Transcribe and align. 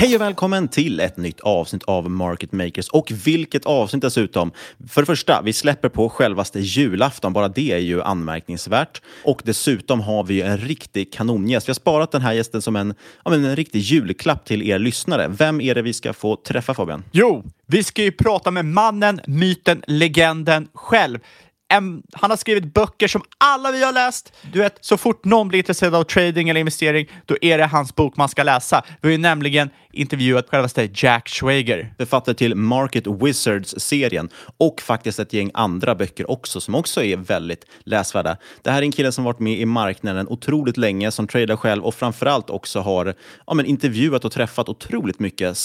Hej 0.00 0.14
och 0.14 0.20
välkommen 0.20 0.68
till 0.68 1.00
ett 1.00 1.16
nytt 1.16 1.40
avsnitt 1.40 1.82
av 1.82 2.10
Market 2.10 2.52
Makers. 2.52 2.88
Och 2.88 3.12
vilket 3.24 3.66
avsnitt 3.66 4.02
dessutom! 4.02 4.52
För 4.88 5.02
det 5.02 5.06
första, 5.06 5.42
vi 5.42 5.52
släpper 5.52 5.88
på 5.88 6.08
självaste 6.08 6.60
julafton. 6.60 7.32
Bara 7.32 7.48
det 7.48 7.72
är 7.72 7.78
ju 7.78 8.02
anmärkningsvärt. 8.02 9.02
Och 9.24 9.42
dessutom 9.44 10.00
har 10.00 10.24
vi 10.24 10.42
en 10.42 10.58
riktig 10.58 11.12
kanongäst. 11.12 11.68
Vi 11.68 11.70
har 11.70 11.74
sparat 11.74 12.12
den 12.12 12.22
här 12.22 12.32
gästen 12.32 12.62
som 12.62 12.76
en, 12.76 12.94
ja, 13.24 13.30
men 13.30 13.44
en 13.44 13.56
riktig 13.56 13.78
julklapp 13.78 14.44
till 14.44 14.62
er 14.62 14.78
lyssnare. 14.78 15.28
Vem 15.28 15.60
är 15.60 15.74
det 15.74 15.82
vi 15.82 15.92
ska 15.92 16.12
få 16.12 16.36
träffa 16.36 16.74
Fabian? 16.74 17.04
Jo, 17.12 17.44
vi 17.66 17.82
ska 17.82 18.02
ju 18.02 18.12
prata 18.12 18.50
med 18.50 18.64
mannen, 18.64 19.20
myten, 19.26 19.82
legenden 19.86 20.68
själv. 20.74 21.18
En, 21.70 22.02
han 22.12 22.30
har 22.30 22.36
skrivit 22.36 22.74
böcker 22.74 23.08
som 23.08 23.22
alla 23.38 23.72
vi 23.72 23.84
har 23.84 23.92
läst. 23.92 24.32
Du 24.52 24.58
vet, 24.58 24.78
så 24.80 24.96
fort 24.96 25.24
någon 25.24 25.48
blir 25.48 25.58
intresserad 25.58 25.94
av 25.94 26.04
trading 26.04 26.48
eller 26.48 26.60
investering, 26.60 27.08
då 27.26 27.36
är 27.40 27.58
det 27.58 27.66
hans 27.66 27.94
bok 27.94 28.16
man 28.16 28.28
ska 28.28 28.42
läsa. 28.42 28.82
Vi 29.00 29.08
har 29.08 29.12
ju 29.12 29.18
nämligen 29.18 29.70
intervjuat 29.98 30.48
självaste 30.48 30.88
Jack 30.94 31.28
Schwager. 31.28 31.94
Författare 31.98 32.34
till 32.34 32.54
Market 32.54 33.06
Wizards-serien 33.06 34.28
och 34.56 34.80
faktiskt 34.80 35.18
ett 35.18 35.32
gäng 35.32 35.50
andra 35.54 35.94
böcker 35.94 36.30
också 36.30 36.60
som 36.60 36.74
också 36.74 37.02
är 37.02 37.16
väldigt 37.16 37.64
läsvärda. 37.84 38.36
Det 38.62 38.70
här 38.70 38.78
är 38.78 38.82
en 38.82 38.92
kille 38.92 39.12
som 39.12 39.24
varit 39.24 39.38
med 39.38 39.60
i 39.60 39.64
marknaden 39.64 40.28
otroligt 40.28 40.76
länge, 40.76 41.10
som 41.10 41.26
tradar 41.26 41.56
själv 41.56 41.84
och 41.84 41.94
framförallt 41.94 42.50
också 42.50 42.80
har 42.80 43.14
ja, 43.46 43.54
men 43.54 43.66
intervjuat 43.66 44.24
och 44.24 44.32
träffat 44.32 44.68
otroligt 44.68 45.18
mycket 45.18 45.56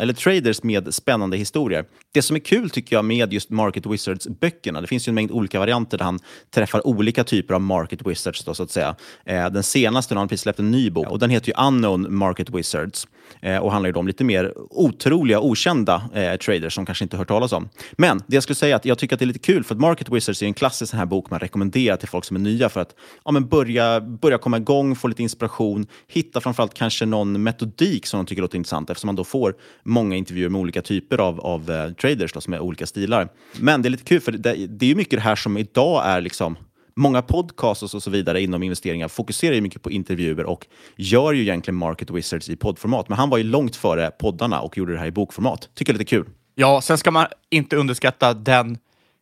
eller 0.00 0.12
traders 0.12 0.62
med 0.62 0.94
spännande 0.94 1.36
historier. 1.36 1.84
Det 2.14 2.22
som 2.22 2.36
är 2.36 2.40
kul 2.40 2.70
tycker 2.70 2.96
jag 2.96 3.04
med 3.04 3.32
just 3.32 3.50
Market 3.50 3.86
Wizards-böckerna, 3.86 4.80
det 4.80 4.86
finns 4.86 5.08
ju 5.08 5.10
en 5.10 5.14
mängd 5.14 5.30
olika 5.30 5.58
varianter 5.58 5.98
där 5.98 6.04
han 6.04 6.18
träffar 6.54 6.86
olika 6.86 7.24
typer 7.24 7.54
av 7.54 7.60
Market 7.60 8.06
Wizards 8.06 8.44
då, 8.44 8.54
så 8.54 8.62
att 8.62 8.70
säga. 8.70 8.96
Eh, 9.24 9.50
den 9.50 9.62
senaste, 9.62 10.14
har 10.14 10.18
han 10.18 10.28
precis 10.28 10.42
släppt 10.42 10.58
en 10.58 10.70
ny 10.70 10.90
bok 10.90 11.10
och 11.10 11.18
den 11.18 11.30
heter 11.30 11.48
ju 11.48 11.66
Unknown 11.66 12.14
Market 12.14 12.50
Wizards 12.50 13.06
eh, 13.42 13.56
och 13.58 13.72
handlar 13.78 13.90
ju 13.90 14.00
om 14.00 14.06
lite 14.06 14.24
mer 14.24 14.52
otroliga, 14.70 15.40
okända 15.40 16.10
eh, 16.14 16.36
traders 16.36 16.74
som 16.74 16.86
kanske 16.86 17.04
inte 17.04 17.16
hört 17.16 17.28
talas 17.28 17.52
om. 17.52 17.68
Men 17.92 18.18
det 18.26 18.36
jag 18.36 18.42
skulle 18.42 18.56
säga 18.56 18.74
är 18.74 18.76
att 18.76 18.84
jag 18.84 18.98
tycker 18.98 19.16
att 19.16 19.20
det 19.20 19.24
är 19.24 19.26
lite 19.26 19.38
kul 19.38 19.64
för 19.64 19.74
att 19.74 19.80
Market 19.80 20.08
Wizards 20.08 20.42
är 20.42 20.46
en 20.46 20.54
klassisk 20.54 20.90
sån 20.90 20.98
här 20.98 21.06
bok 21.06 21.30
man 21.30 21.40
rekommenderar 21.40 21.96
till 21.96 22.08
folk 22.08 22.24
som 22.24 22.36
är 22.36 22.40
nya 22.40 22.68
för 22.68 22.80
att 22.80 22.94
ja, 23.24 23.30
men 23.30 23.48
börja, 23.48 24.00
börja 24.00 24.38
komma 24.38 24.56
igång, 24.56 24.96
få 24.96 25.08
lite 25.08 25.22
inspiration, 25.22 25.86
hitta 26.08 26.40
framförallt 26.40 26.74
kanske 26.74 27.06
någon 27.06 27.42
metodik 27.42 28.06
som 28.06 28.18
de 28.18 28.26
tycker 28.26 28.42
låter 28.42 28.58
intressant 28.58 28.90
eftersom 28.90 29.08
man 29.08 29.16
då 29.16 29.24
får 29.24 29.54
många 29.84 30.16
intervjuer 30.16 30.48
med 30.48 30.60
olika 30.60 30.82
typer 30.82 31.18
av, 31.18 31.40
av 31.40 31.70
eh, 31.70 31.92
traders 31.92 32.32
då, 32.32 32.40
som 32.40 32.52
är 32.52 32.60
olika 32.60 32.86
stilar. 32.86 33.28
Men 33.60 33.82
det 33.82 33.88
är 33.88 33.90
lite 33.90 34.04
kul 34.04 34.20
för 34.20 34.32
det, 34.32 34.66
det 34.66 34.86
är 34.86 34.88
ju 34.90 34.94
mycket 34.94 35.18
det 35.18 35.24
här 35.24 35.36
som 35.36 35.56
idag 35.58 36.02
är 36.06 36.20
liksom 36.20 36.56
Många 36.98 37.22
podcasts 37.22 37.94
och 37.94 38.02
så 38.02 38.10
vidare 38.10 38.40
inom 38.42 38.62
investeringar 38.62 39.08
fokuserar 39.08 39.54
ju 39.54 39.60
mycket 39.60 39.82
på 39.82 39.90
intervjuer 39.90 40.44
och 40.44 40.66
gör 40.96 41.32
ju 41.32 41.42
egentligen 41.42 41.76
Market 41.76 42.10
Wizards 42.10 42.48
i 42.48 42.56
poddformat. 42.56 43.08
Men 43.08 43.18
han 43.18 43.30
var 43.30 43.38
ju 43.38 43.44
långt 43.44 43.76
före 43.76 44.10
poddarna 44.10 44.60
och 44.60 44.78
gjorde 44.78 44.92
det 44.92 44.98
här 44.98 45.06
i 45.06 45.10
bokformat. 45.10 45.68
Tycker 45.74 45.92
det 45.92 45.96
är 45.96 45.98
lite 45.98 46.10
kul. 46.10 46.26
Ja, 46.54 46.80
sen 46.80 46.98
ska 46.98 47.10
man 47.10 47.26
inte 47.50 47.76
underskatta 47.76 48.34
den 48.34 48.78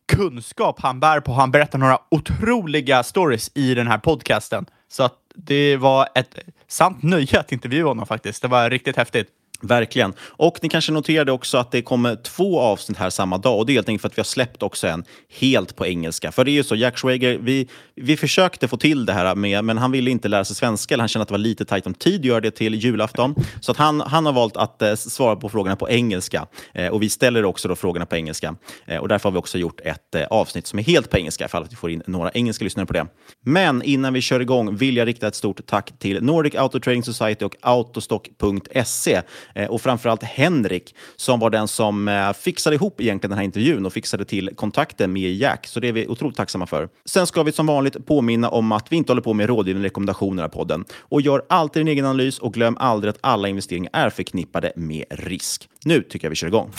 kunskap 0.07 0.79
han 0.81 0.99
bär 0.99 1.19
på. 1.19 1.31
Han 1.31 1.51
berättar 1.51 1.79
några 1.79 1.99
otroliga 2.11 3.03
stories 3.03 3.51
i 3.53 3.73
den 3.73 3.87
här 3.87 3.97
podcasten. 3.97 4.65
Så 4.87 5.03
att 5.03 5.15
det 5.35 5.77
var 5.77 6.07
ett 6.15 6.39
sant 6.67 7.03
nöje 7.03 7.39
att 7.39 7.51
intervjua 7.51 7.87
honom 7.87 8.05
faktiskt. 8.05 8.41
Det 8.41 8.47
var 8.47 8.69
riktigt 8.69 8.97
häftigt. 8.97 9.27
Verkligen. 9.61 10.13
Och 10.19 10.59
ni 10.61 10.69
kanske 10.69 10.91
noterade 10.91 11.31
också 11.31 11.57
att 11.57 11.71
det 11.71 11.81
kommer 11.81 12.15
två 12.15 12.59
avsnitt 12.59 12.97
här 12.97 13.09
samma 13.09 13.37
dag. 13.37 13.57
Och 13.57 13.65
det 13.65 13.71
är 13.71 13.73
helt 13.73 13.89
enkelt 13.89 14.01
för 14.01 14.07
att 14.07 14.17
vi 14.17 14.19
har 14.19 14.25
släppt 14.25 14.63
också 14.63 14.87
en 14.87 15.03
helt 15.39 15.75
på 15.75 15.85
engelska. 15.85 16.31
För 16.31 16.45
det 16.45 16.51
är 16.51 16.53
ju 16.53 16.63
så, 16.63 16.75
Jack 16.75 16.97
Schwager, 16.97 17.37
vi, 17.41 17.67
vi 17.95 18.17
försökte 18.17 18.67
få 18.67 18.77
till 18.77 19.05
det 19.05 19.13
här 19.13 19.35
med, 19.35 19.63
men 19.63 19.77
han 19.77 19.91
ville 19.91 20.11
inte 20.11 20.27
lära 20.27 20.45
sig 20.45 20.55
svenska. 20.55 20.93
Eller 20.93 21.01
han 21.01 21.07
kände 21.07 21.21
att 21.21 21.27
det 21.27 21.33
var 21.33 21.39
lite 21.39 21.65
tajt 21.65 21.87
om 21.87 21.93
tid 21.93 22.19
att 22.19 22.25
göra 22.25 22.41
det 22.41 22.51
till 22.51 22.75
julafton. 22.75 23.35
Så 23.61 23.71
att 23.71 23.77
han, 23.77 24.01
han 24.01 24.25
har 24.25 24.33
valt 24.33 24.57
att 24.57 24.81
eh, 24.81 24.95
svara 24.95 25.35
på 25.35 25.49
frågorna 25.49 25.75
på 25.75 25.89
engelska. 25.89 26.47
Eh, 26.73 26.87
och 26.87 27.03
vi 27.03 27.09
ställer 27.09 27.45
också 27.45 27.67
då 27.67 27.75
frågorna 27.75 28.05
på 28.05 28.15
engelska. 28.15 28.55
Eh, 28.85 28.97
och 28.97 29.07
därför 29.07 29.29
har 29.29 29.33
vi 29.33 29.39
också 29.39 29.57
gjort 29.57 29.79
ett 29.83 30.15
eh, 30.15 30.23
avsnitt 30.23 30.67
som 30.67 30.79
är 30.79 30.83
helt 30.83 31.09
på 31.09 31.17
engelska, 31.17 31.47
för 31.47 31.61
att 31.61 31.71
vi 31.71 31.75
får 31.75 31.91
in 31.91 32.03
några 32.07 32.31
engelska 32.31 32.63
lyssnare 32.63 32.85
på 32.85 32.93
det. 32.93 33.07
Men 33.45 33.81
innan 33.83 34.13
vi 34.13 34.21
kör 34.21 34.39
igång 34.39 34.75
vill 34.75 34.97
jag 34.97 35.07
rikta 35.07 35.27
ett 35.27 35.35
stort 35.35 35.65
tack 35.65 35.99
till 35.99 36.23
Nordic 36.23 36.55
Auto 36.55 36.79
Trading 36.79 37.03
Society 37.03 37.45
och 37.45 37.55
autostock.se 37.61 39.21
Eh, 39.55 39.69
och 39.69 39.81
framförallt 39.81 40.23
Henrik 40.23 40.95
som 41.15 41.39
var 41.39 41.49
den 41.49 41.67
som 41.67 42.07
eh, 42.07 42.33
fixade 42.33 42.75
ihop 42.75 43.01
egentligen 43.01 43.29
den 43.29 43.37
här 43.37 43.45
intervjun 43.45 43.85
och 43.85 43.93
fixade 43.93 44.25
till 44.25 44.49
kontakten 44.55 45.13
med 45.13 45.33
Jack. 45.33 45.67
Så 45.67 45.79
det 45.79 45.87
är 45.87 45.93
vi 45.93 46.07
otroligt 46.07 46.37
tacksamma 46.37 46.65
för. 46.65 46.89
Sen 47.05 47.27
ska 47.27 47.43
vi 47.43 47.51
som 47.51 47.65
vanligt 47.65 48.05
påminna 48.05 48.49
om 48.49 48.71
att 48.71 48.91
vi 48.91 48.95
inte 48.95 49.11
håller 49.11 49.21
på 49.21 49.33
med 49.33 49.47
rådgivning 49.47 49.81
och 49.81 49.83
rekommendationer 49.83 50.45
i 50.45 50.49
podden. 50.49 50.85
Och 50.99 51.21
gör 51.21 51.41
alltid 51.49 51.81
en 51.81 51.87
egen 51.87 52.05
analys 52.05 52.39
och 52.39 52.53
glöm 52.53 52.77
aldrig 52.79 53.09
att 53.09 53.19
alla 53.21 53.47
investeringar 53.47 53.89
är 53.93 54.09
förknippade 54.09 54.71
med 54.75 55.05
risk. 55.09 55.69
Nu 55.85 56.01
tycker 56.01 56.25
jag 56.25 56.29
vi 56.29 56.35
kör 56.35 56.47
igång. 56.47 56.71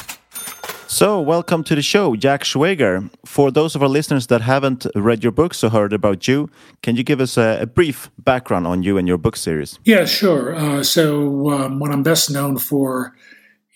So, 0.90 1.20
welcome 1.20 1.64
to 1.64 1.74
the 1.74 1.82
show, 1.82 2.16
Jack 2.16 2.44
Schwager. 2.44 3.10
For 3.26 3.50
those 3.50 3.76
of 3.76 3.82
our 3.82 3.90
listeners 3.90 4.28
that 4.28 4.40
haven't 4.40 4.86
read 4.94 5.22
your 5.22 5.32
books 5.32 5.62
or 5.62 5.68
heard 5.68 5.92
about 5.92 6.26
you, 6.26 6.48
can 6.82 6.96
you 6.96 7.04
give 7.04 7.20
us 7.20 7.36
a, 7.36 7.58
a 7.60 7.66
brief 7.66 8.10
background 8.18 8.66
on 8.66 8.82
you 8.82 8.96
and 8.96 9.06
your 9.06 9.18
book 9.18 9.36
series? 9.36 9.78
Yeah, 9.84 10.06
sure. 10.06 10.54
Uh, 10.54 10.82
so, 10.82 11.50
um, 11.50 11.78
what 11.78 11.90
I'm 11.90 12.02
best 12.02 12.30
known 12.30 12.56
for 12.56 13.14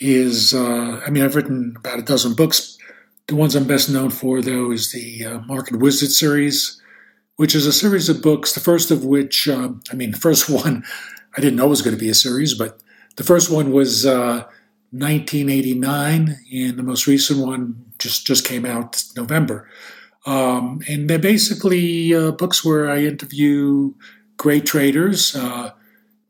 is 0.00 0.54
uh, 0.54 1.02
I 1.06 1.10
mean, 1.10 1.22
I've 1.22 1.36
written 1.36 1.74
about 1.76 1.98
a 1.98 2.02
dozen 2.02 2.34
books. 2.34 2.78
The 3.26 3.36
ones 3.36 3.54
I'm 3.54 3.66
best 3.66 3.90
known 3.90 4.08
for, 4.08 4.40
though, 4.40 4.72
is 4.72 4.92
the 4.92 5.26
uh, 5.26 5.38
Market 5.40 5.80
Wizard 5.80 6.12
series, 6.12 6.80
which 7.36 7.54
is 7.54 7.66
a 7.66 7.74
series 7.74 8.08
of 8.08 8.22
books, 8.22 8.54
the 8.54 8.60
first 8.60 8.90
of 8.90 9.04
which, 9.04 9.48
um, 9.48 9.82
I 9.90 9.96
mean, 9.96 10.12
the 10.12 10.18
first 10.18 10.48
one 10.64 10.82
I 11.36 11.42
didn't 11.42 11.56
know 11.56 11.68
was 11.68 11.82
going 11.82 11.94
to 11.94 12.00
be 12.00 12.08
a 12.08 12.14
series, 12.14 12.54
but 12.54 12.80
the 13.16 13.22
first 13.22 13.50
one 13.50 13.70
was 13.70 14.06
uh, 14.06 14.44
1989, 14.92 16.38
and 16.52 16.76
the 16.76 16.82
most 16.82 17.06
recent 17.06 17.40
one 17.44 17.84
just 17.98 18.26
just 18.26 18.46
came 18.46 18.64
out 18.64 19.02
November. 19.16 19.68
Um, 20.26 20.82
and 20.88 21.08
they're 21.08 21.18
basically 21.18 22.14
uh, 22.14 22.30
books 22.32 22.64
where 22.64 22.88
I 22.90 22.98
interview 22.98 23.94
great 24.36 24.66
traders. 24.66 25.34
Uh, 25.34 25.72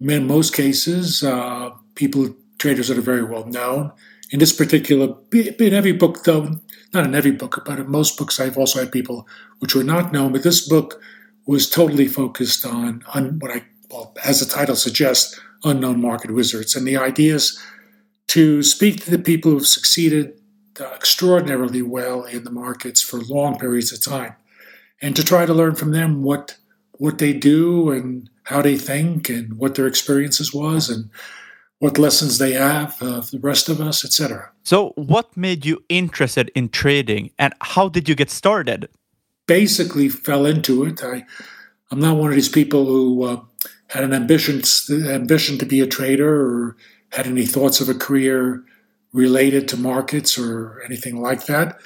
in 0.00 0.26
most 0.26 0.54
cases, 0.54 1.22
uh, 1.22 1.70
people 1.94 2.34
traders 2.58 2.88
that 2.88 2.98
are 2.98 3.02
very 3.02 3.24
well 3.24 3.46
known. 3.46 3.92
In 4.30 4.38
this 4.38 4.52
particular, 4.52 5.14
in 5.32 5.74
every 5.74 5.92
book, 5.92 6.24
though, 6.24 6.60
not 6.94 7.04
in 7.04 7.14
every 7.14 7.32
book, 7.32 7.62
but 7.66 7.78
in 7.78 7.90
most 7.90 8.16
books, 8.16 8.40
I've 8.40 8.56
also 8.56 8.78
had 8.78 8.92
people 8.92 9.26
which 9.58 9.74
were 9.74 9.84
not 9.84 10.12
known. 10.12 10.32
But 10.32 10.42
this 10.42 10.66
book 10.66 11.00
was 11.46 11.68
totally 11.68 12.06
focused 12.06 12.64
on, 12.64 13.02
on 13.14 13.38
what 13.40 13.50
I, 13.50 13.64
well, 13.90 14.14
as 14.24 14.40
the 14.40 14.46
title 14.46 14.76
suggests, 14.76 15.38
unknown 15.64 16.00
market 16.00 16.30
wizards. 16.32 16.74
And 16.74 16.86
the 16.86 16.96
idea 16.96 17.34
is 17.34 17.60
to 18.32 18.62
speak 18.62 19.04
to 19.04 19.10
the 19.10 19.18
people 19.18 19.50
who've 19.50 19.66
succeeded 19.66 20.40
uh, 20.80 20.84
extraordinarily 20.94 21.82
well 21.82 22.24
in 22.24 22.44
the 22.44 22.50
markets 22.50 23.02
for 23.02 23.20
long 23.20 23.58
periods 23.58 23.92
of 23.92 24.02
time, 24.02 24.34
and 25.02 25.14
to 25.14 25.22
try 25.22 25.44
to 25.44 25.52
learn 25.52 25.74
from 25.74 25.90
them 25.90 26.22
what 26.22 26.56
what 26.92 27.18
they 27.18 27.34
do 27.34 27.90
and 27.90 28.30
how 28.44 28.62
they 28.62 28.78
think 28.78 29.28
and 29.28 29.58
what 29.58 29.74
their 29.74 29.86
experiences 29.86 30.54
was 30.54 30.88
and 30.88 31.10
what 31.78 31.98
lessons 31.98 32.38
they 32.38 32.52
have 32.52 32.96
of 33.02 33.30
the 33.32 33.38
rest 33.40 33.68
of 33.68 33.82
us, 33.82 34.02
etc. 34.02 34.50
So, 34.62 34.94
what 34.96 35.36
made 35.36 35.66
you 35.66 35.84
interested 35.90 36.50
in 36.54 36.70
trading, 36.70 37.32
and 37.38 37.52
how 37.60 37.90
did 37.90 38.08
you 38.08 38.14
get 38.14 38.30
started? 38.30 38.88
Basically, 39.46 40.08
fell 40.08 40.46
into 40.46 40.84
it. 40.84 41.04
I, 41.04 41.26
I'm 41.90 42.00
not 42.00 42.16
one 42.16 42.30
of 42.30 42.36
these 42.36 42.48
people 42.48 42.86
who 42.86 43.24
uh, 43.24 43.40
had 43.88 44.04
an 44.04 44.14
ambition 44.14 44.62
ambition 44.90 45.58
to 45.58 45.66
be 45.66 45.82
a 45.82 45.86
trader 45.86 46.34
or 46.34 46.76
had 47.12 47.26
any 47.26 47.46
thoughts 47.46 47.80
of 47.80 47.88
a 47.88 47.94
career 47.94 48.64
related 49.12 49.68
to 49.68 49.76
markets 49.76 50.38
or 50.38 50.80
anything 50.84 51.20
like 51.20 51.46
that. 51.46 51.78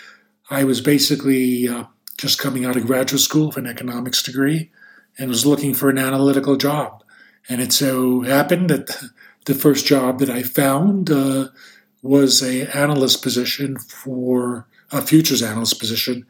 I 0.50 0.64
was 0.64 0.80
basically 0.80 1.68
uh, 1.68 1.84
just 2.16 2.38
coming 2.38 2.64
out 2.64 2.76
of 2.76 2.86
graduate 2.86 3.20
school 3.20 3.48
with 3.48 3.56
an 3.56 3.66
economics 3.66 4.22
degree 4.22 4.70
and 5.18 5.28
was 5.28 5.46
looking 5.46 5.74
for 5.74 5.90
an 5.90 5.98
analytical 5.98 6.56
job. 6.56 7.02
And 7.48 7.60
it 7.60 7.72
so 7.72 8.22
happened 8.22 8.70
that 8.70 8.96
the 9.46 9.54
first 9.54 9.86
job 9.86 10.20
that 10.20 10.30
I 10.30 10.42
found 10.42 11.10
uh, 11.10 11.48
was 12.02 12.42
a 12.42 12.66
analyst 12.76 13.22
position 13.22 13.78
for 13.78 14.66
a 14.92 15.02
futures 15.02 15.42
analyst 15.42 15.80
position. 15.80 16.26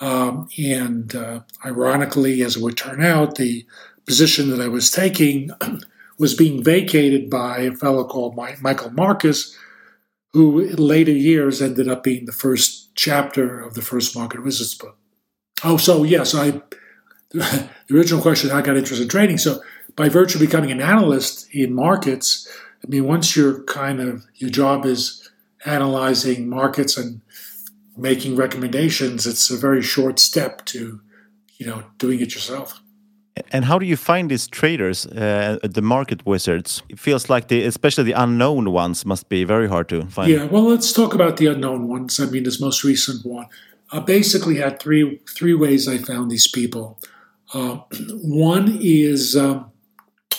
Um, 0.00 0.48
and 0.58 1.14
uh, 1.14 1.40
ironically, 1.64 2.42
as 2.42 2.56
it 2.56 2.62
would 2.62 2.76
turn 2.76 3.02
out, 3.02 3.34
the 3.34 3.66
position 4.06 4.50
that 4.50 4.60
I 4.60 4.68
was 4.68 4.90
taking 4.90 5.50
was 6.20 6.34
being 6.34 6.62
vacated 6.62 7.30
by 7.30 7.60
a 7.60 7.74
fellow 7.74 8.04
called 8.04 8.36
Michael 8.36 8.90
Marcus, 8.90 9.56
who 10.34 10.60
in 10.60 10.76
later 10.76 11.10
years 11.10 11.62
ended 11.62 11.88
up 11.88 12.04
being 12.04 12.26
the 12.26 12.32
first 12.32 12.94
chapter 12.94 13.58
of 13.58 13.72
the 13.72 13.80
first 13.80 14.14
Market 14.14 14.44
Wizards 14.44 14.74
book. 14.74 14.98
Oh, 15.64 15.78
so 15.78 16.04
yes, 16.04 16.34
I 16.34 16.60
the 17.30 17.70
original 17.90 18.20
question 18.20 18.50
I 18.50 18.60
got 18.60 18.76
interested 18.76 19.04
in 19.04 19.08
trading. 19.08 19.38
So 19.38 19.62
by 19.96 20.10
virtue 20.10 20.36
of 20.36 20.42
becoming 20.42 20.70
an 20.70 20.82
analyst 20.82 21.48
in 21.54 21.74
markets, 21.74 22.46
I 22.84 22.88
mean 22.88 23.06
once 23.06 23.34
you're 23.34 23.62
kind 23.64 23.98
of 23.98 24.26
your 24.34 24.50
job 24.50 24.84
is 24.84 25.30
analyzing 25.64 26.50
markets 26.50 26.98
and 26.98 27.22
making 27.96 28.36
recommendations, 28.36 29.26
it's 29.26 29.50
a 29.50 29.56
very 29.56 29.80
short 29.80 30.18
step 30.18 30.66
to, 30.66 31.00
you 31.56 31.66
know, 31.66 31.84
doing 31.96 32.20
it 32.20 32.34
yourself. 32.34 32.82
And 33.52 33.64
how 33.64 33.78
do 33.78 33.86
you 33.86 33.96
find 33.96 34.30
these 34.30 34.48
traders, 34.48 35.06
uh, 35.06 35.58
the 35.62 35.82
market 35.82 36.26
wizards? 36.26 36.82
It 36.88 36.98
feels 36.98 37.30
like 37.30 37.48
the, 37.48 37.64
especially 37.64 38.04
the 38.04 38.12
unknown 38.12 38.72
ones, 38.72 39.06
must 39.06 39.28
be 39.28 39.44
very 39.44 39.68
hard 39.68 39.88
to 39.90 40.04
find. 40.06 40.30
Yeah, 40.30 40.44
well, 40.44 40.64
let's 40.64 40.92
talk 40.92 41.14
about 41.14 41.36
the 41.36 41.46
unknown 41.46 41.88
ones. 41.88 42.18
I 42.20 42.26
mean, 42.26 42.42
this 42.42 42.60
most 42.60 42.84
recent 42.84 43.24
one. 43.24 43.46
I 43.92 44.00
basically 44.00 44.56
had 44.56 44.80
three 44.80 45.20
three 45.28 45.54
ways 45.54 45.88
I 45.88 45.98
found 45.98 46.30
these 46.30 46.48
people. 46.48 46.98
Uh, 47.52 47.76
one 48.22 48.78
is, 48.80 49.36
um, 49.36 49.70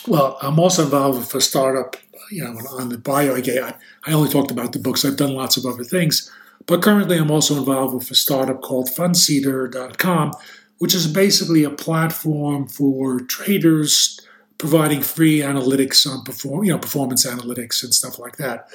well, 0.07 0.37
I'm 0.41 0.59
also 0.59 0.83
involved 0.83 1.19
with 1.19 1.35
a 1.35 1.41
startup. 1.41 1.95
You 2.29 2.45
know, 2.45 2.57
on 2.79 2.89
the 2.89 2.97
bio 2.97 3.35
I 3.35 3.39
I, 3.39 3.73
I 4.05 4.13
only 4.13 4.29
talked 4.29 4.51
about 4.51 4.71
the 4.71 4.79
books. 4.79 5.03
I've 5.03 5.17
done 5.17 5.33
lots 5.33 5.57
of 5.57 5.65
other 5.65 5.83
things, 5.83 6.31
but 6.65 6.81
currently 6.81 7.17
I'm 7.17 7.31
also 7.31 7.57
involved 7.57 7.93
with 7.93 8.09
a 8.11 8.15
startup 8.15 8.61
called 8.61 8.89
Fundseeder.com, 8.89 10.31
which 10.81 10.95
is 10.95 11.05
basically 11.05 11.63
a 11.63 11.69
platform 11.69 12.67
for 12.67 13.19
traders 13.19 14.19
providing 14.57 14.99
free 14.99 15.37
analytics 15.37 16.11
on 16.11 16.23
perform, 16.23 16.63
you 16.63 16.71
know, 16.71 16.79
performance 16.79 17.23
analytics 17.23 17.83
and 17.83 17.93
stuff 17.93 18.17
like 18.17 18.37
that. 18.37 18.67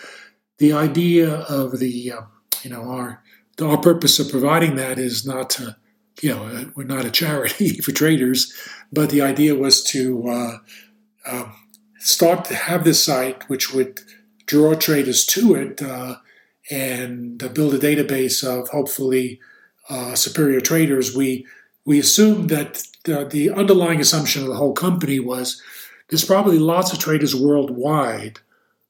The 0.58 0.72
idea 0.72 1.28
of 1.34 1.80
the, 1.80 2.12
uh, 2.12 2.20
you 2.62 2.70
know, 2.70 2.82
our 2.82 3.24
our 3.60 3.78
purpose 3.78 4.20
of 4.20 4.30
providing 4.30 4.76
that 4.76 5.00
is 5.00 5.26
not 5.26 5.50
to, 5.50 5.76
you 6.22 6.30
know, 6.30 6.44
uh, 6.44 6.64
we're 6.76 6.84
not 6.84 7.06
a 7.06 7.10
charity 7.10 7.80
for 7.84 7.90
traders, 7.90 8.52
but 8.92 9.10
the 9.10 9.22
idea 9.22 9.56
was 9.56 9.82
to 9.82 10.28
uh, 10.28 10.58
uh, 11.26 11.50
start 11.98 12.44
to 12.44 12.54
have 12.54 12.84
this 12.84 13.02
site 13.02 13.48
which 13.48 13.74
would 13.74 13.98
draw 14.46 14.74
traders 14.74 15.26
to 15.26 15.56
it 15.56 15.82
uh, 15.82 16.18
and 16.70 17.38
build 17.52 17.74
a 17.74 17.80
database 17.80 18.44
of 18.44 18.68
hopefully 18.68 19.40
uh, 19.88 20.14
superior 20.14 20.60
traders. 20.60 21.16
We 21.16 21.46
we 21.86 21.98
assumed 21.98 22.50
that 22.50 22.82
the, 23.04 23.24
the 23.24 23.50
underlying 23.50 24.00
assumption 24.00 24.42
of 24.42 24.48
the 24.48 24.56
whole 24.56 24.74
company 24.74 25.18
was 25.18 25.62
there's 26.08 26.24
probably 26.24 26.58
lots 26.58 26.92
of 26.92 26.98
traders 26.98 27.34
worldwide 27.34 28.40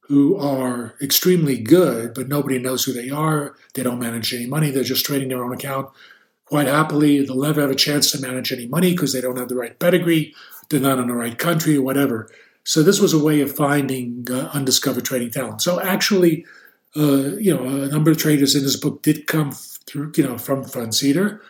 who 0.00 0.36
are 0.36 0.94
extremely 1.00 1.58
good, 1.58 2.14
but 2.14 2.28
nobody 2.28 2.58
knows 2.58 2.84
who 2.84 2.92
they 2.92 3.10
are. 3.10 3.54
They 3.74 3.82
don't 3.82 3.98
manage 3.98 4.32
any 4.32 4.46
money. 4.46 4.70
They're 4.70 4.84
just 4.84 5.04
trading 5.04 5.28
their 5.28 5.44
own 5.44 5.52
account 5.52 5.90
quite 6.44 6.68
happily. 6.68 7.24
They'll 7.24 7.40
never 7.40 7.60
have 7.60 7.70
a 7.70 7.76
chance 7.76 8.10
to 8.12 8.20
manage 8.20 8.52
any 8.52 8.66
money 8.66 8.92
because 8.92 9.12
they 9.12 9.20
don't 9.20 9.38
have 9.38 9.48
the 9.48 9.56
right 9.56 9.78
pedigree. 9.78 10.34
They're 10.68 10.80
not 10.80 10.98
in 10.98 11.08
the 11.08 11.14
right 11.14 11.36
country 11.36 11.76
or 11.76 11.82
whatever. 11.82 12.30
So 12.64 12.82
this 12.82 13.00
was 13.00 13.12
a 13.12 13.22
way 13.22 13.40
of 13.40 13.54
finding 13.54 14.26
uh, 14.30 14.50
undiscovered 14.52 15.04
trading 15.04 15.30
talent. 15.30 15.62
So 15.62 15.80
actually, 15.80 16.44
uh, 16.96 17.36
you 17.36 17.54
know, 17.54 17.64
a 17.64 17.88
number 17.88 18.10
of 18.10 18.18
traders 18.18 18.54
in 18.54 18.62
this 18.62 18.76
book 18.76 19.02
did 19.02 19.26
come 19.26 19.52
through, 19.52 20.12
you 20.16 20.24
know, 20.24 20.38
from 20.38 20.64
Fundseeder. 20.64 21.40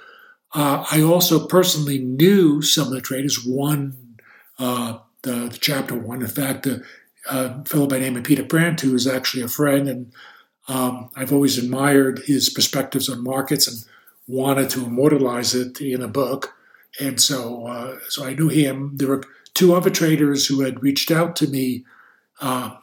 Uh, 0.56 0.86
I 0.90 1.02
also 1.02 1.46
personally 1.46 1.98
knew 1.98 2.62
some 2.62 2.86
of 2.86 2.94
the 2.94 3.02
traders. 3.02 3.44
One, 3.44 4.16
uh, 4.58 5.00
the, 5.20 5.50
the, 5.50 5.58
chapter 5.60 5.94
one, 5.94 6.22
in 6.22 6.28
fact, 6.28 6.66
a 6.66 6.82
fellow 7.66 7.86
by 7.86 7.98
the 7.98 8.04
name 8.04 8.16
of 8.16 8.24
Peter 8.24 8.42
Brandt, 8.42 8.80
who 8.80 8.94
is 8.94 9.06
actually 9.06 9.42
a 9.42 9.48
friend, 9.48 9.86
and 9.86 10.12
um, 10.66 11.10
I've 11.14 11.30
always 11.30 11.58
admired 11.58 12.20
his 12.20 12.48
perspectives 12.48 13.06
on 13.10 13.22
markets 13.22 13.68
and 13.68 13.84
wanted 14.26 14.70
to 14.70 14.86
immortalize 14.86 15.54
it 15.54 15.78
in 15.82 16.00
a 16.00 16.08
book. 16.08 16.54
And 16.98 17.20
so, 17.20 17.66
uh, 17.66 17.98
so 18.08 18.24
I 18.24 18.32
knew 18.32 18.48
him. 18.48 18.96
There 18.96 19.08
were 19.08 19.24
two 19.52 19.74
other 19.74 19.90
traders 19.90 20.46
who 20.46 20.62
had 20.62 20.82
reached 20.82 21.10
out 21.10 21.36
to 21.36 21.48
me 21.48 21.84
uh, 22.40 22.76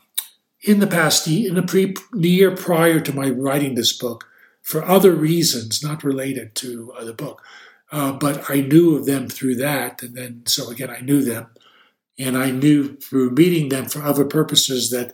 in 0.61 0.79
the 0.79 0.85
past, 0.85 1.27
in 1.27 1.55
the, 1.55 1.63
pre, 1.63 1.95
the 2.13 2.29
year 2.29 2.55
prior 2.55 2.99
to 2.99 3.15
my 3.15 3.31
writing 3.31 3.73
this 3.73 3.97
book, 3.97 4.25
for 4.61 4.85
other 4.85 5.13
reasons, 5.13 5.83
not 5.83 6.03
related 6.03 6.53
to 6.55 6.93
uh, 6.93 7.03
the 7.03 7.13
book. 7.13 7.41
Uh, 7.93 8.11
but 8.11 8.49
I 8.49 8.61
knew 8.61 8.95
of 8.97 9.05
them 9.05 9.29
through 9.29 9.53
that. 9.57 10.01
And 10.01 10.15
then, 10.15 10.41
so 10.47 10.71
again, 10.71 10.89
I 10.89 11.01
knew 11.01 11.23
them. 11.23 11.45
And 12.17 12.35
I 12.35 12.49
knew 12.49 12.95
through 12.95 13.29
meeting 13.29 13.69
them 13.69 13.85
for 13.85 14.01
other 14.01 14.25
purposes 14.25 14.89
that 14.89 15.13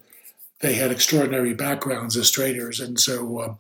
they 0.62 0.76
had 0.76 0.90
extraordinary 0.90 1.54
backgrounds 1.54 2.16
as 2.16 2.32
traders. 2.32 2.80
And 2.80 2.98
so, 2.98 3.38
uh, 3.40 3.56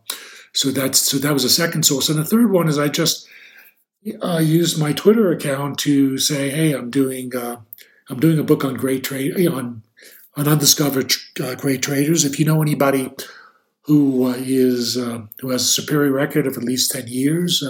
so 0.53 0.69
that's 0.71 0.99
so 1.01 1.17
that 1.17 1.33
was 1.33 1.43
a 1.43 1.49
second 1.49 1.83
source. 1.83 2.07
And 2.07 2.17
the 2.17 2.23
third 2.23 2.49
one 2.49 2.69
is 2.69 2.79
I 2.79 2.87
just 2.87 3.27
uh, 4.21 4.39
used 4.41 4.79
my 4.79 4.93
Twitter 4.93 5.31
account 5.31 5.77
to 5.79 6.17
say, 6.17 6.49
hey, 6.49 6.71
I'm 6.71 6.89
doing 6.89 7.35
uh, 7.35 7.57
I'm 8.09 8.21
doing 8.21 8.39
a 8.39 8.43
book 8.43 8.63
on 8.63 8.75
great 8.75 9.03
trade 9.03 9.47
on 9.47 9.83
on 10.37 10.47
undiscovered 10.47 11.11
uh, 11.43 11.55
great 11.55 11.81
traders. 11.81 12.23
If 12.23 12.39
you 12.39 12.45
know 12.45 12.61
anybody 12.61 13.11
who 13.81 14.27
uh, 14.27 14.35
is 14.37 14.97
uh, 14.97 15.23
who 15.39 15.49
has 15.49 15.63
a 15.63 15.67
superior 15.67 16.13
record 16.13 16.47
of 16.47 16.55
at 16.55 16.63
least 16.63 16.91
ten 16.91 17.07
years, 17.07 17.61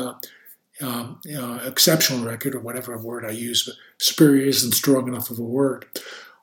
uh, 0.81 1.13
um, 1.38 1.62
exceptional 1.65 2.25
record 2.25 2.55
or 2.55 2.59
whatever 2.59 2.98
word 2.98 3.25
I 3.25 3.31
use, 3.31 3.63
but 3.65 3.75
superior 3.98 4.45
isn't 4.45 4.74
strong 4.74 5.07
enough 5.07 5.29
of 5.29 5.39
a 5.39 5.43
word. 5.43 5.86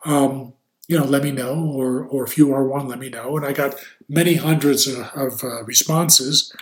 Um, 0.04 0.52
you 0.88 0.98
know, 0.98 1.04
let 1.04 1.24
me 1.24 1.32
know, 1.32 1.54
or 1.54 2.04
or 2.04 2.24
if 2.24 2.38
you 2.38 2.52
are 2.52 2.66
one, 2.66 2.86
let 2.86 2.98
me 2.98 3.08
know. 3.08 3.36
And 3.36 3.44
I 3.44 3.52
got 3.52 3.74
many 4.08 4.34
hundreds 4.34 4.86
of, 4.86 4.98
of 5.14 5.42
uh, 5.42 5.64
responses. 5.64 6.52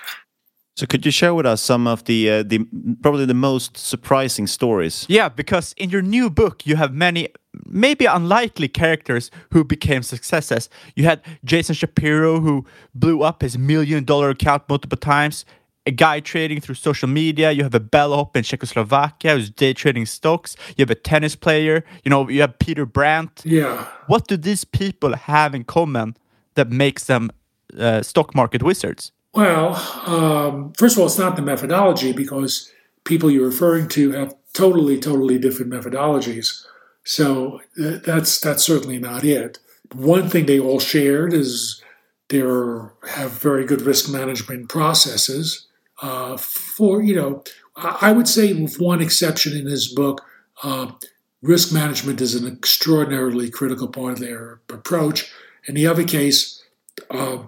So, 0.76 0.86
could 0.86 1.06
you 1.06 1.12
share 1.12 1.34
with 1.34 1.46
us 1.46 1.60
some 1.60 1.86
of 1.86 2.04
the 2.04 2.30
uh, 2.30 2.42
the 2.42 2.66
probably 3.02 3.26
the 3.26 3.34
most 3.34 3.76
surprising 3.76 4.46
stories? 4.46 5.06
Yeah, 5.08 5.28
because 5.28 5.72
in 5.76 5.90
your 5.90 6.02
new 6.02 6.30
book 6.30 6.66
you 6.66 6.76
have 6.76 6.92
many 6.92 7.28
maybe 7.66 8.06
unlikely 8.06 8.68
characters 8.68 9.30
who 9.50 9.62
became 9.62 10.02
successes. 10.02 10.68
You 10.96 11.04
had 11.04 11.20
Jason 11.44 11.74
Shapiro 11.74 12.40
who 12.40 12.64
blew 12.94 13.22
up 13.22 13.42
his 13.42 13.56
million 13.56 14.04
dollar 14.04 14.30
account 14.30 14.68
multiple 14.68 14.98
times 14.98 15.44
a 15.86 15.90
guy 15.90 16.20
trading 16.20 16.60
through 16.60 16.76
social 16.76 17.08
media. 17.08 17.52
You 17.52 17.62
have 17.62 17.74
a 17.74 17.80
bellhop 17.80 18.36
in 18.36 18.42
Czechoslovakia 18.42 19.34
who's 19.34 19.50
day 19.50 19.72
trading 19.72 20.06
stocks. 20.06 20.56
You 20.76 20.82
have 20.82 20.90
a 20.90 20.94
tennis 20.94 21.36
player. 21.36 21.84
You 22.04 22.10
know, 22.10 22.28
you 22.28 22.40
have 22.40 22.58
Peter 22.58 22.86
Brandt. 22.86 23.42
Yeah. 23.44 23.86
What 24.06 24.26
do 24.26 24.36
these 24.36 24.64
people 24.64 25.14
have 25.14 25.54
in 25.54 25.64
common 25.64 26.16
that 26.54 26.70
makes 26.70 27.04
them 27.04 27.30
uh, 27.78 28.02
stock 28.02 28.34
market 28.34 28.62
wizards? 28.62 29.12
Well, 29.34 29.74
um, 30.06 30.72
first 30.74 30.96
of 30.96 31.00
all, 31.00 31.06
it's 31.06 31.18
not 31.18 31.36
the 31.36 31.42
methodology 31.42 32.12
because 32.12 32.70
people 33.04 33.30
you're 33.30 33.46
referring 33.46 33.88
to 33.88 34.12
have 34.12 34.34
totally, 34.52 34.98
totally 34.98 35.38
different 35.38 35.72
methodologies. 35.72 36.64
So 37.02 37.60
uh, 37.82 37.98
that's 38.04 38.40
that's 38.40 38.64
certainly 38.64 38.98
not 38.98 39.24
it. 39.24 39.58
One 39.92 40.30
thing 40.30 40.46
they 40.46 40.58
all 40.58 40.80
shared 40.80 41.34
is 41.34 41.82
they 42.28 42.38
have 42.38 43.32
very 43.32 43.66
good 43.66 43.82
risk 43.82 44.10
management 44.10 44.68
processes 44.68 45.66
uh, 46.04 46.36
for, 46.36 47.02
you 47.02 47.16
know, 47.16 47.42
I 47.76 48.12
would 48.12 48.28
say, 48.28 48.52
with 48.52 48.78
one 48.78 49.00
exception 49.00 49.56
in 49.56 49.64
his 49.64 49.88
book, 49.88 50.22
uh, 50.62 50.92
risk 51.40 51.72
management 51.72 52.20
is 52.20 52.34
an 52.34 52.46
extraordinarily 52.46 53.50
critical 53.50 53.88
part 53.88 54.12
of 54.12 54.18
their 54.18 54.60
approach. 54.68 55.32
In 55.66 55.74
the 55.74 55.86
other 55.86 56.04
case, 56.04 56.62
uh, 57.10 57.38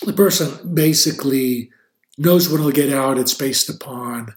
the 0.00 0.14
person 0.14 0.74
basically 0.74 1.70
knows 2.16 2.48
when 2.48 2.62
he'll 2.62 2.70
get 2.70 2.90
out. 2.90 3.18
It's 3.18 3.34
based 3.34 3.68
upon 3.68 4.34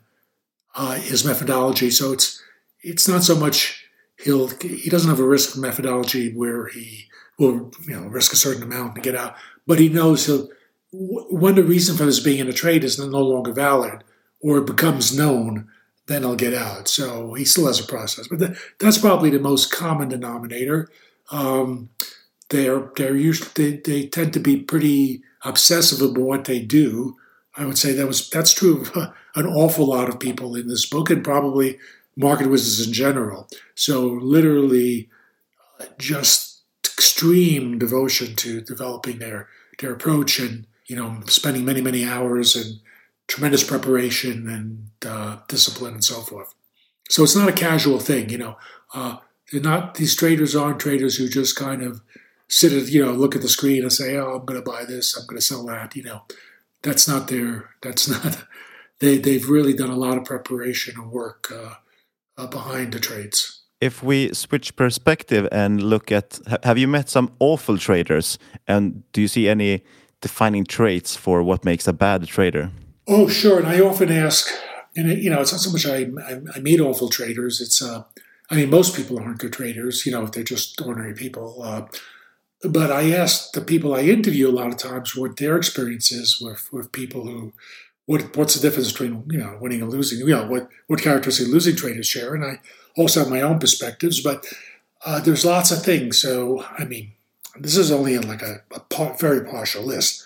uh, 0.75 0.95
his 0.95 1.23
methodology, 1.23 1.89
so 1.89 2.11
it's 2.11 2.43
it's 2.81 3.07
not 3.07 3.23
so 3.23 3.35
much 3.35 3.85
he'll 4.23 4.49
he 4.59 4.89
doesn't 4.89 5.09
have 5.09 5.21
a 5.21 5.27
risk 5.27 5.57
methodology 5.57 6.33
where 6.33 6.67
he 6.67 7.05
will 7.39 7.71
you 7.87 7.95
know 7.95 8.07
risk 8.07 8.33
a 8.33 8.35
certain 8.35 8.63
amount 8.63 8.95
to 8.95 9.01
get 9.01 9.15
out, 9.15 9.35
but 9.65 9.79
he 9.79 9.87
knows 9.87 10.25
he'll 10.25 10.49
when 10.91 11.55
the 11.55 11.63
reason 11.63 11.97
for 11.97 12.05
this 12.05 12.19
being 12.19 12.39
in 12.39 12.47
a 12.47 12.53
trade 12.53 12.83
is 12.83 12.97
no 12.97 13.21
longer 13.21 13.51
valid 13.51 14.03
or 14.41 14.59
it 14.59 14.67
becomes 14.67 15.17
known, 15.17 15.67
then 16.07 16.23
I'll 16.23 16.35
get 16.35 16.53
out. 16.53 16.87
So 16.87 17.33
he 17.33 17.45
still 17.45 17.67
has 17.67 17.79
a 17.79 17.83
process, 17.83 18.27
but 18.27 18.55
that's 18.79 18.97
probably 18.97 19.29
the 19.29 19.39
most 19.39 19.71
common 19.71 20.09
denominator. 20.09 20.89
Um, 21.31 21.89
they're 22.49 22.89
they're 22.95 23.15
usually 23.15 23.49
they, 23.55 23.77
they 23.77 24.07
tend 24.07 24.33
to 24.33 24.39
be 24.39 24.57
pretty 24.57 25.21
obsessive 25.43 26.01
about 26.01 26.21
what 26.21 26.45
they 26.45 26.59
do. 26.59 27.17
I 27.57 27.65
would 27.65 27.77
say 27.77 27.91
that 27.93 28.07
was 28.07 28.29
that's 28.29 28.53
true 28.53 28.81
of 28.81 28.95
an 29.35 29.45
awful 29.45 29.87
lot 29.87 30.07
of 30.07 30.19
people 30.19 30.55
in 30.55 30.69
this 30.69 30.85
book, 30.85 31.09
and 31.09 31.23
probably 31.23 31.77
market 32.15 32.49
wizards 32.49 32.87
in 32.87 32.93
general. 32.93 33.49
So 33.75 34.05
literally, 34.05 35.09
uh, 35.79 35.85
just 35.97 36.63
extreme 36.85 37.77
devotion 37.77 38.35
to 38.37 38.61
developing 38.61 39.19
their 39.19 39.49
their 39.79 39.91
approach 39.91 40.39
and 40.39 40.65
you 40.87 40.95
know, 40.95 41.21
spending 41.27 41.65
many, 41.65 41.81
many 41.81 42.05
hours 42.05 42.55
and 42.55 42.79
tremendous 43.27 43.63
preparation 43.63 44.49
and 44.49 44.89
uh, 45.05 45.37
discipline 45.47 45.93
and 45.93 46.03
so 46.03 46.21
forth. 46.21 46.53
So 47.09 47.23
it's 47.23 47.35
not 47.35 47.49
a 47.49 47.53
casual 47.53 47.99
thing, 47.99 48.29
you 48.29 48.37
know. 48.37 48.57
Uh, 48.93 49.17
they're 49.51 49.61
not 49.61 49.95
these 49.95 50.15
traders 50.15 50.55
aren't 50.55 50.79
traders 50.79 51.17
who 51.17 51.29
just 51.29 51.55
kind 51.55 51.81
of 51.81 52.01
sit 52.49 52.73
at 52.73 52.89
you 52.89 53.05
know 53.05 53.11
look 53.11 53.35
at 53.35 53.41
the 53.41 53.49
screen 53.49 53.83
and 53.83 53.93
say, 53.93 54.17
"Oh, 54.17 54.35
I'm 54.35 54.45
going 54.45 54.61
to 54.61 54.71
buy 54.71 54.85
this, 54.85 55.17
I'm 55.17 55.25
going 55.25 55.37
to 55.37 55.45
sell 55.45 55.65
that." 55.65 55.95
You 55.95 56.03
know, 56.03 56.23
that's 56.81 57.07
not 57.07 57.27
their. 57.27 57.69
That's 57.81 58.07
not. 58.13 58.45
They 58.99 59.17
they've 59.17 59.47
really 59.47 59.73
done 59.73 59.89
a 59.89 59.95
lot 59.95 60.17
of 60.17 60.25
preparation 60.25 60.95
and 60.99 61.11
work 61.11 61.51
uh, 61.51 61.75
uh, 62.37 62.47
behind 62.47 62.93
the 62.93 62.99
trades. 62.99 63.63
If 63.79 64.01
we 64.01 64.33
switch 64.33 64.75
perspective 64.75 65.47
and 65.51 65.83
look 65.83 66.11
at, 66.11 66.39
have 66.63 66.79
you 66.79 66.87
met 66.87 67.09
some 67.09 67.31
awful 67.39 67.77
traders, 67.77 68.39
and 68.67 69.03
do 69.11 69.21
you 69.21 69.27
see 69.27 69.47
any 69.47 69.83
defining 70.21 70.65
traits 70.65 71.15
for 71.15 71.43
what 71.43 71.65
makes 71.65 71.87
a 71.87 71.93
bad 71.93 72.27
trader? 72.27 72.71
Oh, 73.07 73.27
sure. 73.27 73.59
And 73.59 73.67
I 73.67 73.79
often 73.79 74.11
ask, 74.11 74.49
and 74.95 75.11
you 75.21 75.29
know, 75.29 75.41
it's 75.41 75.51
not 75.51 75.61
so 75.61 75.71
much 75.71 75.85
I, 75.85 76.09
I, 76.23 76.41
I 76.55 76.59
meet 76.59 76.79
awful 76.79 77.09
traders. 77.09 77.61
It's, 77.61 77.81
uh, 77.81 78.03
I 78.49 78.55
mean, 78.55 78.69
most 78.69 78.95
people 78.95 79.19
aren't 79.19 79.39
good 79.39 79.53
traders, 79.53 80.05
you 80.05 80.11
know, 80.11 80.23
if 80.23 80.31
they're 80.31 80.43
just 80.43 80.81
ordinary 80.81 81.13
people. 81.13 81.61
Uh, 81.61 81.87
but 82.63 82.91
I 82.91 83.11
ask 83.11 83.51
the 83.51 83.61
people 83.61 83.93
I 83.93 84.01
interview 84.01 84.49
a 84.49 84.51
lot 84.51 84.67
of 84.67 84.77
times 84.77 85.15
what 85.15 85.37
their 85.37 85.57
experience 85.57 86.11
is 86.11 86.41
with, 86.41 86.67
with 86.71 86.91
people 86.91 87.25
who, 87.25 87.53
what 88.07 88.35
what's 88.35 88.55
the 88.55 88.61
difference 88.61 88.91
between 88.91 89.23
you 89.29 89.37
know 89.37 89.57
winning 89.61 89.81
and 89.81 89.91
losing? 89.91 90.19
You 90.19 90.27
know 90.27 90.47
what 90.47 90.69
what 90.87 91.01
characteristics 91.01 91.49
losing 91.49 91.75
traders 91.75 92.07
share, 92.07 92.33
and 92.33 92.43
I 92.43 92.59
also 92.95 93.19
have 93.19 93.29
my 93.29 93.41
own 93.41 93.59
perspectives. 93.59 94.21
But 94.21 94.45
uh, 95.05 95.19
there's 95.19 95.45
lots 95.45 95.71
of 95.71 95.83
things. 95.83 96.17
So 96.17 96.63
I 96.77 96.85
mean, 96.85 97.11
this 97.59 97.77
is 97.77 97.91
only 97.91 98.17
like 98.17 98.41
a, 98.41 98.61
a 98.71 99.13
very 99.19 99.43
partial 99.45 99.83
list. 99.83 100.25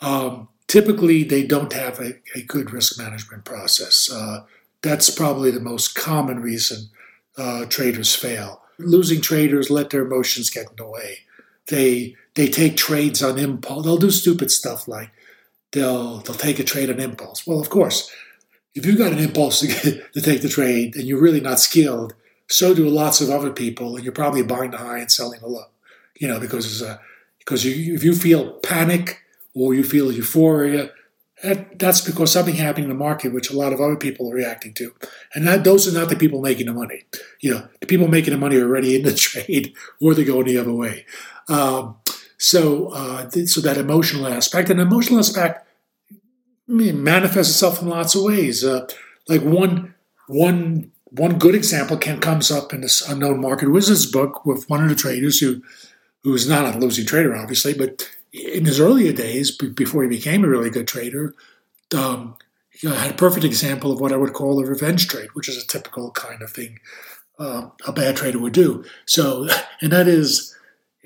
Um, 0.00 0.48
typically, 0.66 1.24
they 1.24 1.46
don't 1.46 1.72
have 1.72 2.00
a, 2.00 2.14
a 2.34 2.42
good 2.42 2.72
risk 2.72 2.98
management 2.98 3.44
process. 3.44 4.10
Uh, 4.12 4.44
that's 4.82 5.10
probably 5.10 5.50
the 5.50 5.60
most 5.60 5.94
common 5.94 6.40
reason 6.40 6.90
uh, 7.36 7.64
traders 7.66 8.14
fail. 8.14 8.62
Losing 8.78 9.20
traders 9.20 9.70
let 9.70 9.90
their 9.90 10.04
emotions 10.04 10.50
get 10.50 10.70
in 10.70 10.76
the 10.76 10.86
way. 10.86 11.18
They 11.68 12.16
they 12.34 12.48
take 12.48 12.76
trades 12.76 13.22
on 13.22 13.38
impulse. 13.38 13.84
They'll 13.84 13.96
do 13.96 14.10
stupid 14.10 14.50
stuff 14.50 14.88
like 14.88 15.10
they'll 15.72 16.18
they'll 16.18 16.34
take 16.34 16.58
a 16.58 16.64
trade 16.64 16.90
on 16.90 17.00
impulse. 17.00 17.46
Well, 17.46 17.60
of 17.60 17.70
course, 17.70 18.10
if 18.74 18.84
you've 18.84 18.98
got 18.98 19.12
an 19.12 19.20
impulse 19.20 19.60
to, 19.60 19.68
get, 19.68 20.12
to 20.12 20.20
take 20.20 20.42
the 20.42 20.48
trade 20.48 20.96
and 20.96 21.04
you're 21.04 21.20
really 21.20 21.40
not 21.40 21.60
skilled, 21.60 22.14
so 22.48 22.74
do 22.74 22.88
lots 22.88 23.20
of 23.20 23.30
other 23.30 23.52
people, 23.52 23.94
and 23.94 24.04
you're 24.04 24.12
probably 24.12 24.42
buying 24.42 24.72
the 24.72 24.78
high 24.78 24.98
and 24.98 25.10
selling 25.10 25.40
the 25.40 25.46
low 25.46 25.66
you 26.18 26.28
know, 26.28 26.40
because 26.40 26.82
because 27.38 27.64
you, 27.64 27.94
if 27.94 28.02
you 28.04 28.14
feel 28.14 28.52
panic 28.60 29.22
or 29.54 29.74
you 29.74 29.84
feel 29.84 30.10
euphoria, 30.10 30.90
that, 31.42 31.78
that's 31.78 32.00
because 32.00 32.32
something 32.32 32.54
happened 32.54 32.84
in 32.84 32.90
the 32.90 32.96
market 32.96 33.32
which 33.32 33.50
a 33.50 33.56
lot 33.56 33.72
of 33.72 33.80
other 33.80 33.96
people 33.96 34.30
are 34.30 34.34
reacting 34.34 34.72
to, 34.74 34.94
and 35.34 35.46
that 35.46 35.64
those 35.64 35.86
are 35.86 35.98
not 35.98 36.08
the 36.08 36.16
people 36.16 36.40
making 36.40 36.66
the 36.66 36.72
money. 36.72 37.02
You 37.40 37.54
know, 37.54 37.68
the 37.80 37.86
people 37.86 38.08
making 38.08 38.32
the 38.32 38.38
money 38.38 38.56
are 38.56 38.64
already 38.64 38.96
in 38.96 39.02
the 39.02 39.14
trade, 39.14 39.74
or 40.00 40.14
they're 40.14 40.24
going 40.24 40.46
the 40.46 40.58
other 40.58 40.72
way. 40.72 41.06
Um, 41.48 41.96
so, 42.38 42.88
uh, 42.88 43.28
so 43.30 43.60
that 43.60 43.76
emotional 43.76 44.26
aspect, 44.26 44.70
and 44.70 44.80
emotional 44.80 45.18
aspect 45.18 45.66
manifests 46.66 47.52
itself 47.52 47.82
in 47.82 47.88
lots 47.88 48.14
of 48.14 48.22
ways. 48.22 48.64
Uh, 48.64 48.86
like 49.28 49.42
one 49.42 49.94
one 50.28 50.90
one 51.04 51.38
good 51.38 51.54
example 51.54 51.96
can 51.96 52.20
comes 52.20 52.50
up 52.50 52.72
in 52.72 52.80
this 52.80 53.06
unknown 53.08 53.40
market 53.40 53.70
wizards 53.70 54.06
book 54.06 54.44
with 54.44 54.68
one 54.68 54.82
of 54.82 54.88
the 54.88 54.94
traders 54.94 55.40
who 55.40 55.62
who's 56.24 56.48
not 56.48 56.74
a 56.74 56.78
losing 56.78 57.06
trader, 57.06 57.36
obviously, 57.36 57.74
but 57.74 58.10
in 58.32 58.64
his 58.64 58.80
earlier 58.80 59.12
days, 59.12 59.56
before 59.56 60.02
he 60.02 60.08
became 60.08 60.44
a 60.44 60.48
really 60.48 60.70
good 60.70 60.88
trader, 60.88 61.34
um, 61.96 62.36
had 62.82 63.12
a 63.12 63.14
perfect 63.14 63.44
example 63.44 63.92
of 63.92 64.00
what 64.00 64.12
I 64.12 64.16
would 64.16 64.32
call 64.32 64.60
a 64.60 64.66
revenge 64.66 65.06
trade, 65.06 65.28
which 65.34 65.48
is 65.48 65.62
a 65.62 65.66
typical 65.66 66.10
kind 66.10 66.42
of 66.42 66.50
thing 66.50 66.80
uh, 67.38 67.68
a 67.86 67.92
bad 67.92 68.16
trader 68.16 68.38
would 68.38 68.52
do. 68.52 68.84
So, 69.06 69.48
and 69.80 69.92
that 69.92 70.08
is 70.08 70.54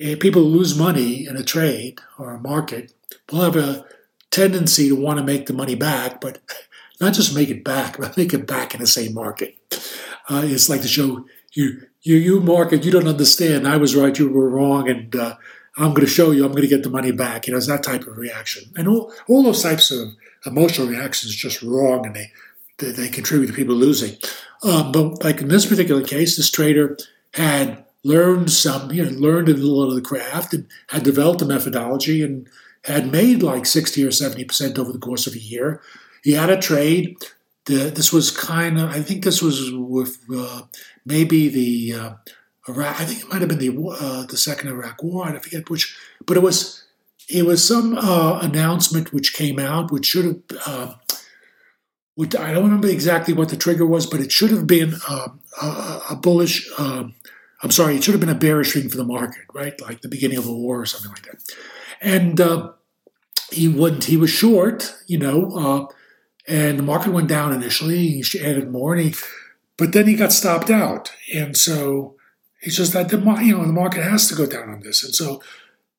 uh, 0.02 0.16
people 0.20 0.42
who 0.42 0.48
lose 0.48 0.78
money 0.78 1.26
in 1.26 1.36
a 1.36 1.42
trade 1.42 2.00
or 2.18 2.30
a 2.30 2.40
market 2.40 2.92
will 3.30 3.42
have 3.42 3.56
a 3.56 3.84
tendency 4.30 4.88
to 4.88 4.94
want 4.94 5.18
to 5.18 5.24
make 5.24 5.46
the 5.46 5.52
money 5.52 5.74
back, 5.74 6.20
but 6.20 6.40
not 7.00 7.14
just 7.14 7.34
make 7.34 7.48
it 7.48 7.64
back, 7.64 7.98
but 7.98 8.16
make 8.16 8.32
it 8.32 8.46
back 8.46 8.74
in 8.74 8.80
the 8.80 8.86
same 8.86 9.14
market. 9.14 9.56
Uh, 10.28 10.42
it's 10.44 10.68
like 10.68 10.82
to 10.82 10.88
show 10.88 11.26
you 11.52 11.86
you 12.08 12.16
you 12.16 12.40
market 12.40 12.84
you 12.84 12.90
don't 12.90 13.08
understand 13.08 13.68
i 13.68 13.76
was 13.76 13.94
right 13.94 14.18
you 14.18 14.28
were 14.28 14.48
wrong 14.48 14.88
and 14.88 15.14
uh, 15.14 15.36
i'm 15.76 15.90
going 15.90 16.06
to 16.06 16.06
show 16.06 16.30
you 16.30 16.44
i'm 16.44 16.52
going 16.52 16.62
to 16.62 16.68
get 16.68 16.82
the 16.82 16.90
money 16.90 17.12
back 17.12 17.46
you 17.46 17.52
know 17.52 17.58
it's 17.58 17.66
that 17.66 17.82
type 17.82 18.06
of 18.06 18.18
reaction. 18.18 18.64
And 18.76 18.88
all, 18.88 19.12
all 19.28 19.42
those 19.42 19.62
types 19.62 19.90
of 19.90 20.08
emotional 20.46 20.88
reactions 20.88 21.34
just 21.34 21.62
wrong 21.62 22.06
and 22.06 22.14
they 22.14 22.32
they, 22.78 22.92
they 22.92 23.08
contribute 23.08 23.48
to 23.48 23.52
people 23.52 23.74
losing. 23.74 24.16
Um, 24.62 24.92
but 24.92 25.24
like 25.24 25.40
in 25.40 25.48
this 25.48 25.66
particular 25.66 26.02
case 26.02 26.36
this 26.36 26.50
trader 26.50 26.96
had 27.34 27.84
learned 28.04 28.50
some 28.50 28.90
you 28.92 29.04
know 29.04 29.10
learned 29.18 29.48
a 29.48 29.54
little 29.54 29.88
of 29.88 29.94
the 29.94 30.00
craft 30.00 30.54
and 30.54 30.66
had 30.88 31.02
developed 31.02 31.42
a 31.42 31.46
methodology 31.46 32.22
and 32.22 32.48
had 32.84 33.10
made 33.12 33.42
like 33.42 33.66
60 33.66 34.04
or 34.04 34.10
70 34.10 34.44
percent 34.44 34.78
over 34.78 34.92
the 34.92 34.98
course 34.98 35.26
of 35.26 35.34
a 35.34 35.38
year. 35.38 35.80
He 36.22 36.32
had 36.32 36.50
a 36.50 36.60
trade 36.60 37.16
the, 37.68 37.90
this 37.90 38.12
was 38.12 38.30
kind 38.30 38.80
of, 38.80 38.90
I 38.90 39.02
think 39.02 39.22
this 39.22 39.42
was 39.42 39.70
with 39.72 40.18
uh, 40.34 40.62
maybe 41.04 41.48
the 41.48 42.00
uh, 42.00 42.12
Iraq. 42.68 43.00
I 43.00 43.04
think 43.04 43.20
it 43.20 43.28
might 43.28 43.40
have 43.40 43.48
been 43.48 43.58
the 43.58 43.96
uh, 44.00 44.26
the 44.26 44.36
second 44.36 44.68
Iraq 44.68 45.02
War. 45.02 45.26
I 45.26 45.38
forget 45.38 45.70
which, 45.70 45.96
but 46.26 46.36
it 46.36 46.42
was 46.42 46.84
it 47.28 47.44
was 47.44 47.66
some 47.66 47.96
uh, 47.96 48.40
announcement 48.40 49.12
which 49.12 49.34
came 49.34 49.58
out, 49.58 49.92
which 49.92 50.06
should 50.06 50.24
have. 50.24 50.42
Uh, 50.66 50.94
which 52.14 52.34
I 52.34 52.52
don't 52.52 52.64
remember 52.64 52.88
exactly 52.88 53.32
what 53.32 53.48
the 53.48 53.56
trigger 53.56 53.86
was, 53.86 54.04
but 54.04 54.18
it 54.18 54.32
should 54.32 54.50
have 54.50 54.66
been 54.66 54.96
um, 55.08 55.38
a, 55.62 56.00
a, 56.10 56.16
bullish. 56.16 56.68
Um, 56.76 57.14
I'm 57.62 57.70
sorry, 57.70 57.94
it 57.94 58.02
should 58.02 58.10
have 58.10 58.20
been 58.20 58.28
a 58.28 58.34
bearish 58.34 58.72
thing 58.72 58.88
for 58.88 58.96
the 58.96 59.04
market, 59.04 59.44
right? 59.54 59.80
Like 59.80 60.00
the 60.00 60.08
beginning 60.08 60.36
of 60.36 60.48
a 60.48 60.52
war 60.52 60.80
or 60.80 60.84
something 60.84 61.12
like 61.12 61.22
that. 61.26 61.36
And 62.00 62.40
uh, 62.40 62.72
he 63.52 63.68
wouldn't. 63.68 64.02
He 64.06 64.16
was 64.16 64.30
short, 64.30 64.96
you 65.06 65.16
know, 65.16 65.52
uh, 65.56 65.94
and 66.48 66.78
the 66.78 66.82
market 66.82 67.12
went 67.12 67.28
down 67.28 67.52
initially. 67.52 68.22
He 68.22 68.40
added 68.40 68.70
more, 68.70 68.94
and 68.94 69.10
he, 69.10 69.14
but 69.76 69.92
then 69.92 70.06
he 70.06 70.16
got 70.16 70.32
stopped 70.32 70.70
out, 70.70 71.12
and 71.32 71.56
so 71.56 72.16
he 72.60 72.70
just 72.70 72.92
that 72.94 73.10
the 73.10 73.18
you 73.42 73.56
know 73.56 73.64
the 73.64 73.72
market 73.72 74.02
has 74.02 74.28
to 74.28 74.34
go 74.34 74.46
down 74.46 74.70
on 74.70 74.80
this, 74.80 75.04
and 75.04 75.14
so 75.14 75.42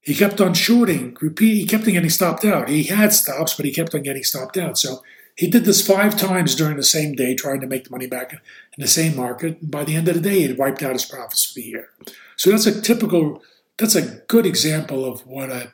he 0.02 0.16
kept 0.16 0.42
on 0.42 0.54
shorting. 0.54 1.16
Repeat. 1.22 1.56
He 1.56 1.66
kept 1.66 1.86
on 1.86 1.94
getting 1.94 2.10
stopped 2.10 2.44
out. 2.44 2.68
He 2.68 2.84
had 2.84 3.14
stops, 3.14 3.54
but 3.54 3.66
he 3.66 3.72
kept 3.72 3.94
on 3.94 4.02
getting 4.02 4.24
stopped 4.24 4.58
out. 4.58 4.78
So 4.78 5.04
he 5.36 5.48
did 5.48 5.66
this 5.66 5.86
five 5.86 6.18
times 6.18 6.56
during 6.56 6.78
the 6.78 6.84
same 6.84 7.14
day, 7.14 7.36
trying 7.36 7.62
to 7.62 7.68
make 7.68 7.86
the 7.86 7.92
money 7.92 8.08
back 8.08 8.34
in 8.34 8.40
the 8.78 8.88
same 8.88 9.16
market. 9.16 9.62
And 9.62 9.72
by 9.72 9.84
the 9.84 9.96
end 9.96 10.08
of 10.08 10.16
the 10.16 10.22
day, 10.22 10.40
he 10.40 10.48
had 10.48 10.58
wiped 10.58 10.82
out 10.82 10.94
his 10.94 11.06
profits 11.06 11.46
for 11.46 11.54
the 11.56 11.64
year. 11.64 11.90
So 12.36 12.50
that's 12.50 12.66
a 12.66 12.82
typical. 12.82 13.44
That's 13.78 13.96
a 13.96 14.22
good 14.28 14.46
example 14.46 15.06
of 15.06 15.26
what 15.26 15.50
a 15.50 15.74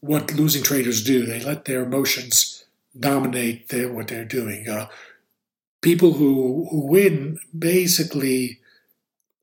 what 0.00 0.34
losing 0.34 0.62
traders 0.62 1.02
do. 1.04 1.24
They 1.24 1.40
let 1.40 1.64
their 1.64 1.84
emotions 1.84 2.55
dominate 2.98 3.68
their, 3.68 3.92
what 3.92 4.08
they're 4.08 4.24
doing. 4.24 4.68
Uh, 4.68 4.88
people 5.82 6.14
who 6.14 6.66
who 6.70 6.86
win 6.86 7.38
basically 7.56 8.60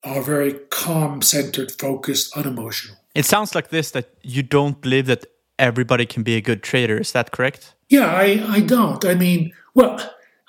are 0.03 0.21
very 0.21 0.53
calm, 0.69 1.21
centered, 1.21 1.71
focused, 1.71 2.35
unemotional. 2.35 2.97
It 3.15 3.25
sounds 3.25 3.55
like 3.55 3.69
this 3.69 3.91
that 3.91 4.09
you 4.21 4.43
don't 4.43 4.81
believe 4.81 5.05
that 5.05 5.25
everybody 5.59 6.05
can 6.05 6.23
be 6.23 6.35
a 6.35 6.41
good 6.41 6.61
trader. 6.63 6.97
Is 6.97 7.11
that 7.13 7.31
correct? 7.31 7.73
Yeah, 7.89 8.07
I, 8.07 8.43
I 8.49 8.59
don't. 8.59 9.05
I 9.05 9.13
mean, 9.13 9.53
well, 9.73 9.99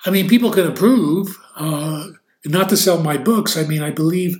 I 0.05 0.09
mean, 0.09 0.27
people 0.27 0.51
can 0.51 0.67
approve. 0.67 1.37
Uh, 1.55 2.07
not 2.45 2.69
to 2.69 2.77
sell 2.77 3.01
my 3.01 3.17
books. 3.17 3.57
I 3.57 3.63
mean, 3.63 3.81
I 3.81 3.91
believe, 3.91 4.37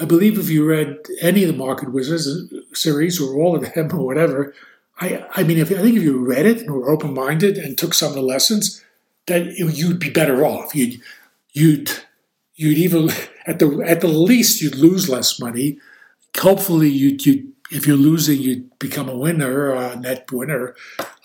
I 0.00 0.04
believe 0.04 0.38
if 0.38 0.50
you 0.50 0.66
read 0.66 0.98
any 1.22 1.42
of 1.44 1.50
the 1.50 1.56
Market 1.56 1.92
Wizards 1.92 2.28
series 2.72 3.20
or 3.20 3.40
all 3.40 3.56
of 3.56 3.72
them 3.72 3.92
or 3.92 4.04
whatever, 4.04 4.54
I, 4.98 5.26
I 5.34 5.42
mean, 5.42 5.58
if 5.58 5.70
I 5.70 5.74
think 5.74 5.96
if 5.96 6.02
you 6.02 6.24
read 6.24 6.46
it 6.46 6.62
and 6.62 6.70
were 6.70 6.90
open 6.90 7.12
minded 7.12 7.58
and 7.58 7.76
took 7.76 7.94
some 7.94 8.10
of 8.10 8.14
the 8.14 8.22
lessons, 8.22 8.82
then 9.26 9.52
you'd 9.56 9.98
be 9.98 10.10
better 10.10 10.44
off. 10.44 10.74
You'd, 10.74 11.00
you'd, 11.52 11.90
you'd 12.54 12.78
even 12.78 13.10
at 13.46 13.58
the 13.58 13.82
at 13.86 14.00
the 14.00 14.08
least 14.08 14.62
you'd 14.62 14.76
lose 14.76 15.08
less 15.08 15.38
money. 15.38 15.78
Hopefully, 16.38 16.88
you'd, 16.88 17.24
you'd 17.24 17.52
if 17.70 17.86
you're 17.86 17.96
losing, 17.96 18.40
you'd 18.40 18.78
become 18.78 19.08
a 19.08 19.16
winner, 19.16 19.72
a 19.72 19.96
net 19.96 20.30
winner. 20.30 20.74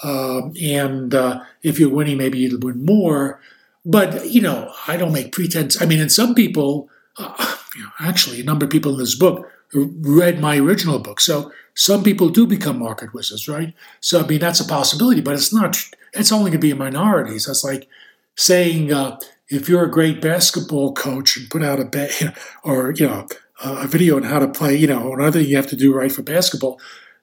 Um, 0.04 0.54
and 0.62 1.13
uh, 1.13 1.44
if 1.62 1.80
you're 1.80 1.90
winning, 1.90 2.18
maybe 2.18 2.40
you'd 2.40 2.63
win 2.63 2.86
more. 2.86 3.40
But, 3.86 4.30
you 4.30 4.42
know, 4.42 4.74
I 4.88 4.98
don't 4.98 5.13
make 5.13 5.32
pretense. 5.32 5.82
I 5.82 5.86
mean, 5.86 6.00
and 6.00 6.12
some 6.12 6.34
people, 6.34 6.90
uh, 7.18 7.56
you 7.75 7.84
know, 7.84 7.90
actually, 8.00 8.42
a 8.42 8.44
number 8.44 8.66
of 8.66 8.72
people 8.72 8.94
in 8.94 9.00
this 9.00 9.16
book 9.16 9.51
read 9.74 10.40
my 10.40 10.58
original 10.58 11.00
book. 11.00 11.20
So 11.22 11.51
some 11.74 12.04
people 12.04 12.30
do 12.30 12.46
become 12.46 12.80
market 12.80 13.13
wizards, 13.13 13.48
right? 13.48 13.74
So, 14.00 14.22
I 14.22 14.28
mean, 14.28 14.40
that's 14.40 14.60
a 14.60 14.66
possibility, 14.66 15.22
but 15.22 15.34
it's 15.34 15.54
not, 15.54 15.78
it's 16.13 16.32
only 16.32 16.51
going 16.51 16.60
to 16.60 16.68
be 16.68 16.72
in 16.72 16.78
minorities. 16.78 17.46
That's 17.46 17.63
like 17.63 17.88
saying, 18.36 18.92
uh, 18.92 19.20
if 19.50 19.68
you're 19.70 19.86
a 19.86 19.92
great 19.92 20.22
basketball 20.22 20.94
coach 20.94 21.38
and 21.38 21.50
put 21.50 21.63
out 21.63 21.80
a 21.80 21.86
bet, 21.86 22.36
or, 22.63 22.92
you 22.92 23.08
know, 23.08 23.28
a 23.63 23.88
video 23.88 24.16
on 24.16 24.24
how 24.24 24.40
to 24.40 24.48
play, 24.48 24.75
you 24.75 24.88
know, 24.88 25.13
another 25.13 25.40
thing 25.40 25.50
you 25.50 25.56
have 25.56 25.68
to 25.68 25.75
do 25.75 25.94
right 25.94 26.12
for 26.12 26.24
basketball. 26.24 26.80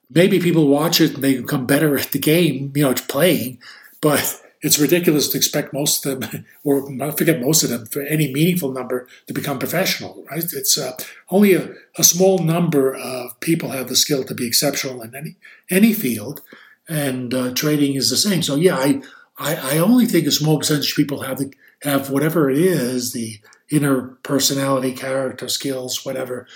Maybe 0.09 0.39
people 0.39 0.67
watch 0.67 1.01
it 1.01 1.15
and 1.15 1.23
they 1.23 1.37
become 1.37 1.65
better 1.65 1.97
at 1.97 2.11
the 2.11 2.19
game, 2.19 2.71
you 2.75 2.83
know, 2.83 2.91
it's 2.91 3.01
playing, 3.01 3.59
but 4.01 4.41
it's 4.61 4.79
ridiculous 4.79 5.29
to 5.29 5.37
expect 5.37 5.73
most 5.73 6.05
of 6.05 6.19
them, 6.19 6.45
or 6.63 6.85
forget 7.13 7.41
most 7.41 7.63
of 7.63 7.69
them, 7.69 7.85
for 7.85 8.01
any 8.01 8.31
meaningful 8.31 8.71
number 8.71 9.07
to 9.27 9.33
become 9.33 9.59
professional, 9.59 10.25
right? 10.29 10.43
It's 10.43 10.77
uh, 10.77 10.97
only 11.29 11.53
a, 11.53 11.73
a 11.97 12.03
small 12.03 12.39
number 12.39 12.93
of 12.93 13.39
people 13.39 13.69
have 13.69 13.87
the 13.87 13.95
skill 13.95 14.23
to 14.25 14.35
be 14.35 14.47
exceptional 14.47 15.01
in 15.01 15.15
any 15.15 15.35
any 15.69 15.93
field, 15.93 16.41
and 16.87 17.33
uh, 17.33 17.53
trading 17.53 17.95
is 17.95 18.09
the 18.09 18.17
same. 18.17 18.41
So 18.41 18.55
yeah, 18.55 18.77
I, 18.77 19.01
I, 19.37 19.75
I 19.75 19.77
only 19.77 20.05
think 20.05 20.27
a 20.27 20.31
small 20.31 20.57
percentage 20.57 20.91
of 20.91 20.97
people 20.97 21.21
have 21.21 21.37
the 21.37 21.53
have 21.83 22.09
whatever 22.09 22.49
it 22.49 22.57
is 22.57 23.13
the 23.13 23.39
inner 23.71 24.01
personality, 24.23 24.91
character, 24.93 25.47
skills, 25.47 26.05
whatever, 26.05 26.47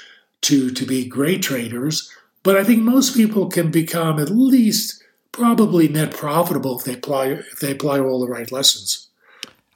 to 0.41 0.71
to 0.71 0.85
be 0.85 1.07
great 1.07 1.41
traders. 1.41 2.11
But 2.41 2.57
I 2.57 2.65
think 2.65 2.81
most 2.81 3.15
people 3.15 3.47
can 3.47 3.71
become 3.71 4.19
at 4.19 4.29
least 4.29 5.02
probably 5.33 5.89
net 5.89 6.11
profitable 6.11 6.79
if 6.79 6.85
they 6.85 6.93
apply 6.93 7.25
if 7.25 7.59
they 7.59 7.71
apply 7.71 7.99
all 7.99 8.21
the 8.21 8.31
right 8.31 8.51
lessons. 8.51 9.09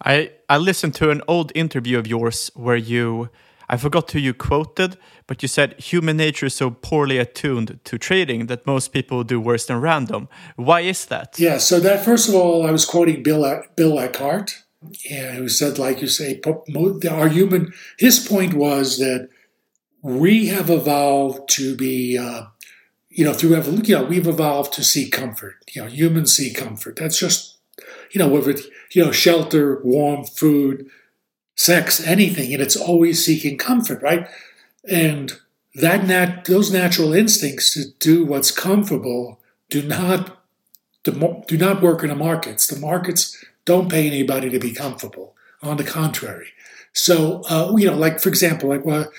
I 0.04 0.32
I 0.48 0.58
listened 0.58 0.96
to 0.96 1.10
an 1.10 1.22
old 1.28 1.52
interview 1.54 2.00
of 2.00 2.08
yours 2.08 2.50
where 2.56 2.78
you 2.78 3.30
I 3.70 3.76
forgot 3.76 4.12
who 4.12 4.20
you 4.20 4.34
quoted, 4.34 4.98
but 5.28 5.42
you 5.42 5.50
said 5.50 5.78
human 5.78 6.16
nature 6.16 6.46
is 6.46 6.56
so 6.56 6.72
poorly 6.72 7.18
attuned 7.18 7.80
to 7.84 7.98
trading 7.98 8.48
that 8.48 8.66
most 8.66 8.94
people 8.94 9.24
do 9.26 9.42
worse 9.42 9.66
than 9.66 9.82
random. 9.82 10.30
Why 10.56 10.82
is 10.82 11.06
that? 11.08 11.38
Yeah, 11.38 11.58
so 11.58 11.80
that 11.82 12.06
first 12.06 12.30
of 12.30 12.36
all, 12.36 12.66
I 12.66 12.72
was 12.72 12.86
quoting 12.86 13.24
Bill 13.24 13.64
Bill 13.76 14.00
Eckhardt, 14.00 14.64
and 15.12 15.38
who 15.38 15.50
said, 15.50 15.78
like 15.78 16.02
you 16.02 16.08
say, 16.08 16.40
our 17.10 17.28
human. 17.28 17.74
His 17.98 18.26
point 18.26 18.54
was 18.54 18.98
that 19.00 19.28
we 20.02 20.48
have 20.48 20.70
evolved 20.70 21.50
to 21.50 21.76
be, 21.76 22.18
uh, 22.18 22.46
you 23.18 23.26
know, 23.26 23.34
through 23.34 23.56
evolution, 23.56 23.86
you 23.86 23.96
know, 23.96 24.04
we've 24.04 24.28
evolved 24.28 24.74
to 24.74 24.84
seek 24.84 25.12
comfort. 25.12 25.56
You 25.74 25.82
know, 25.82 25.88
humans 25.88 26.36
seek 26.36 26.56
comfort. 26.56 26.98
That's 26.98 27.20
just, 27.20 27.58
you 28.12 28.20
know, 28.20 28.28
whether 28.28 28.52
it's, 28.52 28.68
you 28.92 29.04
know, 29.04 29.12
shelter, 29.12 29.82
warm 29.84 30.24
food, 30.24 30.88
sex, 31.56 32.00
anything, 32.06 32.54
and 32.54 32.62
it's 32.62 32.76
always 32.76 33.26
seeking 33.26 33.58
comfort, 33.58 34.04
right? 34.04 34.28
And 34.88 35.34
that 35.74 36.06
nat- 36.06 36.46
those 36.46 36.72
natural 36.72 37.12
instincts 37.12 37.74
to 37.74 37.86
do 38.00 38.24
what's 38.24 38.52
comfortable 38.52 39.40
do 39.70 39.82
not 39.82 40.38
do 41.04 41.58
not 41.58 41.82
work 41.82 42.04
in 42.04 42.10
the 42.10 42.16
markets. 42.16 42.68
The 42.68 42.80
markets 42.80 43.44
don't 43.66 43.90
pay 43.90 44.06
anybody 44.06 44.50
to 44.50 44.60
be 44.60 44.74
comfortable. 44.74 45.34
On 45.64 45.78
the 45.78 45.84
contrary. 45.84 46.50
So, 46.94 47.42
uh, 47.50 47.74
you 47.78 47.88
know, 47.88 47.98
like 47.98 48.20
for 48.20 48.30
example, 48.30 48.70
like, 48.70 48.86
well, 48.86 49.12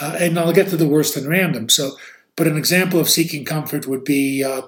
uh, 0.00 0.16
and 0.20 0.38
I'll 0.38 0.52
get 0.52 0.68
to 0.68 0.76
the 0.76 0.86
worst 0.86 1.16
and 1.16 1.26
random. 1.26 1.68
So, 1.68 1.96
but 2.36 2.46
an 2.46 2.56
example 2.56 3.00
of 3.00 3.08
seeking 3.08 3.44
comfort 3.44 3.86
would 3.86 4.04
be, 4.04 4.42
uh, 4.42 4.62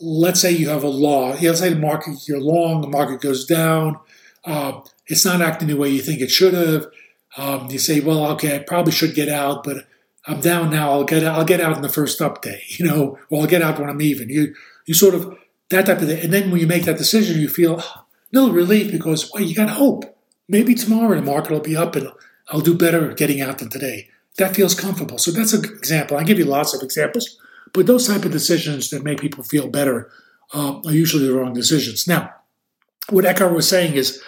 let's 0.00 0.40
say 0.40 0.50
you 0.50 0.68
have 0.68 0.84
a 0.84 0.88
law. 0.88 1.36
Let's 1.40 1.60
say 1.60 1.72
the 1.72 1.80
market, 1.80 2.28
you're 2.28 2.40
long, 2.40 2.80
the 2.80 2.88
market 2.88 3.20
goes 3.20 3.44
down. 3.44 3.98
Uh, 4.44 4.80
it's 5.06 5.24
not 5.24 5.40
acting 5.40 5.68
the 5.68 5.76
way 5.76 5.88
you 5.88 6.02
think 6.02 6.20
it 6.20 6.30
should 6.30 6.54
have. 6.54 6.86
Um, 7.36 7.68
you 7.70 7.78
say, 7.78 8.00
well, 8.00 8.26
okay, 8.32 8.56
I 8.56 8.58
probably 8.60 8.92
should 8.92 9.14
get 9.14 9.28
out, 9.28 9.64
but 9.64 9.86
I'm 10.26 10.40
down 10.40 10.70
now. 10.70 10.90
I'll 10.92 11.04
get 11.04 11.24
I'll 11.24 11.44
get 11.44 11.60
out 11.60 11.76
in 11.76 11.82
the 11.82 11.88
first 11.88 12.20
up 12.20 12.42
day, 12.42 12.62
you 12.68 12.86
know, 12.86 13.18
or 13.28 13.42
I'll 13.42 13.46
get 13.46 13.62
out 13.62 13.78
when 13.78 13.88
I'm 13.88 14.02
even. 14.02 14.28
You 14.28 14.54
you 14.86 14.94
sort 14.94 15.14
of 15.14 15.36
that 15.70 15.86
type 15.86 16.00
of 16.00 16.08
thing. 16.08 16.20
And 16.20 16.32
then 16.32 16.50
when 16.50 16.60
you 16.60 16.66
make 16.66 16.84
that 16.84 16.98
decision, 16.98 17.40
you 17.40 17.48
feel, 17.48 17.82
little 18.32 18.52
relief 18.52 18.92
because, 18.92 19.30
well, 19.32 19.42
you 19.42 19.54
got 19.54 19.70
hope. 19.70 20.04
Maybe 20.48 20.74
tomorrow 20.74 21.14
the 21.14 21.22
market 21.22 21.52
will 21.52 21.60
be 21.60 21.76
up 21.76 21.96
and 21.96 22.10
I'll 22.48 22.60
do 22.60 22.76
better 22.76 23.12
getting 23.12 23.40
out 23.40 23.58
than 23.58 23.70
today. 23.70 24.08
That 24.40 24.56
feels 24.56 24.74
comfortable. 24.74 25.18
So 25.18 25.32
that's 25.32 25.52
an 25.52 25.66
example. 25.66 26.16
I 26.16 26.24
give 26.24 26.38
you 26.38 26.46
lots 26.46 26.72
of 26.72 26.82
examples, 26.82 27.38
but 27.74 27.86
those 27.86 28.06
type 28.06 28.24
of 28.24 28.32
decisions 28.32 28.88
that 28.88 29.04
make 29.04 29.20
people 29.20 29.44
feel 29.44 29.68
better 29.68 30.10
uh, 30.54 30.80
are 30.82 30.92
usually 30.92 31.26
the 31.26 31.34
wrong 31.34 31.52
decisions. 31.52 32.08
Now, 32.08 32.32
what 33.10 33.26
Eckhardt 33.26 33.54
was 33.54 33.68
saying 33.68 33.96
is 33.96 34.22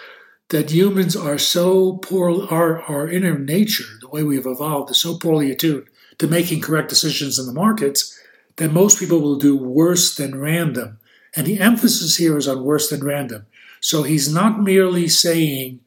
that 0.49 0.69
humans 0.69 1.15
are 1.15 1.39
so 1.39 1.93
poor, 1.93 2.45
our, 2.51 2.83
our 2.83 3.09
inner 3.09 3.39
nature, 3.39 3.85
the 4.01 4.07
way 4.09 4.21
we've 4.21 4.45
evolved, 4.45 4.91
is 4.91 5.01
so 5.01 5.17
poorly 5.17 5.49
attuned 5.51 5.87
to 6.19 6.27
making 6.27 6.61
correct 6.61 6.89
decisions 6.89 7.39
in 7.39 7.47
the 7.47 7.51
markets 7.51 8.15
that 8.57 8.71
most 8.71 8.99
people 8.99 9.19
will 9.19 9.39
do 9.39 9.57
worse 9.57 10.15
than 10.15 10.39
random. 10.39 10.99
And 11.35 11.47
the 11.47 11.59
emphasis 11.59 12.17
here 12.17 12.37
is 12.37 12.47
on 12.47 12.63
worse 12.63 12.87
than 12.91 13.03
random. 13.03 13.47
So 13.81 14.03
he's 14.03 14.31
not 14.31 14.61
merely 14.61 15.07
saying, 15.07 15.79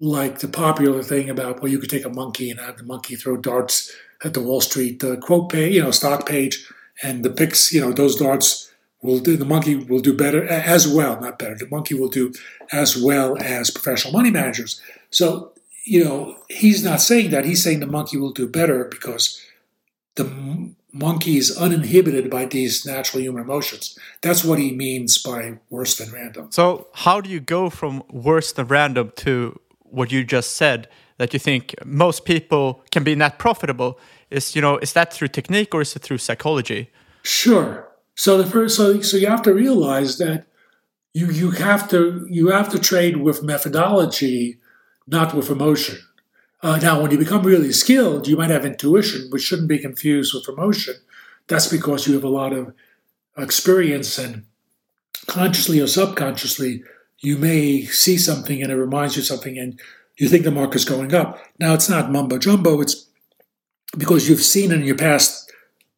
like 0.00 0.38
the 0.38 0.48
popular 0.48 1.02
thing 1.02 1.28
about, 1.28 1.60
well, 1.60 1.70
you 1.70 1.78
could 1.78 1.90
take 1.90 2.04
a 2.04 2.10
monkey 2.10 2.50
and 2.50 2.60
have 2.60 2.76
the 2.76 2.84
monkey 2.84 3.16
throw 3.16 3.36
darts 3.36 3.92
at 4.24 4.34
the 4.34 4.40
Wall 4.40 4.60
Street 4.60 5.02
uh, 5.02 5.16
quote 5.16 5.50
page, 5.50 5.74
you 5.74 5.82
know, 5.82 5.90
stock 5.90 6.26
page, 6.26 6.66
and 7.02 7.24
the 7.24 7.30
picks, 7.30 7.72
you 7.72 7.80
know, 7.80 7.92
those 7.92 8.16
darts 8.16 8.72
will 9.02 9.20
do, 9.20 9.36
the 9.36 9.44
monkey 9.44 9.76
will 9.76 10.00
do 10.00 10.16
better 10.16 10.44
as 10.44 10.88
well, 10.88 11.20
not 11.20 11.38
better. 11.38 11.54
The 11.54 11.68
monkey 11.68 11.94
will 11.94 12.08
do 12.08 12.32
as 12.72 12.96
well 12.96 13.36
as 13.40 13.70
professional 13.70 14.12
money 14.12 14.30
managers. 14.30 14.80
So, 15.10 15.52
you 15.84 16.04
know, 16.04 16.36
he's 16.48 16.82
not 16.82 17.00
saying 17.00 17.30
that. 17.30 17.44
He's 17.44 17.62
saying 17.62 17.80
the 17.80 17.86
monkey 17.86 18.16
will 18.16 18.32
do 18.32 18.48
better 18.48 18.84
because 18.84 19.40
the 20.16 20.74
monkey 20.92 21.36
is 21.36 21.56
uninhibited 21.56 22.28
by 22.28 22.44
these 22.44 22.84
natural 22.84 23.22
human 23.22 23.42
emotions. 23.42 23.96
That's 24.20 24.44
what 24.44 24.58
he 24.58 24.72
means 24.72 25.16
by 25.18 25.58
worse 25.70 25.96
than 25.96 26.12
random. 26.12 26.48
So, 26.50 26.88
how 26.92 27.20
do 27.20 27.30
you 27.30 27.40
go 27.40 27.70
from 27.70 28.02
worse 28.10 28.52
than 28.52 28.66
random 28.66 29.12
to 29.16 29.60
what 29.90 30.12
you 30.12 30.24
just 30.24 30.56
said 30.56 30.88
that 31.18 31.32
you 31.32 31.38
think 31.38 31.74
most 31.84 32.24
people 32.24 32.84
can 32.90 33.04
be 33.04 33.14
net 33.14 33.38
profitable? 33.38 33.98
is 34.30 34.54
you 34.54 34.62
know 34.62 34.78
is 34.78 34.92
that 34.92 35.12
through 35.12 35.28
technique 35.28 35.74
or 35.74 35.80
is 35.80 35.94
it 35.96 36.02
through 36.02 36.18
psychology? 36.18 36.90
Sure. 37.22 37.88
So 38.14 38.38
the 38.38 38.46
first, 38.46 38.76
so 38.76 39.00
so 39.00 39.16
you 39.16 39.28
have 39.28 39.42
to 39.42 39.54
realize 39.54 40.18
that 40.18 40.46
you 41.14 41.26
you 41.30 41.50
have 41.52 41.88
to 41.90 42.26
you 42.28 42.48
have 42.48 42.68
to 42.70 42.78
trade 42.78 43.18
with 43.18 43.42
methodology, 43.42 44.58
not 45.06 45.34
with 45.34 45.50
emotion. 45.50 45.98
Uh, 46.60 46.76
now, 46.82 47.00
when 47.00 47.12
you 47.12 47.18
become 47.18 47.44
really 47.44 47.72
skilled, 47.72 48.26
you 48.26 48.36
might 48.36 48.50
have 48.50 48.66
intuition, 48.66 49.28
which 49.30 49.42
shouldn't 49.42 49.68
be 49.68 49.78
confused 49.78 50.34
with 50.34 50.48
emotion. 50.48 50.94
That's 51.46 51.68
because 51.68 52.08
you 52.08 52.14
have 52.14 52.24
a 52.24 52.28
lot 52.28 52.52
of 52.52 52.74
experience, 53.36 54.18
and 54.18 54.44
consciously 55.26 55.78
or 55.80 55.86
subconsciously, 55.86 56.82
you 57.20 57.36
may 57.36 57.84
see 57.84 58.16
something 58.16 58.62
and 58.62 58.70
it 58.70 58.76
reminds 58.76 59.16
you 59.16 59.22
of 59.22 59.26
something, 59.26 59.58
and 59.58 59.80
you 60.16 60.28
think 60.28 60.44
the 60.44 60.50
market's 60.50 60.84
going 60.84 61.14
up. 61.14 61.38
Now, 61.58 61.74
it's 61.74 61.88
not 61.88 62.10
mumbo 62.10 62.38
jumbo. 62.38 62.80
It's 62.80 63.06
because 63.96 64.28
you've 64.28 64.42
seen 64.42 64.72
it 64.72 64.80
in 64.80 64.84
your 64.84 64.96
past 64.96 65.52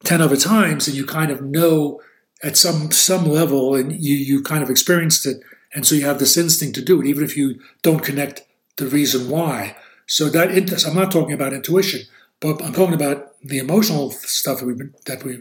ten 0.05 0.21
other 0.21 0.37
times, 0.37 0.89
and 0.89 0.97
you 0.97 1.05
kind 1.05 1.31
of 1.31 1.43
know 1.43 2.01
at 2.43 2.57
some 2.57 2.91
some 2.91 3.27
level, 3.27 3.75
and 3.75 3.93
you 3.93 4.15
you 4.15 4.43
kind 4.43 4.63
of 4.63 4.71
experienced 4.71 5.27
it, 5.27 5.43
and 5.75 5.87
so 5.87 5.95
you 5.95 6.05
have 6.07 6.19
this 6.19 6.37
instinct 6.37 6.75
to 6.77 6.85
do 6.85 7.01
it, 7.01 7.07
even 7.07 7.25
if 7.25 7.37
you 7.37 7.61
don't 7.83 8.05
connect 8.05 8.43
the 8.77 8.87
reason 8.87 9.29
why. 9.29 9.77
So 10.07 10.29
that 10.31 10.51
interest, 10.51 10.87
I'm 10.87 10.97
not 10.97 11.13
talking 11.13 11.35
about 11.35 11.53
intuition, 11.53 12.01
but 12.41 12.63
I'm 12.65 12.73
talking 12.73 12.95
about 12.95 13.37
the 13.43 13.59
emotional 13.59 14.11
stuff 14.11 14.61
that 14.61 14.67
we 14.67 14.75
that 15.07 15.25
we 15.25 15.41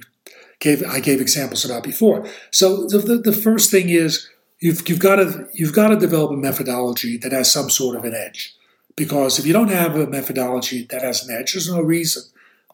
gave. 0.60 0.84
I 0.84 1.00
gave 1.00 1.22
examples 1.22 1.66
about 1.66 1.84
before. 1.84 2.28
So 2.52 2.88
the, 2.88 2.98
the, 2.98 3.18
the 3.18 3.34
first 3.34 3.72
thing 3.72 3.90
is 3.90 4.28
you've 4.60 4.88
you've 4.88 5.00
got 5.00 5.18
to 5.18 5.48
you've 5.54 5.74
got 5.74 5.90
to 5.90 5.96
develop 5.98 6.32
a 6.32 6.38
methodology 6.38 7.18
that 7.18 7.32
has 7.32 7.52
some 7.52 7.70
sort 7.70 7.96
of 7.96 8.04
an 8.04 8.14
edge, 8.14 8.56
because 8.96 9.40
if 9.40 9.46
you 9.46 9.54
don't 9.54 9.70
have 9.70 9.96
a 9.96 10.08
methodology 10.08 10.86
that 10.90 11.02
has 11.02 11.28
an 11.28 11.36
edge, 11.36 11.54
there's 11.54 11.72
no 11.72 11.82
reason 11.82 12.24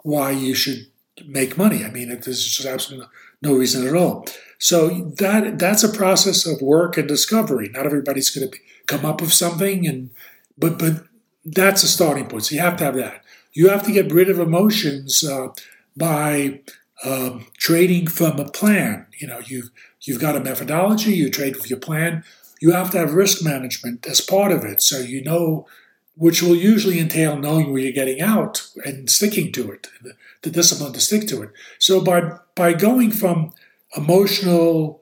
why 0.04 0.32
you 0.32 0.54
should 0.54 0.88
make 1.26 1.58
money. 1.58 1.84
I 1.84 1.90
mean, 1.90 2.10
there's 2.10 2.46
just 2.46 2.66
absolutely 2.66 3.08
no 3.42 3.56
reason 3.56 3.88
at 3.88 3.96
all. 3.96 4.26
So 4.58 4.90
that 5.18 5.60
that's 5.60 5.84
a 5.84 5.90
process 5.90 6.46
of 6.46 6.62
work 6.62 6.98
and 6.98 7.08
discovery. 7.08 7.70
Not 7.70 7.86
everybody's 7.86 8.30
going 8.30 8.50
to 8.50 8.58
come 8.88 9.06
up 9.06 9.22
with 9.22 9.34
something, 9.34 9.88
and 9.88 10.10
but 10.58 10.80
but 10.80 11.04
that's 11.46 11.84
a 11.84 11.88
starting 11.88 12.28
point. 12.28 12.46
So 12.46 12.56
you 12.56 12.62
have 12.62 12.78
to 12.78 12.84
have 12.86 12.96
that. 12.96 13.24
You 13.54 13.70
have 13.70 13.84
to 13.84 13.92
get 13.92 14.12
rid 14.12 14.30
of 14.30 14.40
emotions 14.40 15.24
uh, 15.24 15.50
by 15.96 16.62
um, 17.06 17.48
trading 17.58 18.08
from 18.08 18.40
a 18.40 18.50
plan. 18.50 19.06
You 19.20 19.28
know, 19.28 19.40
you've 19.46 19.70
you've 20.02 20.22
got 20.22 20.36
a 20.36 20.42
methodology. 20.42 21.14
You 21.14 21.30
trade 21.30 21.56
with 21.56 21.70
your 21.70 21.80
plan. 21.80 22.24
You 22.60 22.72
have 22.72 22.92
to 22.92 22.98
have 22.98 23.14
risk 23.14 23.44
management 23.44 24.08
as 24.08 24.22
part 24.22 24.52
of 24.52 24.64
it, 24.64 24.82
so 24.82 25.00
you 25.00 25.24
know, 25.24 25.68
which 26.16 26.42
will 26.42 26.56
usually 26.56 27.00
entail 27.00 27.38
knowing 27.38 27.72
where 27.72 27.82
you're 27.82 27.92
getting 27.92 28.22
out 28.22 28.68
and 28.84 29.10
sticking 29.10 29.52
to 29.52 29.72
it, 29.72 29.88
the, 30.02 30.14
the 30.42 30.50
discipline 30.50 30.94
to 30.94 31.00
stick 31.00 31.28
to 31.28 31.44
it. 31.44 31.52
So 31.80 32.02
by 32.02 32.38
by 32.56 32.74
going 32.74 33.12
from 33.12 33.54
emotional 33.96 35.02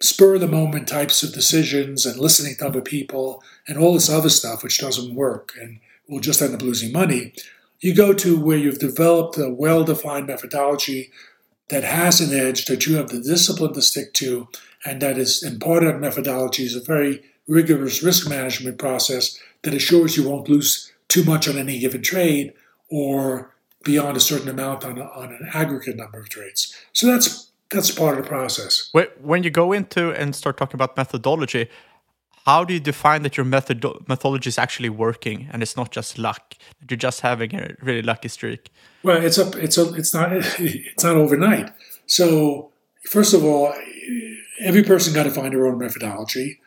spur 0.00 0.34
of 0.34 0.40
the 0.40 0.48
moment 0.48 0.88
types 0.88 1.22
of 1.22 1.32
decisions 1.32 2.04
and 2.04 2.18
listening 2.18 2.56
to 2.56 2.66
other 2.66 2.80
people 2.80 3.42
and 3.68 3.78
all 3.78 3.94
this 3.94 4.10
other 4.10 4.28
stuff 4.28 4.62
which 4.62 4.78
doesn't 4.78 5.14
work 5.14 5.52
and 5.60 5.78
will 6.08 6.20
just 6.20 6.42
end 6.42 6.54
up 6.54 6.62
losing 6.62 6.92
money. 6.92 7.32
You 7.80 7.94
go 7.94 8.12
to 8.12 8.38
where 8.38 8.58
you've 8.58 8.78
developed 8.78 9.38
a 9.38 9.48
well 9.50 9.84
defined 9.84 10.26
methodology 10.26 11.10
that 11.72 11.84
has 11.84 12.20
an 12.20 12.38
edge 12.38 12.66
that 12.66 12.86
you 12.86 12.96
have 12.96 13.08
the 13.08 13.18
discipline 13.18 13.72
to 13.72 13.80
stick 13.80 14.12
to, 14.12 14.46
and 14.84 15.00
that 15.00 15.16
is, 15.16 15.42
and 15.42 15.58
part 15.58 15.82
of 15.82 15.98
methodology 15.98 16.64
is 16.64 16.76
a 16.76 16.82
very 16.82 17.22
rigorous 17.48 18.02
risk 18.02 18.28
management 18.28 18.76
process 18.76 19.38
that 19.62 19.72
assures 19.72 20.14
you 20.14 20.28
won't 20.28 20.50
lose 20.50 20.92
too 21.08 21.24
much 21.24 21.48
on 21.48 21.56
any 21.56 21.78
given 21.78 22.02
trade 22.02 22.52
or 22.90 23.54
beyond 23.84 24.18
a 24.18 24.20
certain 24.20 24.50
amount 24.50 24.84
on, 24.84 25.00
on 25.00 25.32
an 25.32 25.48
aggregate 25.54 25.96
number 25.96 26.18
of 26.18 26.28
trades. 26.28 26.76
So 26.92 27.06
that's 27.06 27.50
that's 27.70 27.90
part 27.90 28.18
of 28.18 28.24
the 28.24 28.28
process. 28.28 28.90
When 29.22 29.42
you 29.42 29.50
go 29.50 29.72
into 29.72 30.10
and 30.10 30.36
start 30.36 30.58
talking 30.58 30.74
about 30.76 30.94
methodology, 30.94 31.70
how 32.44 32.64
do 32.64 32.74
you 32.74 32.80
define 32.80 33.22
that 33.22 33.36
your 33.36 33.46
method 33.46 33.84
methodology 34.08 34.48
is 34.48 34.58
actually 34.58 34.88
working 34.88 35.48
and 35.52 35.62
it's 35.62 35.76
not 35.76 35.92
just 35.92 36.18
luck 36.18 36.54
that 36.80 36.90
you're 36.90 36.98
just 36.98 37.20
having 37.20 37.54
a 37.54 37.74
really 37.80 38.02
lucky 38.02 38.28
streak? 38.28 38.70
Well, 39.02 39.22
it's 39.24 39.38
a 39.38 39.50
it's 39.58 39.78
a 39.78 39.94
it's 39.94 40.12
not 40.12 40.32
it's 40.58 41.04
not 41.04 41.16
overnight. 41.16 41.72
So 42.06 42.72
first 43.04 43.34
of 43.34 43.44
all, 43.44 43.72
every 44.60 44.82
person 44.82 45.14
got 45.14 45.24
to 45.24 45.30
find 45.30 45.52
their 45.52 45.66
own 45.66 45.78
methodology. 45.78 46.60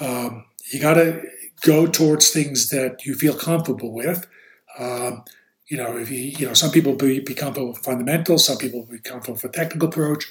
Um, 0.00 0.46
you 0.72 0.80
got 0.80 0.94
to 0.94 1.22
go 1.64 1.86
towards 1.86 2.30
things 2.30 2.70
that 2.70 3.04
you 3.06 3.14
feel 3.14 3.34
comfortable 3.34 3.92
with. 3.92 4.26
Um, 4.78 5.24
you 5.68 5.76
know, 5.76 5.96
if 5.96 6.10
you 6.10 6.18
you 6.18 6.46
know, 6.46 6.54
some 6.54 6.70
people 6.70 6.94
be, 6.94 7.20
be 7.20 7.34
comfortable 7.34 7.68
with 7.68 7.78
fundamentals, 7.78 8.46
some 8.46 8.58
people 8.58 8.86
be 8.90 8.98
comfortable 8.98 9.34
with 9.34 9.44
a 9.44 9.48
technical 9.48 9.88
approach. 9.88 10.26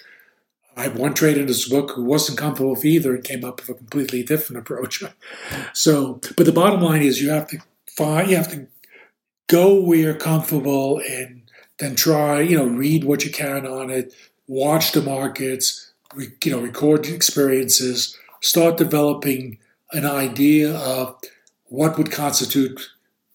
I 0.76 0.84
had 0.84 0.98
one 0.98 1.14
trader 1.14 1.42
in 1.42 1.48
this 1.48 1.68
book 1.68 1.92
who 1.92 2.04
wasn't 2.04 2.38
comfortable 2.38 2.72
with 2.72 2.86
either 2.86 3.14
and 3.14 3.24
came 3.24 3.44
up 3.44 3.60
with 3.60 3.70
a 3.70 3.74
completely 3.74 4.24
different 4.24 4.62
approach. 4.62 5.04
so, 5.74 6.22
but 6.38 6.46
the 6.46 6.52
bottom 6.52 6.82
line 6.82 7.02
is 7.02 7.22
you 7.22 7.30
have 7.30 7.48
to 7.50 7.60
find, 7.88 8.30
you 8.30 8.38
have 8.38 8.52
to 8.52 8.68
go 9.48 9.82
where 9.82 9.98
you're 9.98 10.14
comfortable 10.14 11.02
and 11.10 11.42
then 11.80 11.96
try, 11.96 12.40
you 12.40 12.58
know, 12.58 12.66
read 12.66 13.04
what 13.04 13.26
you 13.26 13.32
can 13.32 13.68
on 13.68 13.90
it, 13.90 14.14
watch 14.48 14.94
the 14.94 15.02
markets, 15.02 15.92
re, 16.14 16.28
you 16.44 16.52
know, 16.52 16.62
record 16.62 17.06
experiences, 17.08 18.18
start 18.42 18.78
developing 18.78 19.58
an 19.92 20.06
idea 20.06 20.74
of 20.76 21.20
what 21.66 21.98
would 21.98 22.12
constitute, 22.12 22.90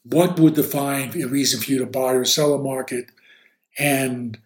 what 0.05 0.38
would 0.38 0.55
define 0.55 1.20
a 1.20 1.27
reason 1.27 1.61
for 1.61 1.70
you 1.70 1.79
to 1.79 1.87
buy 1.87 2.12
or 2.12 2.25
sell 2.25 2.55
a 2.55 2.62
market, 2.62 3.07
and 3.79 4.38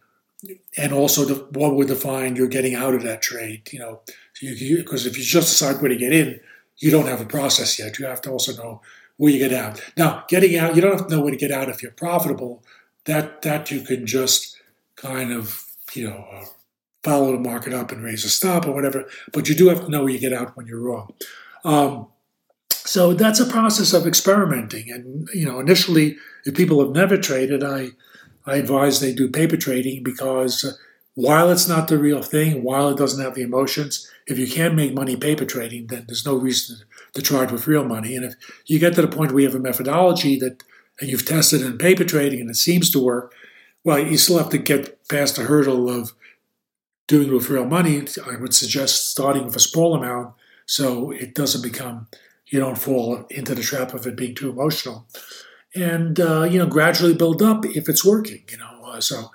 and 0.77 0.93
also 0.93 1.25
the, 1.25 1.35
what 1.59 1.75
would 1.75 1.89
define 1.89 2.37
you're 2.37 2.49
getting 2.49 2.75
out 2.75 2.95
of 2.95 3.03
that 3.03 3.23
trade. 3.23 3.69
You 3.73 3.79
know, 3.81 4.01
because 4.41 5.07
if 5.07 5.19
you 5.19 5.25
just 5.25 5.49
decide 5.49 5.81
where 5.81 5.91
to 5.91 5.97
get 5.97 6.13
in, 6.13 6.41
you 6.79 6.91
don't 6.91 7.07
have 7.07 7.21
a 7.21 7.27
process 7.27 7.79
yet. 7.79 7.99
You 7.99 8.07
have 8.07 8.23
to 8.23 8.31
also 8.31 8.53
know 8.61 8.81
where 9.17 9.33
you 9.33 9.39
get 9.39 9.53
out. 9.53 9.83
Now, 9.97 10.25
getting 10.29 10.57
out, 10.57 10.75
you 10.75 10.81
don't 10.81 10.97
have 10.97 11.07
to 11.07 11.15
know 11.15 11.21
where 11.21 11.31
to 11.31 11.37
get 11.37 11.51
out 11.51 11.69
if 11.69 11.83
you're 11.83 11.93
profitable. 11.93 12.63
That 13.05 13.43
that 13.43 13.71
you 13.71 13.81
can 13.83 14.07
just 14.07 14.57
kind 14.97 15.33
of 15.33 15.65
you 15.95 16.09
know 16.09 16.27
uh, 16.33 16.45
follow 17.03 17.33
the 17.33 17.39
market 17.39 17.73
up 17.73 17.93
and 17.93 18.03
raise 18.03 18.25
a 18.25 18.31
stop 18.31 18.67
or 18.67 18.73
whatever. 18.73 19.07
But 19.33 19.49
you 19.49 19.55
do 19.55 19.69
have 19.69 19.85
to 19.85 19.91
know 19.91 20.05
where 20.05 20.13
you 20.13 20.19
get 20.19 20.33
out 20.33 20.57
when 20.57 20.67
you're 20.67 20.81
wrong. 20.81 21.13
Um, 21.65 22.09
so 22.71 23.13
that's 23.13 23.41
a 23.41 23.47
process 23.47 23.93
of 23.93 24.07
experimenting. 24.07 24.91
And 24.91 25.29
you 25.35 25.45
know, 25.45 25.61
initially, 25.61 26.17
if 26.45 26.55
people 26.55 26.83
have 26.83 26.95
never 26.95 27.17
traded, 27.17 27.63
I 27.63 27.91
I 28.47 28.57
advise 28.57 29.01
they 29.01 29.13
do 29.13 29.29
paper 29.29 29.57
trading 29.57 30.03
because 30.03 30.65
uh, 30.65 30.73
while 31.15 31.51
it's 31.51 31.69
not 31.69 31.89
the 31.89 31.99
real 31.99 32.23
thing, 32.23 32.63
while 32.63 32.89
it 32.89 32.97
doesn't 32.97 33.23
have 33.23 33.35
the 33.35 33.43
emotions, 33.43 34.11
if 34.27 34.39
you 34.39 34.47
can 34.47 34.75
make 34.75 34.95
money 34.95 35.17
paper 35.17 35.45
trading, 35.45 35.89
then 35.89 36.05
there's 36.07 36.25
no 36.25 36.35
reason 36.35 36.79
to 37.15 37.23
try 37.23 37.45
it 37.45 37.51
with 37.51 37.67
real 37.67 37.85
money. 37.85 38.17
And 38.17 38.25
if 38.25 38.35
you 38.67 38.79
get 38.79 38.95
to 38.95 39.03
the 39.03 39.09
point 39.09 39.33
where 39.33 39.41
you 39.41 39.49
have 39.49 39.57
a 39.57 39.61
methodology 39.61 40.39
that 40.39 40.63
and 41.01 41.09
you've 41.09 41.27
tested 41.27 41.63
in 41.63 41.79
paper 41.79 42.05
trading 42.05 42.41
and 42.41 42.51
it 42.51 42.57
seems 42.57 42.91
to 42.91 43.03
work, 43.03 43.35
well, 43.85 43.99
you 43.99 44.19
still 44.19 44.39
have 44.39 44.51
to 44.51 44.59
get 44.59 45.09
past 45.09 45.37
the 45.37 45.43
hurdle 45.43 45.89
of 45.89 46.13
doing 47.07 47.29
it 47.29 47.33
with 47.33 47.49
real 47.49 47.65
money. 47.65 48.07
I 48.27 48.37
would 48.37 48.55
suggest 48.55 49.11
starting 49.11 49.47
with 49.47 49.57
a 49.57 49.61
small 49.61 49.95
amount 49.95 50.35
so 50.67 51.11
it 51.11 51.35
doesn't 51.35 51.63
become 51.63 52.07
you 52.47 52.61
don't 52.61 52.79
fall 52.79 53.27
into 53.31 53.55
the 53.55 53.63
trap 53.63 53.95
of 53.95 54.07
it 54.07 54.17
being 54.17 54.35
too 54.35 54.51
emotional 54.51 55.07
and 55.75 56.19
uh, 56.21 56.43
you 56.43 56.59
know 56.59 56.67
gradually 56.67 57.15
build 57.15 57.43
up 57.43 57.65
if 57.65 57.89
it's 57.89 58.05
working. 58.05 58.43
You 58.51 58.59
know, 58.59 58.85
uh, 58.85 59.01
so 59.01 59.31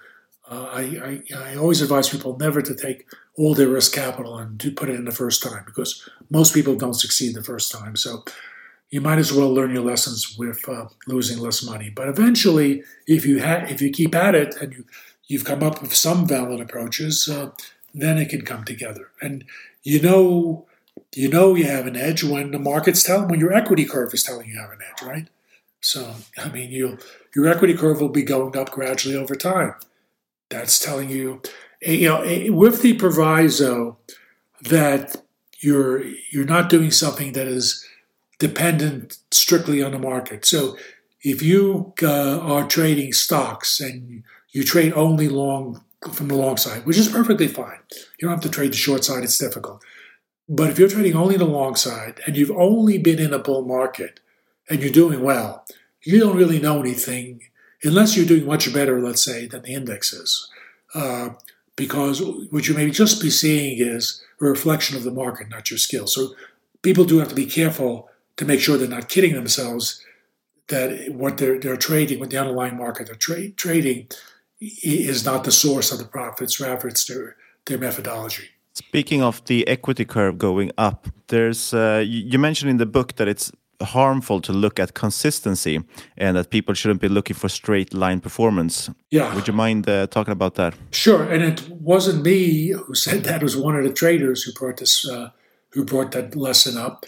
uh, 0.50 0.70
I, 0.72 0.82
I, 0.82 1.52
I 1.52 1.56
always 1.56 1.82
advise 1.82 2.10
people 2.10 2.38
never 2.38 2.62
to 2.62 2.76
take 2.76 3.06
all 3.38 3.54
their 3.54 3.68
risk 3.68 3.94
capital 3.94 4.38
and 4.38 4.60
to 4.60 4.72
put 4.72 4.90
it 4.90 4.96
in 4.96 5.06
the 5.06 5.12
first 5.12 5.42
time 5.44 5.64
because 5.66 6.08
most 6.30 6.54
people 6.54 6.76
don't 6.76 6.94
succeed 6.94 7.36
the 7.36 7.44
first 7.44 7.72
time. 7.72 7.96
So 7.96 8.24
you 8.90 9.02
might 9.02 9.18
as 9.18 9.34
well 9.34 9.52
learn 9.54 9.74
your 9.74 9.84
lessons 9.84 10.38
with 10.38 10.68
uh, 10.70 10.88
losing 11.08 11.40
less 11.40 11.64
money. 11.64 11.90
But 11.90 12.08
eventually, 12.08 12.84
if 13.08 13.26
you 13.26 13.44
ha- 13.44 13.66
if 13.68 13.82
you 13.82 13.90
keep 13.90 14.16
at 14.16 14.36
it 14.36 14.56
and 14.62 14.74
you 14.74 14.86
you've 15.28 15.46
come 15.46 15.64
up 15.64 15.82
with 15.82 15.94
some 15.96 16.28
valid 16.28 16.62
approaches, 16.62 17.28
uh, 17.28 17.52
then 17.94 18.18
it 18.18 18.30
can 18.30 18.44
come 18.44 18.64
together. 18.64 19.10
And 19.22 19.46
you 19.84 20.02
know 20.02 20.66
you 21.14 21.30
know 21.30 21.56
you 21.56 21.66
have 21.66 21.88
an 21.88 21.96
edge 21.96 22.24
when 22.24 22.52
the 22.52 22.60
market's 22.60 23.04
telling 23.04 23.28
when 23.28 23.40
your 23.40 23.54
equity 23.54 23.86
curve 23.86 24.14
is 24.14 24.24
telling 24.24 24.48
you 24.48 24.54
you 24.54 24.60
have 24.60 24.72
an 24.72 24.80
edge, 24.82 25.08
right? 25.08 25.28
So, 25.86 26.16
I 26.38 26.50
mean, 26.50 26.72
you 26.72 26.98
your 27.36 27.48
equity 27.48 27.76
curve 27.76 28.02
will 28.02 28.10
be 28.10 28.24
going 28.24 28.58
up 28.58 28.72
gradually 28.72 29.16
over 29.16 29.36
time. 29.36 29.76
That's 30.50 30.80
telling 30.80 31.10
you, 31.10 31.42
you 31.82 32.10
know, 32.10 32.52
with 32.52 32.82
the 32.82 32.94
proviso 32.94 33.98
that 34.62 35.24
you're 35.60 36.04
you're 36.32 36.46
not 36.46 36.70
doing 36.70 36.90
something 36.90 37.34
that 37.34 37.48
is 37.48 37.86
dependent 38.40 39.20
strictly 39.30 39.84
on 39.84 39.92
the 39.92 40.00
market. 40.00 40.44
So, 40.44 40.76
if 41.22 41.44
you 41.44 41.94
uh, 42.02 42.40
are 42.40 42.68
trading 42.68 43.14
stocks 43.14 43.80
and 43.80 44.24
you 44.50 44.64
trade 44.64 44.94
only 44.94 45.30
long 45.30 45.84
from 46.12 46.30
the 46.30 46.36
long 46.36 46.58
side, 46.58 46.86
which 46.88 46.98
is 46.98 47.08
perfectly 47.08 47.48
fine, 47.48 47.80
you 48.18 48.28
don't 48.28 48.32
have 48.32 48.42
to 48.42 48.50
trade 48.50 48.72
the 48.72 48.78
short 48.78 49.04
side; 49.04 49.24
it's 49.24 49.38
difficult. 49.38 49.84
But 50.50 50.72
if 50.72 50.80
you're 50.80 50.90
trading 50.90 51.16
only 51.16 51.38
the 51.38 51.46
long 51.46 51.76
side 51.76 52.22
and 52.26 52.36
you've 52.36 52.52
only 52.52 52.98
been 52.98 53.20
in 53.20 53.34
a 53.34 53.40
bull 53.40 53.66
market 53.66 54.20
and 54.70 54.82
you're 54.82 54.92
doing 54.92 55.22
well, 55.22 55.66
you 56.04 56.20
don't 56.20 56.38
really 56.38 56.60
know 56.60 56.80
anything 56.80 57.42
unless 57.84 58.16
you're 58.16 58.26
doing 58.26 58.46
much 58.46 58.74
better, 58.74 59.00
let's 59.00 59.24
say, 59.24 59.48
than 59.48 59.62
the 59.62 59.74
index 59.74 60.14
is. 60.14 60.50
Uh, 60.94 61.30
because 61.76 62.22
what 62.52 62.68
you 62.68 62.74
may 62.74 62.90
just 62.90 63.22
be 63.22 63.30
seeing 63.30 63.78
is 63.80 64.24
a 64.42 64.46
reflection 64.46 64.96
of 64.96 65.04
the 65.04 65.12
market, 65.12 65.50
not 65.50 65.70
your 65.70 65.78
skill. 65.78 66.08
So 66.08 66.34
people 66.82 67.04
do 67.04 67.20
have 67.20 67.28
to 67.30 67.36
be 67.36 67.46
careful 67.46 68.10
to 68.38 68.46
make 68.46 68.60
sure 68.60 68.78
they're 68.78 68.88
not 68.88 69.10
kidding 69.10 69.34
themselves 69.34 70.02
that 70.68 71.14
what 71.14 71.38
they're, 71.38 71.60
they're 71.60 71.78
trading, 71.78 72.20
what 72.20 72.30
the 72.30 72.38
underlying 72.38 72.78
market 72.78 73.08
they're 73.08 73.16
tra- 73.16 73.50
trading, 73.50 74.08
is 74.62 75.26
not 75.26 75.44
the 75.44 75.52
source 75.52 75.92
of 75.92 76.00
the 76.00 76.06
profits, 76.06 76.60
rather 76.60 76.88
it's 76.88 77.06
their, 77.06 77.36
their 77.66 77.78
methodology. 77.78 78.50
Speaking 78.74 79.22
of 79.22 79.44
the 79.46 79.68
equity 79.68 80.06
curve 80.06 80.38
going 80.38 80.72
up, 80.78 81.08
there's 81.28 81.74
uh, 81.74 82.04
you 82.06 82.40
mentioned 82.40 82.72
in 82.72 82.78
the 82.78 82.86
book 82.86 83.16
that 83.16 83.28
it's 83.28 83.52
harmful 83.82 84.42
to 84.42 84.54
look 84.54 84.80
at 84.80 84.94
consistency 84.94 85.82
and 86.18 86.38
that 86.38 86.50
people 86.50 86.74
shouldn't 86.74 87.02
be 87.02 87.10
looking 87.10 87.36
for 87.36 87.50
straight 87.50 87.94
line 87.94 88.22
performance. 88.22 88.90
Yeah. 89.12 89.34
Would 89.36 89.48
you 89.48 89.54
mind 89.54 89.88
uh, 89.90 90.08
talking 90.08 90.32
about 90.32 90.56
that? 90.56 90.74
Sure. 90.92 91.24
And 91.24 91.44
it 91.44 91.70
wasn't 91.70 92.24
me 92.24 92.70
who 92.70 92.96
said 92.96 93.24
that. 93.24 93.42
It 93.42 93.44
was 93.44 93.58
one 93.58 93.76
of 93.76 93.84
the 93.84 93.94
traders 93.94 94.44
who 94.44 94.54
brought 94.54 94.78
this, 94.78 95.08
uh, 95.08 95.32
who 95.70 95.84
brought 95.84 96.12
that 96.12 96.36
lesson 96.36 96.78
up. 96.78 97.06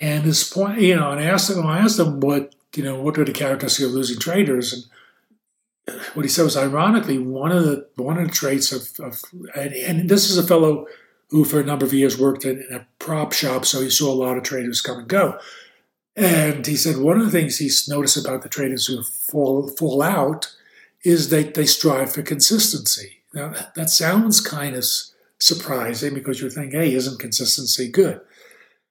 And 0.00 0.24
this 0.24 0.52
point, 0.52 0.80
you 0.80 0.96
know, 0.96 1.12
and 1.12 1.20
I 1.20 1.24
asked 1.24 1.50
him, 1.50 1.64
I 1.64 1.78
asked 1.78 1.98
him 1.98 2.20
what, 2.20 2.54
you 2.74 2.82
know, 2.82 3.00
what 3.00 3.18
are 3.18 3.24
the 3.24 3.32
characteristics 3.32 3.86
of 3.86 3.92
losing 3.92 4.18
traders? 4.18 4.72
And 5.86 6.00
what 6.14 6.24
he 6.24 6.28
said 6.28 6.44
was, 6.44 6.56
ironically, 6.56 7.18
one 7.18 7.52
of 7.52 7.64
the 7.64 7.86
one 7.96 8.18
of 8.18 8.26
the 8.26 8.34
traits 8.34 8.72
of, 8.72 9.04
of 9.04 9.20
and, 9.54 9.72
and 9.74 10.08
this 10.08 10.30
is 10.30 10.38
a 10.38 10.42
fellow 10.42 10.86
who 11.30 11.44
for 11.44 11.60
a 11.60 11.64
number 11.64 11.84
of 11.84 11.94
years 11.94 12.18
worked 12.18 12.44
in, 12.44 12.62
in 12.68 12.76
a 12.76 12.86
prop 12.98 13.32
shop, 13.32 13.64
so 13.64 13.80
he 13.80 13.90
saw 13.90 14.12
a 14.12 14.14
lot 14.14 14.36
of 14.36 14.42
traders 14.42 14.80
come 14.80 14.98
and 14.98 15.08
go. 15.08 15.38
And 16.14 16.66
he 16.66 16.76
said 16.76 16.98
one 16.98 17.18
of 17.18 17.24
the 17.24 17.30
things 17.30 17.58
he's 17.58 17.88
noticed 17.88 18.16
about 18.16 18.42
the 18.42 18.48
traders 18.48 18.86
who 18.86 19.02
fall 19.02 19.68
fall 19.68 20.02
out 20.02 20.54
is 21.04 21.30
that 21.30 21.54
they 21.54 21.66
strive 21.66 22.12
for 22.12 22.22
consistency. 22.22 23.22
Now 23.34 23.54
that 23.74 23.90
sounds 23.90 24.40
kind 24.40 24.76
of 24.76 24.84
surprising 25.38 26.14
because 26.14 26.40
you 26.40 26.50
think, 26.50 26.72
hey, 26.72 26.94
isn't 26.94 27.18
consistency 27.18 27.88
good? 27.88 28.20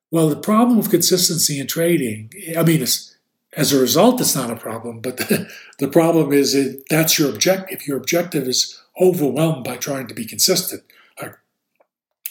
Well, 0.09 0.27
the 0.27 0.35
problem 0.35 0.77
with 0.77 0.89
consistency 0.89 1.59
in 1.59 1.67
trading, 1.67 2.31
I 2.57 2.63
mean, 2.63 2.81
as 2.81 3.73
a 3.73 3.79
result, 3.79 4.19
it's 4.19 4.35
not 4.35 4.51
a 4.51 4.57
problem, 4.57 4.99
but 4.99 5.17
the, 5.17 5.49
the 5.79 5.87
problem 5.87 6.33
is 6.33 6.53
that 6.53 6.83
that's 6.89 7.17
your 7.17 7.29
objective. 7.29 7.79
If 7.79 7.87
your 7.87 7.97
objective 7.97 8.47
is 8.47 8.77
overwhelmed 8.99 9.63
by 9.63 9.77
trying 9.77 10.07
to 10.07 10.13
be 10.13 10.25
consistent, 10.25 10.83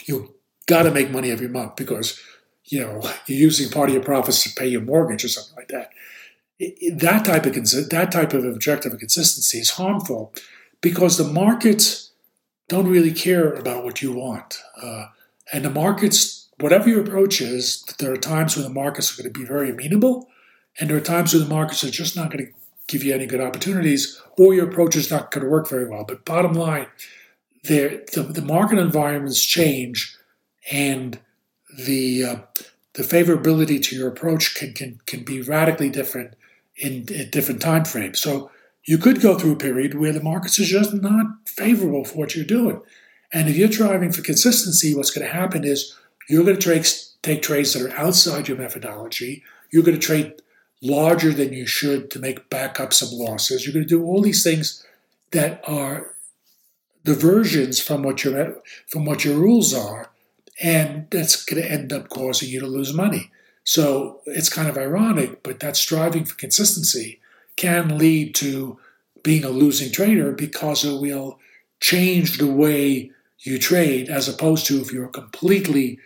you 0.06 0.34
got 0.66 0.82
to 0.82 0.90
make 0.90 1.10
money 1.10 1.30
every 1.30 1.48
month 1.48 1.76
because 1.76 2.20
you 2.70 2.80
know 2.80 3.00
you're 3.26 3.38
using 3.38 3.70
part 3.70 3.90
of 3.90 3.94
your 3.94 4.04
profits 4.04 4.42
to 4.44 4.50
pay 4.50 4.66
your 4.66 4.80
mortgage 4.80 5.24
or 5.24 5.28
something 5.28 5.56
like 5.56 5.68
that. 5.68 5.90
That 6.92 7.24
type 7.24 7.46
of 7.46 7.54
that 7.54 8.08
type 8.12 8.32
of 8.32 8.44
objective 8.44 8.98
consistency 8.98 9.58
is 9.58 9.70
harmful 9.70 10.32
because 10.80 11.18
the 11.18 11.24
markets 11.24 12.10
don't 12.68 12.88
really 12.88 13.12
care 13.12 13.52
about 13.52 13.84
what 13.84 14.00
you 14.00 14.12
want, 14.12 14.62
uh, 14.80 15.06
and 15.52 15.64
the 15.64 15.70
markets, 15.70 16.48
whatever 16.60 16.88
your 16.88 17.00
approach 17.00 17.40
is, 17.40 17.82
there 17.98 18.12
are 18.12 18.16
times 18.16 18.56
when 18.56 18.64
the 18.64 18.72
markets 18.72 19.12
are 19.12 19.22
going 19.22 19.32
to 19.32 19.40
be 19.40 19.44
very 19.44 19.70
amenable, 19.70 20.28
and 20.78 20.88
there 20.88 20.96
are 20.96 21.00
times 21.00 21.34
when 21.34 21.42
the 21.42 21.48
markets 21.48 21.82
are 21.82 21.90
just 21.90 22.14
not 22.14 22.30
going 22.30 22.46
to 22.46 22.52
give 22.86 23.02
you 23.02 23.12
any 23.14 23.26
good 23.26 23.40
opportunities, 23.40 24.20
or 24.38 24.54
your 24.54 24.68
approach 24.68 24.94
is 24.94 25.10
not 25.10 25.30
going 25.30 25.44
to 25.44 25.50
work 25.50 25.68
very 25.68 25.88
well. 25.88 26.04
But 26.04 26.24
bottom 26.24 26.52
line, 26.52 26.86
the, 27.64 28.04
the 28.32 28.42
market 28.42 28.78
environments 28.78 29.44
change, 29.44 30.16
and 30.70 31.18
the 31.76 32.24
uh, 32.24 32.36
the 32.94 33.02
favorability 33.02 33.82
to 33.82 33.96
your 33.96 34.08
approach 34.08 34.54
can, 34.54 34.72
can, 34.72 35.00
can 35.06 35.22
be 35.22 35.40
radically 35.40 35.88
different 35.90 36.34
in, 36.76 37.04
different 37.04 37.60
time 37.60 37.84
frames. 37.84 38.20
So 38.20 38.50
you 38.84 38.98
could 38.98 39.20
go 39.20 39.38
through 39.38 39.52
a 39.52 39.56
period 39.56 39.94
where 39.94 40.12
the 40.12 40.22
markets 40.22 40.58
are 40.58 40.64
just 40.64 40.92
not 40.94 41.26
favorable 41.46 42.04
for 42.04 42.18
what 42.18 42.34
you're 42.34 42.44
doing. 42.44 42.80
And 43.32 43.48
if 43.48 43.56
you're 43.56 43.68
driving 43.68 44.10
for 44.10 44.22
consistency, 44.22 44.94
what's 44.94 45.10
going 45.10 45.26
to 45.26 45.32
happen 45.32 45.64
is 45.64 45.96
you're 46.28 46.44
going 46.44 46.56
to 46.56 46.62
trade, 46.62 46.88
take 47.22 47.42
trades 47.42 47.74
that 47.74 47.82
are 47.82 47.96
outside 47.96 48.48
your 48.48 48.58
methodology. 48.58 49.44
You're 49.70 49.84
going 49.84 49.98
to 49.98 50.04
trade 50.04 50.42
larger 50.82 51.32
than 51.32 51.52
you 51.52 51.66
should 51.66 52.10
to 52.10 52.18
make 52.18 52.50
back 52.50 52.80
up 52.80 52.92
some 52.92 53.10
losses. 53.12 53.64
You're 53.64 53.74
going 53.74 53.86
to 53.86 53.88
do 53.88 54.04
all 54.04 54.22
these 54.22 54.42
things 54.42 54.84
that 55.30 55.62
are 55.68 56.14
diversions 57.04 57.80
from 57.80 58.02
what 58.02 58.24
your 58.24 58.62
from 58.88 59.04
what 59.04 59.24
your 59.24 59.38
rules 59.38 59.72
are 59.72 60.10
and 60.60 61.06
that's 61.10 61.44
going 61.44 61.62
to 61.62 61.70
end 61.70 61.92
up 61.92 62.08
causing 62.08 62.48
you 62.48 62.60
to 62.60 62.66
lose 62.66 62.92
money. 62.92 63.30
So 63.64 64.20
it's 64.26 64.48
kind 64.48 64.68
of 64.68 64.76
ironic, 64.76 65.42
but 65.42 65.60
that 65.60 65.76
striving 65.76 66.24
for 66.24 66.34
consistency 66.34 67.20
can 67.56 67.98
lead 67.98 68.34
to 68.36 68.78
being 69.22 69.44
a 69.44 69.50
losing 69.50 69.92
trader 69.92 70.32
because 70.32 70.84
it 70.84 71.00
will 71.00 71.38
change 71.80 72.38
the 72.38 72.50
way 72.50 73.10
you 73.40 73.58
trade, 73.58 74.08
as 74.08 74.28
opposed 74.28 74.66
to 74.66 74.80
if 74.80 74.92
you're 74.92 75.08
completely 75.08 75.98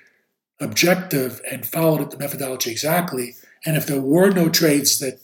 objective 0.60 1.40
and 1.50 1.66
followed 1.66 2.10
the 2.10 2.18
methodology 2.18 2.70
exactly. 2.70 3.34
And 3.66 3.76
if 3.76 3.86
there 3.86 4.00
were 4.00 4.30
no 4.30 4.48
trades 4.48 4.98
that 5.00 5.20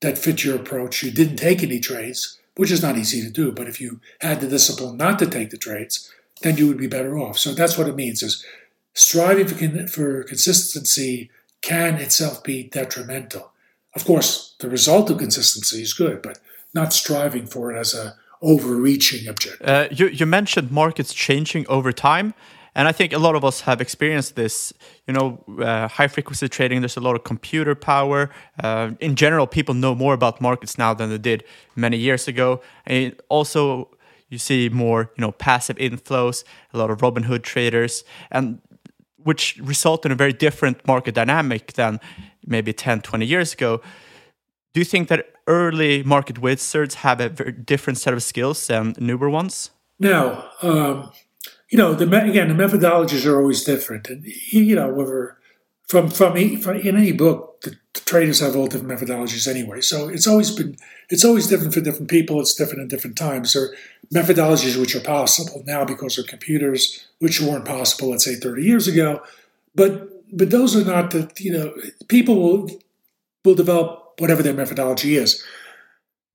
that 0.00 0.16
fit 0.16 0.44
your 0.44 0.56
approach, 0.56 1.02
you 1.02 1.10
didn't 1.10 1.36
take 1.36 1.62
any 1.62 1.78
trades, 1.78 2.38
which 2.56 2.70
is 2.70 2.82
not 2.82 2.96
easy 2.96 3.20
to 3.22 3.30
do. 3.30 3.52
But 3.52 3.68
if 3.68 3.80
you 3.80 4.00
had 4.20 4.40
the 4.40 4.48
discipline 4.48 4.96
not 4.96 5.18
to 5.18 5.26
take 5.26 5.50
the 5.50 5.58
trades, 5.58 6.10
then 6.40 6.56
you 6.56 6.66
would 6.68 6.78
be 6.78 6.86
better 6.86 7.18
off. 7.18 7.38
So 7.38 7.52
that's 7.52 7.76
what 7.76 7.88
it 7.88 7.96
means: 7.96 8.22
is 8.22 8.44
striving 9.00 9.86
for, 9.86 10.22
consistency 10.24 11.30
can 11.62 11.96
itself 11.96 12.42
be 12.42 12.64
detrimental. 12.64 13.52
Of 13.94 14.04
course, 14.04 14.54
the 14.60 14.68
result 14.68 15.10
of 15.10 15.18
consistency 15.18 15.82
is 15.82 15.94
good, 15.94 16.22
but 16.22 16.38
not 16.74 16.92
striving 16.92 17.46
for 17.46 17.72
it 17.72 17.78
as 17.78 17.94
a 17.94 18.14
overreaching 18.42 19.28
objective. 19.28 19.66
Uh, 19.66 19.88
you, 19.90 20.06
you 20.08 20.26
mentioned 20.26 20.70
markets 20.70 21.12
changing 21.14 21.66
over 21.68 21.92
time. 21.92 22.34
And 22.74 22.86
I 22.86 22.92
think 22.92 23.12
a 23.12 23.18
lot 23.18 23.34
of 23.34 23.44
us 23.44 23.62
have 23.62 23.80
experienced 23.80 24.36
this. 24.36 24.72
You 25.08 25.14
know, 25.14 25.44
uh, 25.60 25.88
high 25.88 26.06
frequency 26.06 26.48
trading, 26.48 26.80
there's 26.80 26.96
a 26.96 27.00
lot 27.00 27.16
of 27.16 27.24
computer 27.24 27.74
power. 27.74 28.30
Uh, 28.62 28.92
in 29.00 29.16
general, 29.16 29.46
people 29.46 29.74
know 29.74 29.94
more 29.94 30.14
about 30.14 30.40
markets 30.40 30.78
now 30.78 30.94
than 30.94 31.10
they 31.10 31.18
did 31.18 31.42
many 31.74 31.96
years 31.96 32.28
ago. 32.28 32.60
And 32.86 33.14
also, 33.28 33.90
you 34.28 34.38
see 34.38 34.68
more, 34.68 35.10
you 35.16 35.20
know, 35.20 35.32
passive 35.32 35.76
inflows, 35.78 36.44
a 36.72 36.78
lot 36.78 36.90
of 36.90 36.98
Robinhood 36.98 37.42
traders. 37.42 38.04
And 38.30 38.60
which 39.24 39.58
result 39.62 40.06
in 40.06 40.12
a 40.12 40.14
very 40.14 40.32
different 40.32 40.86
market 40.86 41.14
dynamic 41.14 41.72
than 41.74 42.00
maybe 42.46 42.72
10, 42.72 43.00
20 43.02 43.26
years 43.26 43.52
ago. 43.52 43.80
Do 44.72 44.80
you 44.80 44.84
think 44.84 45.08
that 45.08 45.26
early 45.46 46.02
market 46.02 46.38
wizards 46.38 46.96
have 46.96 47.20
a 47.20 47.28
very 47.28 47.52
different 47.52 47.98
set 47.98 48.14
of 48.14 48.22
skills 48.22 48.66
than 48.66 48.94
newer 48.98 49.28
ones? 49.28 49.70
No. 49.98 50.44
Um, 50.62 51.10
you 51.70 51.78
know, 51.78 51.94
the 51.94 52.04
again, 52.04 52.48
the 52.48 52.54
methodologies 52.54 53.26
are 53.26 53.38
always 53.40 53.64
different. 53.64 54.08
And, 54.08 54.24
you 54.50 54.74
know, 54.74 54.88
whether 54.88 55.38
from, 55.88 56.08
from, 56.08 56.58
from 56.60 56.76
in 56.76 56.96
any 56.96 57.12
book, 57.12 57.60
the, 57.62 57.76
the 57.94 58.00
traders 58.00 58.40
have 58.40 58.56
all 58.56 58.68
different 58.68 58.92
methodologies 58.92 59.48
anyway. 59.48 59.80
So 59.80 60.08
it's 60.08 60.26
always 60.26 60.50
been, 60.50 60.76
it's 61.08 61.24
always 61.24 61.48
different 61.48 61.74
for 61.74 61.80
different 61.80 62.08
people. 62.08 62.40
It's 62.40 62.54
different 62.54 62.82
in 62.82 62.88
different 62.88 63.16
times. 63.16 63.52
There 63.52 63.64
are 63.64 63.74
methodologies 64.14 64.78
which 64.78 64.94
are 64.94 65.00
possible 65.00 65.62
now 65.66 65.84
because 65.84 66.16
of 66.18 66.26
computers 66.26 67.06
which 67.20 67.40
weren't 67.40 67.64
possible, 67.64 68.10
let's 68.10 68.24
say, 68.24 68.34
30 68.34 68.62
years 68.62 68.88
ago. 68.88 69.22
But 69.74 70.08
but 70.32 70.50
those 70.50 70.76
are 70.76 70.84
not 70.84 71.10
the 71.10 71.30
you 71.38 71.52
know 71.52 71.74
people 72.08 72.36
will 72.36 72.70
will 73.44 73.54
develop 73.54 74.14
whatever 74.18 74.42
their 74.42 74.54
methodology 74.54 75.16
is. 75.16 75.42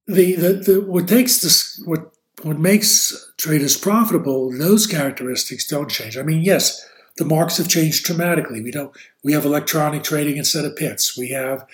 The 0.07 0.35
the, 0.35 0.53
the 0.53 0.81
what 0.81 1.07
takes 1.07 1.41
this 1.41 1.81
what 1.85 2.11
what 2.43 2.59
makes 2.59 3.31
traders 3.37 3.77
profitable, 3.77 4.51
those 4.51 4.85
characteristics 4.87 5.67
don't 5.67 5.89
change. 5.89 6.17
I 6.17 6.21
mean, 6.21 6.43
yes, 6.43 6.87
the 7.17 7.25
markets 7.25 7.57
have 7.57 7.67
changed 7.67 8.05
dramatically. 8.05 8.61
We 8.61 8.71
don't 8.71 8.95
we 9.23 9.33
have 9.33 9.45
electronic 9.45 10.03
trading 10.03 10.37
instead 10.37 10.65
of 10.65 10.75
pits. 10.75 11.17
We 11.17 11.29
have 11.29 11.65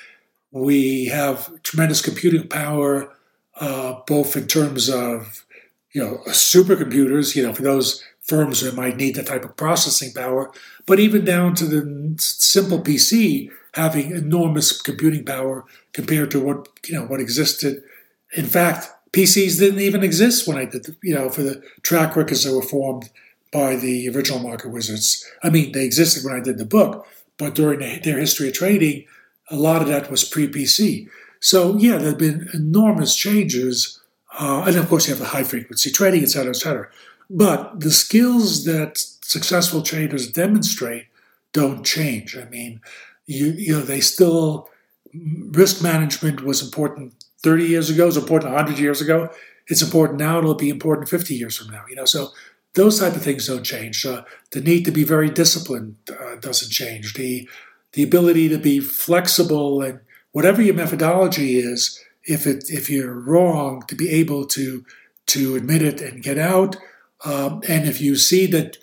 we 0.52 1.06
have 1.06 1.62
tremendous 1.64 2.02
computing 2.02 2.48
power, 2.48 3.14
uh, 3.60 4.00
both 4.08 4.36
in 4.36 4.48
terms 4.48 4.90
of 4.90 5.46
you 5.92 6.02
know 6.02 6.20
supercomputers. 6.28 7.36
You 7.36 7.44
know, 7.44 7.54
for 7.54 7.64
those 7.64 8.04
firms 8.22 8.62
that 8.62 8.76
might 8.76 8.98
need 8.98 9.16
that 9.16 9.28
type 9.28 9.44
of 9.44 9.58
processing 9.58 10.14
power, 10.14 10.52
but 10.86 11.00
even 11.00 11.26
down 11.26 11.56
to 11.56 11.66
the 11.66 12.16
simple 12.20 12.80
PC 12.80 13.50
having 13.74 14.12
enormous 14.12 14.80
computing 14.82 15.26
power 15.26 15.66
compared 15.94 16.32
to 16.32 16.40
what 16.40 16.68
you 16.86 16.96
know 16.96 17.06
what 17.06 17.20
existed. 17.20 17.84
In 18.34 18.46
fact, 18.46 18.90
PCs 19.12 19.60
didn't 19.60 19.82
even 19.82 20.04
exist 20.04 20.48
when 20.48 20.58
I 20.58 20.66
did, 20.66 20.86
the, 20.86 20.96
you 21.04 21.14
know, 21.14 21.30
for 21.30 21.44
the 21.44 21.62
track 21.82 22.16
records 22.16 22.44
that 22.44 22.56
were 22.56 22.62
formed 22.62 23.10
by 23.52 23.76
the 23.76 24.08
original 24.10 24.40
market 24.40 24.70
wizards. 24.70 25.26
I 25.44 25.50
mean, 25.50 25.74
they 25.74 25.84
existed 25.84 26.24
when 26.24 26.40
I 26.40 26.44
did 26.44 26.58
the 26.58 26.66
book, 26.66 27.06
but 27.38 27.56
during 27.56 27.80
their 27.80 28.20
history 28.20 28.48
of 28.48 28.54
trading, 28.54 29.06
a 29.50 29.58
lot 29.58 29.82
of 29.82 29.90
that 29.90 30.10
was 30.10 30.24
pre-PC. 30.24 31.10
So 31.42 31.78
yeah, 31.78 31.98
there 31.98 32.10
have 32.10 32.18
been 32.18 32.50
enormous 32.54 33.16
changes, 33.16 34.00
uh, 34.40 34.64
and 34.66 34.78
of 34.78 34.88
course 34.88 35.08
you 35.08 35.14
have 35.14 35.20
the 35.20 35.30
high 35.30 35.44
frequency 35.44 35.92
trading, 35.92 36.24
et 36.24 36.30
cetera, 36.30 36.52
et 36.52 36.56
cetera. 36.56 36.90
But 37.34 37.80
the 37.80 37.92
skills 37.92 38.66
that 38.66 38.98
successful 38.98 39.82
traders 39.82 40.30
demonstrate 40.30 41.06
don't 41.54 41.86
change. 41.86 42.38
I 42.38 42.46
mean, 42.46 42.82
you 43.26 43.48
you 43.52 43.74
know 43.74 43.82
they 43.82 44.02
still 44.02 44.70
risk 45.14 45.82
management 45.82 46.42
was 46.42 46.62
important 46.62 47.14
30 47.44 47.66
years 47.66 47.90
ago 47.90 48.08
is 48.08 48.18
important 48.18 48.54
100 48.54 48.80
years 48.80 49.02
ago. 49.02 49.30
It's 49.68 49.82
important 49.82 50.20
now. 50.20 50.40
It'll 50.40 50.56
be 50.56 50.70
important 50.70 51.10
50 51.10 51.34
years 51.34 51.58
from 51.58 51.72
now. 51.72 51.84
You 51.90 51.96
know, 51.96 52.06
so 52.06 52.30
those 52.74 53.00
type 53.00 53.16
of 53.16 53.22
things 53.22 53.48
don't 53.48 53.64
change. 53.64 54.06
Uh, 54.06 54.24
the 54.52 54.62
need 54.62 54.84
to 54.86 54.92
be 54.92 55.04
very 55.04 55.30
disciplined 55.30 55.96
uh, 56.10 56.36
doesn't 56.36 56.72
change. 56.72 57.14
The 57.14 57.48
the 57.94 58.04
ability 58.04 58.48
to 58.50 58.58
be 58.58 58.80
flexible 58.80 59.82
and 59.82 60.00
whatever 60.32 60.62
your 60.62 60.76
methodology 60.76 61.60
is, 61.60 62.00
if 62.24 62.46
it 62.46 62.66
if 62.70 62.90
you're 62.90 63.14
wrong, 63.14 63.84
to 63.88 63.96
be 63.96 64.10
able 64.10 64.46
to 64.48 64.86
to 65.28 65.56
admit 65.56 65.82
it 65.82 66.02
and 66.02 66.22
get 66.22 66.38
out. 66.38 66.76
Um, 67.24 67.62
and 67.68 67.88
if 67.88 68.02
you 68.02 68.16
see 68.16 68.46
that 68.48 68.78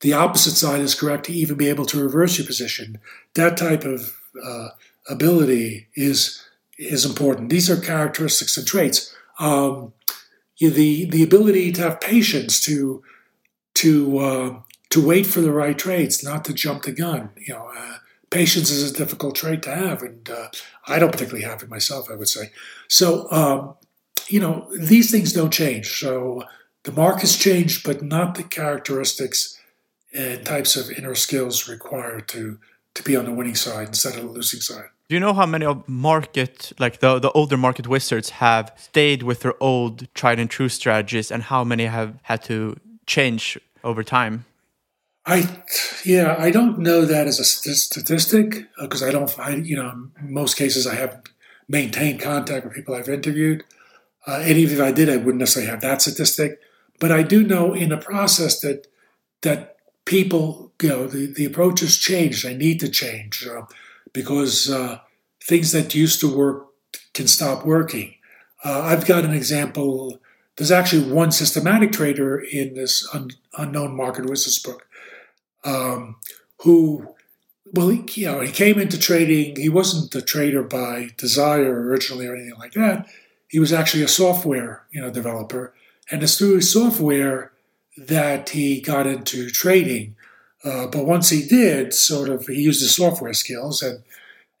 the 0.00 0.12
opposite 0.12 0.52
side 0.52 0.80
is 0.80 0.94
correct, 0.94 1.26
to 1.26 1.32
even 1.32 1.56
be 1.56 1.68
able 1.68 1.86
to 1.86 2.02
reverse 2.02 2.38
your 2.38 2.46
position, 2.46 2.98
that 3.34 3.56
type 3.56 3.84
of 3.84 4.20
uh, 4.44 4.68
ability 5.08 5.88
is 5.94 6.42
is 6.78 7.06
important. 7.06 7.48
These 7.48 7.70
are 7.70 7.80
characteristics 7.80 8.56
and 8.56 8.66
traits. 8.66 9.14
Um, 9.38 9.92
the 10.58 11.06
the 11.06 11.22
ability 11.22 11.72
to 11.72 11.82
have 11.82 12.00
patience 12.00 12.60
to 12.64 13.02
to 13.74 14.18
uh, 14.18 14.60
to 14.90 15.06
wait 15.06 15.26
for 15.26 15.40
the 15.40 15.52
right 15.52 15.78
trades, 15.78 16.22
not 16.22 16.44
to 16.46 16.54
jump 16.54 16.82
the 16.82 16.92
gun. 16.92 17.30
You 17.36 17.54
know, 17.54 17.70
uh, 17.76 17.96
patience 18.30 18.70
is 18.70 18.90
a 18.90 18.94
difficult 18.94 19.34
trait 19.34 19.62
to 19.62 19.74
have, 19.74 20.02
and 20.02 20.28
uh, 20.28 20.48
I 20.86 20.98
don't 20.98 21.12
particularly 21.12 21.44
have 21.44 21.62
it 21.62 21.70
myself. 21.70 22.10
I 22.10 22.14
would 22.14 22.28
say 22.28 22.50
so. 22.88 23.30
Um, 23.30 23.74
you 24.28 24.40
know, 24.40 24.66
these 24.76 25.10
things 25.10 25.32
don't 25.32 25.52
change. 25.52 26.00
So 26.00 26.42
the 26.86 26.92
mark 26.92 27.20
has 27.20 27.36
changed, 27.36 27.84
but 27.84 28.00
not 28.00 28.36
the 28.36 28.44
characteristics 28.44 29.60
and 30.14 30.46
types 30.46 30.76
of 30.76 30.90
inner 30.90 31.14
skills 31.14 31.68
required 31.68 32.28
to 32.28 32.58
to 32.94 33.02
be 33.02 33.14
on 33.14 33.26
the 33.26 33.32
winning 33.32 33.56
side 33.56 33.88
instead 33.88 34.14
of 34.16 34.22
the 34.22 34.30
losing 34.30 34.60
side. 34.60 34.88
Do 35.08 35.14
you 35.14 35.20
know 35.20 35.34
how 35.34 35.44
many 35.44 35.66
of 35.66 35.86
market, 35.86 36.72
like 36.78 37.00
the, 37.00 37.18
the 37.18 37.30
older 37.32 37.58
market 37.58 37.86
wizards, 37.86 38.30
have 38.30 38.72
stayed 38.76 39.22
with 39.22 39.40
their 39.40 39.52
old 39.60 40.08
tried 40.14 40.38
and 40.38 40.48
true 40.48 40.70
strategies, 40.70 41.30
and 41.30 41.42
how 41.42 41.62
many 41.62 41.84
have 41.84 42.14
had 42.22 42.42
to 42.44 42.76
change 43.04 43.58
over 43.84 44.02
time? 44.02 44.46
I, 45.26 45.62
yeah, 46.04 46.36
I 46.38 46.50
don't 46.50 46.78
know 46.78 47.04
that 47.04 47.26
as 47.26 47.38
a 47.38 47.44
statistic 47.44 48.66
because 48.80 49.02
uh, 49.02 49.08
I 49.08 49.10
don't, 49.10 49.38
I, 49.38 49.50
you 49.56 49.76
know, 49.76 49.90
in 49.90 50.32
most 50.32 50.56
cases 50.56 50.86
I 50.86 50.94
haven't 50.94 51.28
maintained 51.68 52.20
contact 52.20 52.64
with 52.64 52.74
people 52.74 52.94
I've 52.94 53.08
interviewed. 53.08 53.64
Uh, 54.26 54.40
and 54.42 54.56
even 54.56 54.76
if 54.76 54.82
I 54.82 54.92
did, 54.92 55.10
I 55.10 55.18
wouldn't 55.18 55.38
necessarily 55.38 55.70
have 55.70 55.82
that 55.82 56.00
statistic. 56.00 56.60
But 56.98 57.12
I 57.12 57.22
do 57.22 57.42
know 57.42 57.74
in 57.74 57.90
the 57.90 57.96
process 57.96 58.60
that 58.60 58.86
that 59.42 59.76
people, 60.04 60.72
you 60.80 60.88
know, 60.88 61.06
the, 61.06 61.26
the 61.26 61.44
approach 61.44 61.80
has 61.80 61.96
changed. 61.96 62.44
They 62.44 62.56
need 62.56 62.80
to 62.80 62.88
change. 62.88 63.46
Because 64.12 64.70
uh, 64.70 65.00
things 65.42 65.72
that 65.72 65.94
used 65.94 66.20
to 66.20 66.34
work 66.34 66.68
can 67.12 67.26
stop 67.26 67.66
working. 67.66 68.14
Uh, 68.64 68.80
I've 68.80 69.06
got 69.06 69.24
an 69.24 69.32
example. 69.32 70.18
There's 70.56 70.72
actually 70.72 71.12
one 71.12 71.32
systematic 71.32 71.92
trader 71.92 72.38
in 72.38 72.74
this 72.74 73.06
un- 73.12 73.32
unknown 73.58 73.94
market 73.94 74.28
wizards 74.28 74.58
book 74.58 74.86
um, 75.64 76.16
who, 76.62 77.14
well, 77.72 77.88
he, 77.88 78.04
you 78.14 78.26
know, 78.26 78.40
he 78.40 78.50
came 78.50 78.78
into 78.78 78.98
trading. 78.98 79.56
He 79.56 79.68
wasn't 79.68 80.14
a 80.14 80.22
trader 80.22 80.62
by 80.62 81.10
desire 81.18 81.82
originally 81.82 82.26
or 82.26 82.34
anything 82.34 82.58
like 82.58 82.72
that. 82.72 83.06
He 83.48 83.58
was 83.58 83.72
actually 83.72 84.02
a 84.02 84.08
software, 84.08 84.84
you 84.90 85.00
know, 85.00 85.10
developer, 85.10 85.74
and 86.10 86.22
it's 86.22 86.38
through 86.38 86.60
software 86.60 87.52
that 87.96 88.50
he 88.50 88.80
got 88.80 89.06
into 89.06 89.50
trading. 89.50 90.14
Uh, 90.64 90.86
but 90.86 91.06
once 91.06 91.30
he 91.30 91.46
did, 91.46 91.94
sort 91.94 92.28
of, 92.28 92.46
he 92.46 92.60
used 92.60 92.80
his 92.80 92.94
software 92.94 93.32
skills, 93.32 93.82
and 93.82 94.02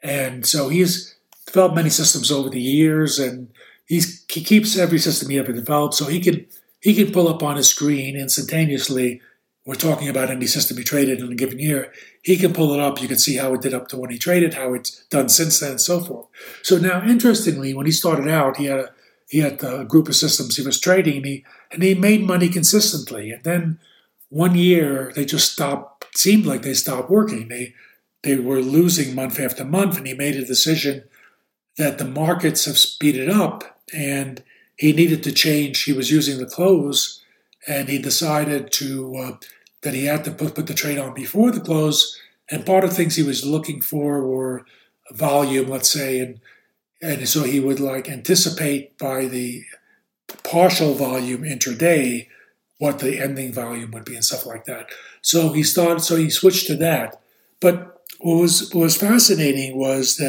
and 0.02 0.46
so 0.46 0.68
he's 0.68 1.14
developed 1.46 1.74
many 1.74 1.90
systems 1.90 2.30
over 2.30 2.48
the 2.48 2.60
years, 2.60 3.18
and 3.18 3.48
he's, 3.86 4.24
he 4.30 4.42
keeps 4.42 4.78
every 4.78 4.98
system 4.98 5.30
he 5.30 5.38
ever 5.38 5.52
developed, 5.52 5.94
so 5.94 6.06
he 6.06 6.20
can 6.20 6.46
he 6.80 6.94
can 6.94 7.12
pull 7.12 7.28
up 7.28 7.42
on 7.42 7.56
his 7.56 7.68
screen 7.68 8.16
instantaneously. 8.16 9.20
We're 9.64 9.74
talking 9.74 10.08
about 10.08 10.30
any 10.30 10.46
system 10.46 10.76
he 10.76 10.84
traded 10.84 11.18
in 11.18 11.32
a 11.32 11.34
given 11.34 11.58
year. 11.58 11.92
He 12.22 12.36
can 12.36 12.52
pull 12.52 12.72
it 12.72 12.78
up. 12.78 13.02
You 13.02 13.08
can 13.08 13.18
see 13.18 13.36
how 13.36 13.52
it 13.54 13.62
did 13.62 13.74
up 13.74 13.88
to 13.88 13.96
when 13.96 14.10
he 14.10 14.18
traded, 14.18 14.54
how 14.54 14.74
it's 14.74 15.04
done 15.06 15.28
since 15.28 15.58
then, 15.58 15.72
and 15.72 15.80
so 15.80 15.98
forth. 15.98 16.28
So 16.62 16.78
now, 16.78 17.02
interestingly, 17.02 17.74
when 17.74 17.86
he 17.86 17.90
started 17.90 18.28
out, 18.28 18.58
he 18.58 18.66
had 18.66 18.78
a 18.78 18.90
he 19.28 19.38
had 19.38 19.62
a 19.62 19.84
group 19.84 20.08
of 20.08 20.16
systems 20.16 20.56
he 20.56 20.66
was 20.66 20.80
trading, 20.80 21.16
and 21.16 21.26
he 21.26 21.44
and 21.72 21.82
he 21.82 21.94
made 21.94 22.22
money 22.22 22.48
consistently. 22.48 23.32
And 23.32 23.42
then 23.44 23.78
one 24.28 24.54
year 24.54 25.12
they 25.14 25.24
just 25.24 25.52
stopped. 25.52 25.94
Seemed 26.16 26.46
like 26.46 26.62
they 26.62 26.74
stopped 26.74 27.10
working. 27.10 27.48
They 27.48 27.74
they 28.22 28.36
were 28.36 28.60
losing 28.60 29.14
month 29.14 29.38
after 29.38 29.64
month, 29.64 29.98
and 29.98 30.06
he 30.06 30.14
made 30.14 30.36
a 30.36 30.44
decision 30.44 31.04
that 31.76 31.98
the 31.98 32.04
markets 32.04 32.64
have 32.64 32.78
speeded 32.78 33.28
up 33.28 33.78
and 33.94 34.42
he 34.76 34.92
needed 34.92 35.22
to 35.22 35.32
change. 35.32 35.84
He 35.84 35.92
was 35.92 36.10
using 36.10 36.38
the 36.38 36.46
close, 36.46 37.22
and 37.66 37.88
he 37.88 37.98
decided 37.98 38.72
to 38.72 39.16
uh, 39.16 39.32
that 39.82 39.94
he 39.94 40.06
had 40.06 40.24
to 40.24 40.30
put, 40.30 40.54
put 40.54 40.66
the 40.66 40.74
trade 40.74 40.98
on 40.98 41.14
before 41.14 41.50
the 41.50 41.60
close. 41.60 42.18
And 42.50 42.66
part 42.66 42.84
of 42.84 42.92
things 42.92 43.16
he 43.16 43.22
was 43.22 43.44
looking 43.44 43.80
for 43.80 44.26
were 44.26 44.64
volume, 45.12 45.68
let's 45.68 45.90
say, 45.90 46.18
and 46.20 46.40
and 47.02 47.28
so 47.28 47.42
he 47.42 47.60
would 47.60 47.80
like 47.80 48.08
anticipate 48.08 48.98
by 48.98 49.26
the 49.26 49.64
partial 50.42 50.94
volume 50.94 51.42
intraday 51.42 52.28
what 52.78 52.98
the 52.98 53.18
ending 53.18 53.52
volume 53.52 53.90
would 53.92 54.04
be 54.04 54.14
and 54.14 54.24
stuff 54.24 54.46
like 54.46 54.64
that. 54.64 54.88
So 55.22 55.52
he 55.52 55.62
started. 55.62 56.00
So 56.00 56.16
he 56.16 56.30
switched 56.30 56.66
to 56.68 56.76
that. 56.76 57.20
But 57.60 58.02
what 58.20 58.40
was 58.40 58.72
what 58.72 58.82
was 58.82 58.96
fascinating 58.96 59.76
was 59.76 60.16
that 60.16 60.28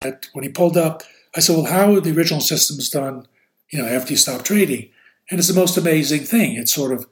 When 0.00 0.44
he 0.44 0.48
pulled 0.48 0.76
up, 0.76 1.02
I 1.34 1.40
said, 1.40 1.56
Well, 1.56 1.66
how 1.66 1.94
are 1.94 2.00
the 2.00 2.16
original 2.16 2.40
systems 2.40 2.88
done, 2.88 3.26
you 3.70 3.80
know, 3.80 3.88
after 3.88 4.12
you 4.12 4.16
stop 4.16 4.44
trading? 4.44 4.90
And 5.30 5.38
it's 5.38 5.48
the 5.48 5.60
most 5.60 5.76
amazing 5.76 6.22
thing. 6.22 6.56
It's 6.56 6.72
sort 6.72 6.92
of 6.92 7.06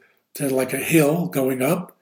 like 0.53 0.73
a 0.73 0.79
hill 0.79 1.27
going 1.27 1.63
up, 1.63 1.97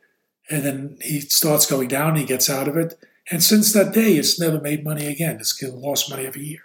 and 0.50 0.64
then 0.64 0.98
he 1.00 1.20
starts 1.20 1.66
going 1.66 1.88
down, 1.88 2.16
he 2.16 2.24
gets 2.24 2.50
out 2.50 2.68
of 2.68 2.76
it. 2.76 2.98
And 3.30 3.42
since 3.42 3.72
that 3.72 3.94
day, 3.94 4.14
it's 4.14 4.38
never 4.38 4.60
made 4.60 4.84
money 4.84 5.06
again. 5.06 5.36
It's 5.36 5.60
lost 5.62 6.10
money 6.10 6.26
every 6.26 6.42
year. 6.42 6.60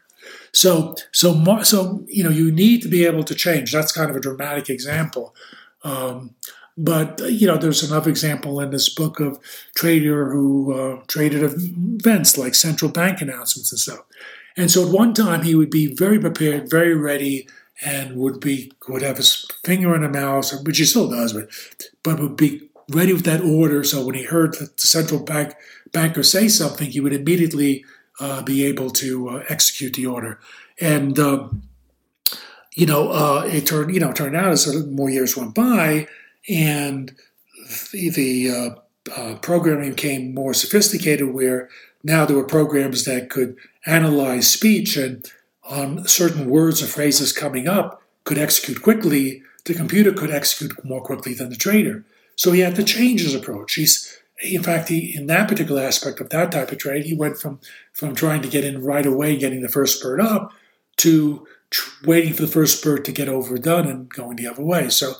So, 0.51 0.95
so, 1.13 1.61
so, 1.63 2.03
you 2.07 2.23
know, 2.23 2.29
you 2.29 2.51
need 2.51 2.81
to 2.81 2.89
be 2.89 3.05
able 3.05 3.23
to 3.23 3.35
change. 3.35 3.71
That's 3.71 3.93
kind 3.93 4.09
of 4.09 4.17
a 4.17 4.19
dramatic 4.19 4.69
example. 4.69 5.33
Um, 5.83 6.35
but 6.81 7.19
you 7.29 7.45
know, 7.45 7.57
there's 7.57 7.83
another 7.83 8.09
example 8.09 8.61
in 8.61 8.71
this 8.71 8.87
book 8.87 9.19
of 9.19 9.37
trader 9.75 10.31
who 10.31 10.73
uh, 10.73 11.01
traded 11.07 11.43
events 11.43 12.37
like 12.37 12.55
central 12.55 12.89
bank 12.89 13.21
announcements 13.21 13.71
and 13.73 13.79
stuff. 13.79 14.05
And 14.55 14.71
so 14.71 14.87
at 14.87 14.93
one 14.93 15.13
time 15.13 15.43
he 15.43 15.55
would 15.55 15.69
be 15.69 15.93
very 15.93 16.19
prepared, 16.19 16.69
very 16.69 16.95
ready, 16.95 17.49
and 17.83 18.15
would 18.15 18.39
be 18.39 18.71
would 18.87 19.01
have 19.01 19.17
his 19.17 19.45
finger 19.65 19.93
in 19.93 20.05
a 20.05 20.09
mouse, 20.09 20.53
which 20.63 20.77
he 20.77 20.85
still 20.85 21.09
does, 21.09 21.33
but 21.33 21.49
but 22.01 22.19
would 22.19 22.37
be 22.37 22.69
ready 22.91 23.11
with 23.11 23.25
that 23.25 23.41
order. 23.41 23.83
So 23.83 24.05
when 24.05 24.15
he 24.15 24.23
heard 24.23 24.53
the 24.53 24.69
central 24.77 25.21
bank 25.21 25.55
banker 25.91 26.23
say 26.23 26.47
something, 26.47 26.89
he 26.89 27.01
would 27.01 27.13
immediately 27.13 27.83
uh, 28.21 28.41
be 28.41 28.63
able 28.63 28.89
to 28.91 29.29
uh, 29.29 29.43
execute 29.49 29.93
the 29.93 30.05
order. 30.05 30.39
And 30.79 31.19
um, 31.19 31.63
you 32.73 32.85
know, 32.85 33.11
uh, 33.11 33.43
it 33.45 33.67
turned 33.67 33.93
you 33.93 33.99
know 33.99 34.13
turned 34.13 34.37
out 34.37 34.53
as 34.53 34.85
more 34.85 35.09
years 35.09 35.35
went 35.35 35.53
by 35.53 36.07
and 36.47 37.15
the, 37.91 38.09
the 38.09 38.49
uh, 38.49 38.69
uh, 39.15 39.35
programming 39.35 39.91
became 39.91 40.33
more 40.33 40.53
sophisticated 40.53 41.33
where 41.33 41.69
now 42.03 42.25
there 42.25 42.37
were 42.37 42.45
programs 42.45 43.05
that 43.05 43.29
could 43.29 43.57
analyze 43.85 44.51
speech 44.51 44.95
and 44.95 45.31
on 45.63 46.07
certain 46.07 46.49
words 46.49 46.81
or 46.81 46.87
phrases 46.87 47.33
coming 47.33 47.67
up 47.67 48.01
could 48.23 48.37
execute 48.37 48.81
quickly 48.81 49.41
the 49.65 49.73
computer 49.73 50.11
could 50.11 50.31
execute 50.31 50.73
more 50.83 51.01
quickly 51.01 51.33
than 51.33 51.49
the 51.49 51.55
trader 51.55 52.03
so 52.39 52.53
he 52.53 52.61
had 52.61 52.77
to 52.77 52.85
change 52.85 53.19
his 53.21 53.35
approach. 53.35 53.73
He's 53.73 54.17
in 54.41 54.63
fact 54.63 54.87
he, 54.87 55.13
in 55.13 55.27
that 55.27 55.49
particular 55.49 55.81
aspect 55.81 56.21
of 56.21 56.29
that 56.29 56.53
type 56.53 56.71
of 56.71 56.77
trade 56.77 57.05
he 57.05 57.13
went 57.13 57.37
from 57.37 57.59
from 57.91 58.15
trying 58.15 58.41
to 58.43 58.47
get 58.47 58.63
in 58.63 58.81
right 58.81 59.05
away 59.05 59.35
getting 59.35 59.61
the 59.61 59.67
first 59.67 59.99
spurt 59.99 60.21
up 60.21 60.53
to 60.95 61.45
tr- 61.69 62.05
waiting 62.05 62.31
for 62.31 62.43
the 62.43 62.47
first 62.47 62.79
spurt 62.79 63.03
to 63.03 63.11
get 63.11 63.27
overdone 63.27 63.87
and 63.87 64.07
going 64.09 64.37
the 64.37 64.47
other 64.47 64.63
way. 64.63 64.87
So 64.87 65.15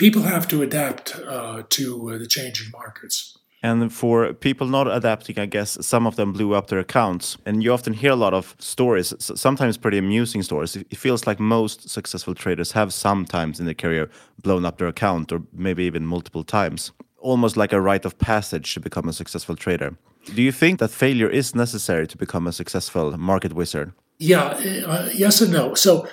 people 0.00 0.22
have 0.22 0.48
to 0.48 0.62
adapt 0.62 1.14
uh, 1.28 1.62
to 1.68 2.10
uh, 2.10 2.18
the 2.18 2.26
changing 2.26 2.70
markets. 2.72 3.36
And 3.62 3.92
for 3.92 4.32
people 4.32 4.66
not 4.66 4.86
adapting, 4.88 5.38
I 5.38 5.44
guess 5.44 5.76
some 5.86 6.06
of 6.06 6.16
them 6.16 6.32
blew 6.32 6.54
up 6.54 6.68
their 6.68 6.78
accounts. 6.78 7.36
And 7.44 7.62
you 7.62 7.74
often 7.74 7.92
hear 7.92 8.12
a 8.12 8.16
lot 8.16 8.32
of 8.32 8.54
stories, 8.58 9.12
sometimes 9.18 9.76
pretty 9.76 9.98
amusing 9.98 10.42
stories. 10.42 10.76
It 10.76 10.96
feels 10.96 11.26
like 11.26 11.38
most 11.38 11.90
successful 11.90 12.34
traders 12.34 12.72
have 12.72 12.94
sometimes 12.94 13.60
in 13.60 13.66
their 13.66 13.74
career 13.74 14.08
blown 14.42 14.64
up 14.64 14.78
their 14.78 14.88
account 14.88 15.30
or 15.32 15.42
maybe 15.52 15.84
even 15.84 16.06
multiple 16.06 16.44
times, 16.44 16.92
almost 17.18 17.58
like 17.58 17.74
a 17.74 17.80
rite 17.82 18.06
of 18.06 18.18
passage 18.18 18.72
to 18.72 18.80
become 18.80 19.08
a 19.10 19.12
successful 19.12 19.56
trader. 19.56 19.94
Do 20.34 20.40
you 20.40 20.52
think 20.52 20.78
that 20.78 20.90
failure 20.90 21.28
is 21.28 21.54
necessary 21.54 22.06
to 22.06 22.16
become 22.16 22.46
a 22.46 22.52
successful 22.52 23.18
market 23.18 23.52
wizard? 23.52 23.92
Yeah, 24.18 24.44
uh, 24.86 25.10
yes 25.14 25.42
and 25.42 25.52
no. 25.52 25.74
So 25.74 26.06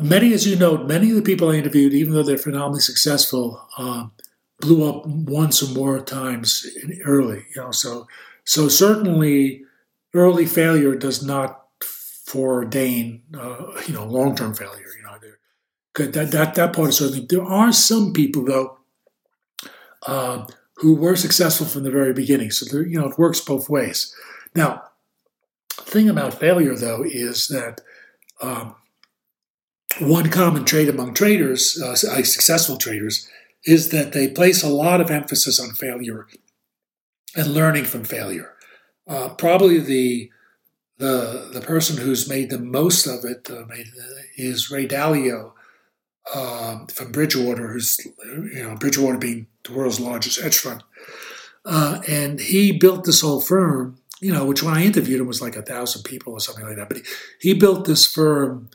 many, 0.00 0.32
as 0.32 0.46
you 0.46 0.56
know, 0.56 0.78
many 0.78 1.10
of 1.10 1.16
the 1.16 1.22
people 1.22 1.50
I 1.50 1.54
interviewed, 1.54 1.92
even 1.92 2.14
though 2.14 2.22
they're 2.22 2.38
phenomenally 2.38 2.80
successful, 2.80 3.66
uh, 3.76 4.06
blew 4.60 4.88
up 4.88 5.06
once 5.06 5.62
or 5.62 5.74
more 5.74 6.00
times 6.00 6.66
early. 7.04 7.44
You 7.54 7.62
know, 7.62 7.70
so 7.72 8.06
so 8.44 8.68
certainly 8.68 9.64
early 10.14 10.46
failure 10.46 10.94
does 10.94 11.22
not 11.22 11.58
foreordain 11.80 13.20
uh, 13.36 13.80
you 13.86 13.94
know 13.94 14.04
long 14.04 14.34
term 14.34 14.54
failure. 14.54 14.86
You 14.96 15.02
know, 15.04 16.10
that 16.12 16.30
that 16.30 16.54
that 16.54 16.72
part 16.72 16.90
is 16.90 16.98
certainly. 16.98 17.26
There 17.28 17.44
are 17.44 17.72
some 17.72 18.12
people 18.12 18.44
though. 18.44 18.78
Uh, 20.04 20.46
who 20.82 20.96
were 20.96 21.14
successful 21.14 21.64
from 21.64 21.84
the 21.84 21.90
very 21.92 22.12
beginning. 22.12 22.50
So, 22.50 22.80
you 22.80 22.98
know, 22.98 23.08
it 23.08 23.18
works 23.18 23.40
both 23.40 23.68
ways. 23.68 24.12
Now, 24.52 24.82
the 25.76 25.82
thing 25.84 26.08
about 26.08 26.40
failure, 26.40 26.74
though, 26.74 27.04
is 27.04 27.46
that 27.46 27.80
um, 28.40 28.74
one 30.00 30.30
common 30.30 30.64
trait 30.64 30.88
among 30.88 31.14
traders, 31.14 31.80
uh, 31.80 31.94
successful 31.94 32.76
traders, 32.76 33.28
is 33.64 33.90
that 33.90 34.12
they 34.12 34.28
place 34.28 34.62
a 34.62 34.68
lot 34.68 35.00
of 35.00 35.10
emphasis 35.10 35.60
on 35.60 35.70
failure 35.72 36.26
and 37.36 37.54
learning 37.54 37.84
from 37.84 38.04
failure. 38.04 38.54
Uh, 39.06 39.28
probably 39.30 39.78
the 39.78 40.30
the 40.98 41.50
the 41.52 41.60
person 41.60 41.96
who's 41.96 42.28
made 42.28 42.50
the 42.50 42.58
most 42.58 43.06
of 43.06 43.24
it 43.24 43.50
uh, 43.50 43.64
made, 43.68 43.86
is 44.36 44.70
Ray 44.70 44.86
Dalio 44.86 45.52
um, 46.34 46.86
from 46.86 47.12
Bridgewater, 47.12 47.68
who's 47.68 47.98
you 48.24 48.62
know 48.62 48.76
Bridgewater 48.76 49.18
being 49.18 49.46
the 49.64 49.72
world's 49.72 50.00
largest 50.00 50.40
hedge 50.40 50.58
fund, 50.58 50.82
uh, 51.64 52.00
and 52.08 52.40
he 52.40 52.72
built 52.72 53.04
this 53.04 53.20
whole 53.20 53.40
firm. 53.40 53.98
You 54.20 54.32
know, 54.32 54.44
which 54.44 54.62
when 54.62 54.74
I 54.74 54.84
interviewed 54.84 55.20
him 55.20 55.26
was 55.26 55.42
like 55.42 55.56
a 55.56 55.62
thousand 55.62 56.04
people 56.04 56.32
or 56.32 56.38
something 56.38 56.64
like 56.64 56.76
that. 56.76 56.88
But 56.88 56.98
he, 56.98 57.02
he 57.40 57.54
built 57.54 57.86
this 57.86 58.06
firm 58.06 58.70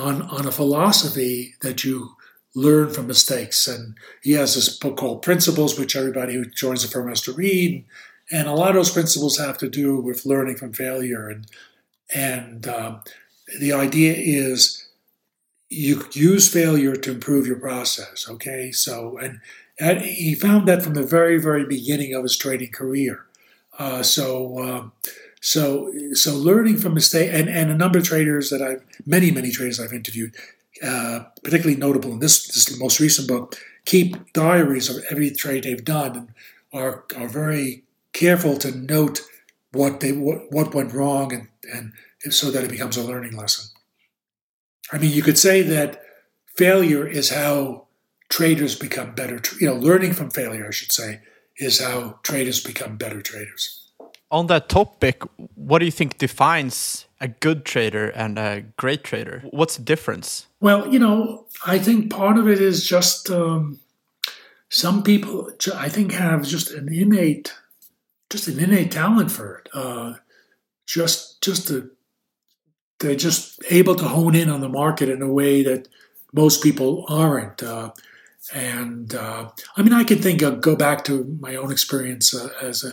on, 0.00 0.22
on 0.22 0.46
a 0.46 0.52
philosophy 0.52 1.54
that 1.60 1.84
you 1.84 2.16
learn 2.54 2.90
from 2.90 3.06
mistakes. 3.06 3.68
And 3.68 3.96
he 4.22 4.32
has 4.32 4.54
this 4.54 4.76
book 4.76 4.96
called 4.96 5.22
Principles, 5.22 5.78
which 5.78 5.94
everybody 5.94 6.34
who 6.34 6.44
joins 6.44 6.82
the 6.82 6.88
firm 6.88 7.08
has 7.08 7.20
to 7.22 7.32
read. 7.32 7.84
And 8.32 8.48
a 8.48 8.52
lot 8.52 8.70
of 8.70 8.76
those 8.76 8.92
principles 8.92 9.38
have 9.38 9.58
to 9.58 9.68
do 9.68 10.00
with 10.00 10.26
learning 10.26 10.56
from 10.56 10.72
failure. 10.72 11.28
And, 11.28 11.46
and 12.14 12.66
um, 12.66 13.02
the 13.60 13.72
idea 13.72 14.14
is 14.16 14.88
you 15.68 16.04
use 16.12 16.52
failure 16.52 16.96
to 16.96 17.12
improve 17.12 17.46
your 17.46 17.60
process. 17.60 18.26
Okay. 18.28 18.72
So, 18.72 19.18
and, 19.18 19.40
and 19.78 20.00
he 20.00 20.34
found 20.34 20.66
that 20.68 20.82
from 20.82 20.94
the 20.94 21.04
very, 21.04 21.38
very 21.38 21.64
beginning 21.64 22.14
of 22.14 22.22
his 22.22 22.36
trading 22.36 22.72
career. 22.72 23.26
Uh, 23.78 24.02
so, 24.02 24.58
um, 24.58 24.92
so, 25.40 25.92
so 26.12 26.34
learning 26.34 26.76
from 26.76 26.94
mistake 26.94 27.30
and, 27.32 27.48
and 27.48 27.70
a 27.70 27.76
number 27.76 27.98
of 27.98 28.04
traders 28.04 28.50
that 28.50 28.60
I've, 28.60 28.84
many, 29.06 29.30
many 29.30 29.50
traders 29.50 29.80
I've 29.80 29.92
interviewed, 29.92 30.34
uh, 30.84 31.24
particularly 31.42 31.80
notable 31.80 32.12
in 32.12 32.18
this, 32.18 32.46
this 32.46 32.78
most 32.78 33.00
recent 33.00 33.26
book, 33.26 33.56
keep 33.86 34.32
diaries 34.34 34.90
of 34.90 35.02
every 35.10 35.30
trade 35.30 35.64
they've 35.64 35.84
done 35.84 36.16
and 36.16 36.28
are, 36.72 37.04
are 37.16 37.28
very 37.28 37.84
careful 38.12 38.56
to 38.58 38.76
note 38.76 39.22
what 39.72 40.00
they 40.00 40.12
what, 40.12 40.50
what 40.52 40.74
went 40.74 40.92
wrong 40.92 41.32
and, 41.32 41.48
and 41.72 41.92
so 42.34 42.50
that 42.50 42.64
it 42.64 42.70
becomes 42.70 42.96
a 42.96 43.02
learning 43.02 43.36
lesson. 43.36 43.70
I 44.92 44.98
mean, 44.98 45.12
you 45.12 45.22
could 45.22 45.38
say 45.38 45.62
that 45.62 46.02
failure 46.56 47.06
is 47.06 47.30
how 47.30 47.86
traders 48.28 48.76
become 48.76 49.14
better. 49.14 49.40
You 49.58 49.68
know, 49.68 49.74
learning 49.74 50.12
from 50.12 50.30
failure, 50.30 50.66
I 50.66 50.72
should 50.72 50.92
say, 50.92 51.20
is 51.56 51.80
how 51.80 52.18
traders 52.22 52.62
become 52.62 52.96
better 52.96 53.22
traders 53.22 53.79
on 54.30 54.46
that 54.46 54.68
topic, 54.68 55.22
what 55.54 55.80
do 55.80 55.84
you 55.84 55.90
think 55.90 56.18
defines 56.18 57.06
a 57.20 57.28
good 57.28 57.64
trader 57.64 58.08
and 58.10 58.38
a 58.38 58.64
great 58.76 59.04
trader? 59.04 59.42
What's 59.50 59.76
the 59.76 59.82
difference? 59.82 60.46
Well, 60.60 60.88
you 60.88 60.98
know, 60.98 61.46
I 61.66 61.78
think 61.78 62.10
part 62.10 62.38
of 62.38 62.48
it 62.48 62.60
is 62.60 62.86
just 62.86 63.30
um, 63.30 63.80
some 64.68 65.02
people, 65.02 65.50
I 65.74 65.88
think, 65.88 66.12
have 66.12 66.44
just 66.44 66.70
an 66.70 66.92
innate, 66.92 67.54
just 68.30 68.48
an 68.48 68.58
innate 68.60 68.92
talent 68.92 69.30
for 69.32 69.58
it. 69.58 69.68
Uh, 69.74 70.14
just, 70.86 71.42
just 71.42 71.72
they're 73.00 73.16
just 73.16 73.60
able 73.70 73.94
to 73.96 74.04
hone 74.04 74.34
in 74.34 74.50
on 74.50 74.60
the 74.60 74.68
market 74.68 75.08
in 75.08 75.22
a 75.22 75.32
way 75.32 75.62
that 75.62 75.88
most 76.32 76.62
people 76.62 77.04
aren't. 77.08 77.62
Uh, 77.62 77.90
and 78.54 79.14
uh, 79.14 79.50
I 79.76 79.82
mean, 79.82 79.92
I 79.92 80.04
can 80.04 80.18
think 80.18 80.42
of 80.42 80.60
go 80.60 80.76
back 80.76 81.04
to 81.04 81.36
my 81.40 81.56
own 81.56 81.70
experience 81.70 82.34
uh, 82.34 82.48
as 82.62 82.84
a 82.84 82.92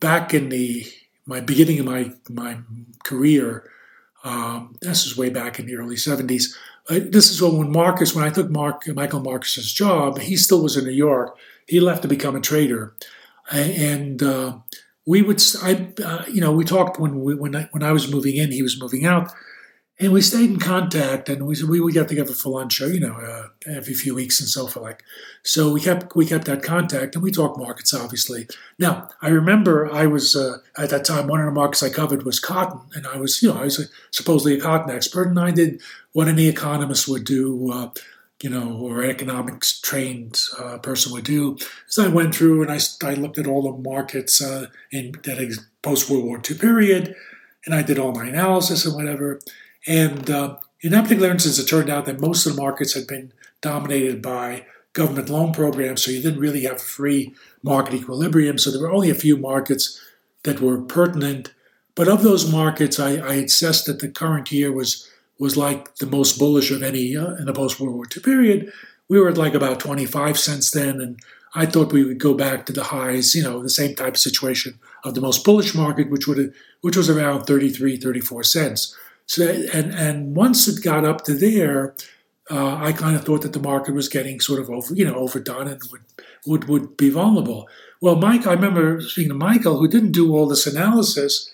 back 0.00 0.34
in 0.34 0.48
the 0.48 0.86
my 1.26 1.40
beginning 1.40 1.78
of 1.78 1.86
my 1.86 2.12
my 2.28 2.58
career, 3.04 3.70
um, 4.24 4.76
this 4.80 5.06
is 5.06 5.16
way 5.16 5.30
back 5.30 5.58
in 5.60 5.66
the 5.66 5.76
early 5.76 5.96
'70s. 5.96 6.56
uh, 6.88 7.00
this 7.08 7.30
is 7.30 7.40
when 7.40 7.70
Marcus, 7.70 8.14
when 8.14 8.24
I 8.24 8.30
took 8.30 8.50
Mark 8.50 8.88
Michael 8.88 9.20
Marcus's 9.20 9.72
job, 9.72 10.18
he 10.18 10.36
still 10.36 10.62
was 10.62 10.76
in 10.76 10.84
New 10.84 10.90
York. 10.90 11.36
He 11.66 11.78
left 11.78 12.02
to 12.02 12.08
become 12.08 12.34
a 12.34 12.40
trader, 12.40 12.94
and 13.52 14.22
uh, 14.22 14.58
we 15.06 15.22
would, 15.22 15.42
I, 15.62 15.92
uh, 16.04 16.24
you 16.28 16.40
know, 16.40 16.52
we 16.52 16.64
talked 16.64 17.00
when 17.00 17.22
we, 17.22 17.34
when 17.34 17.56
I, 17.56 17.68
when 17.72 17.82
I 17.82 17.92
was 17.92 18.12
moving 18.12 18.36
in, 18.36 18.52
he 18.52 18.62
was 18.62 18.80
moving 18.80 19.06
out, 19.06 19.32
and 20.00 20.12
we 20.14 20.22
stayed 20.22 20.50
in 20.50 20.58
contact, 20.58 21.28
and 21.28 21.46
we 21.46 21.62
we 21.62 21.78
would 21.78 21.92
get 21.92 22.08
together 22.08 22.32
for 22.32 22.48
lunch, 22.48 22.80
you 22.80 23.00
know, 23.00 23.12
uh, 23.12 23.48
every 23.66 23.92
few 23.92 24.14
weeks 24.14 24.40
and 24.40 24.48
so 24.48 24.66
forth. 24.66 24.82
Like, 24.82 25.02
so 25.42 25.70
we 25.70 25.80
kept 25.80 26.16
we 26.16 26.24
kept 26.24 26.46
that 26.46 26.62
contact, 26.62 27.14
and 27.14 27.22
we 27.22 27.30
talked 27.30 27.58
markets, 27.58 27.92
obviously. 27.92 28.48
Now, 28.78 29.10
I 29.20 29.28
remember 29.28 29.92
I 29.92 30.06
was 30.06 30.34
uh, 30.34 30.58
at 30.78 30.88
that 30.88 31.04
time 31.04 31.26
one 31.26 31.40
of 31.40 31.46
the 31.46 31.52
markets 31.52 31.82
I 31.82 31.90
covered 31.90 32.22
was 32.22 32.40
cotton, 32.40 32.80
and 32.94 33.06
I 33.06 33.18
was, 33.18 33.42
you 33.42 33.50
know, 33.50 33.60
I 33.60 33.64
was 33.64 33.78
a, 33.78 33.84
supposedly 34.10 34.58
a 34.58 34.60
cotton 34.60 34.94
expert, 34.94 35.28
and 35.28 35.38
I 35.38 35.50
did 35.50 35.82
what 36.12 36.28
any 36.28 36.48
economist 36.48 37.06
would 37.06 37.24
do. 37.24 37.70
Uh, 37.70 37.90
you 38.42 38.48
know, 38.48 38.72
or 38.78 39.02
an 39.02 39.10
economics 39.10 39.78
trained 39.82 40.40
uh, 40.58 40.78
person 40.78 41.12
would 41.12 41.24
do. 41.24 41.58
So 41.88 42.06
I 42.06 42.08
went 42.08 42.34
through 42.34 42.62
and 42.62 42.72
I, 42.72 42.78
I 43.04 43.12
looked 43.12 43.36
at 43.36 43.46
all 43.46 43.60
the 43.60 43.82
markets 43.90 44.40
uh, 44.40 44.68
in 44.90 45.12
that 45.24 45.58
post 45.82 46.08
World 46.08 46.24
War 46.24 46.40
II 46.50 46.56
period, 46.56 47.14
and 47.66 47.74
I 47.74 47.82
did 47.82 47.98
all 47.98 48.12
my 48.12 48.26
analysis 48.26 48.86
and 48.86 48.94
whatever. 48.94 49.40
And 49.86 50.30
uh, 50.30 50.58
in 50.80 50.92
that 50.92 51.04
particular 51.04 51.30
instance, 51.30 51.58
it 51.58 51.66
turned 51.66 51.90
out 51.90 52.06
that 52.06 52.20
most 52.20 52.46
of 52.46 52.54
the 52.54 52.62
markets 52.62 52.94
had 52.94 53.06
been 53.06 53.32
dominated 53.60 54.22
by 54.22 54.66
government 54.92 55.28
loan 55.28 55.52
programs, 55.52 56.04
so 56.04 56.10
you 56.10 56.22
didn't 56.22 56.40
really 56.40 56.62
have 56.62 56.80
free 56.80 57.34
market 57.62 57.94
equilibrium. 57.94 58.58
So 58.58 58.70
there 58.70 58.80
were 58.80 58.92
only 58.92 59.10
a 59.10 59.14
few 59.14 59.36
markets 59.36 60.00
that 60.42 60.60
were 60.60 60.80
pertinent. 60.80 61.52
But 61.94 62.08
of 62.08 62.22
those 62.22 62.50
markets, 62.50 62.98
I, 62.98 63.16
I 63.16 63.34
assessed 63.34 63.86
that 63.86 64.00
the 64.00 64.08
current 64.08 64.50
year 64.50 64.72
was 64.72 65.08
was 65.38 65.56
like 65.56 65.96
the 65.96 66.06
most 66.06 66.38
bullish 66.38 66.70
of 66.70 66.82
any 66.82 67.16
uh, 67.16 67.34
in 67.36 67.46
the 67.46 67.52
post 67.52 67.80
World 67.80 67.94
War 67.94 68.04
II 68.14 68.22
period. 68.22 68.72
We 69.08 69.18
were 69.18 69.30
at 69.30 69.38
like 69.38 69.54
about 69.54 69.80
25 69.80 70.38
cents 70.38 70.70
then, 70.70 71.00
and 71.00 71.18
I 71.54 71.66
thought 71.66 71.92
we 71.92 72.04
would 72.04 72.18
go 72.18 72.34
back 72.34 72.66
to 72.66 72.72
the 72.72 72.84
highs, 72.84 73.34
you 73.34 73.42
know, 73.42 73.62
the 73.62 73.70
same 73.70 73.94
type 73.94 74.14
of 74.14 74.20
situation 74.20 74.78
of 75.02 75.14
the 75.14 75.20
most 75.20 75.44
bullish 75.44 75.74
market, 75.74 76.10
which 76.10 76.26
would 76.26 76.54
which 76.82 76.96
was 76.96 77.10
around 77.10 77.44
33, 77.44 77.96
34 77.96 78.42
cents. 78.44 78.96
So, 79.30 79.48
and 79.48 79.94
and 79.94 80.34
once 80.34 80.66
it 80.66 80.82
got 80.82 81.04
up 81.04 81.22
to 81.26 81.34
there, 81.34 81.94
uh, 82.50 82.74
I 82.74 82.90
kind 82.90 83.14
of 83.14 83.24
thought 83.24 83.42
that 83.42 83.52
the 83.52 83.60
market 83.60 83.94
was 83.94 84.08
getting 84.08 84.40
sort 84.40 84.58
of 84.58 84.68
over, 84.68 84.92
you 84.92 85.04
know, 85.04 85.14
overdone 85.14 85.68
and 85.68 85.80
would 85.92 86.02
would 86.46 86.64
would 86.64 86.96
be 86.96 87.10
vulnerable. 87.10 87.68
Well, 88.00 88.16
Mike, 88.16 88.48
I 88.48 88.54
remember 88.54 89.00
speaking 89.00 89.28
to 89.28 89.36
Michael, 89.36 89.78
who 89.78 89.86
didn't 89.86 90.10
do 90.10 90.34
all 90.34 90.48
this 90.48 90.66
analysis, 90.66 91.48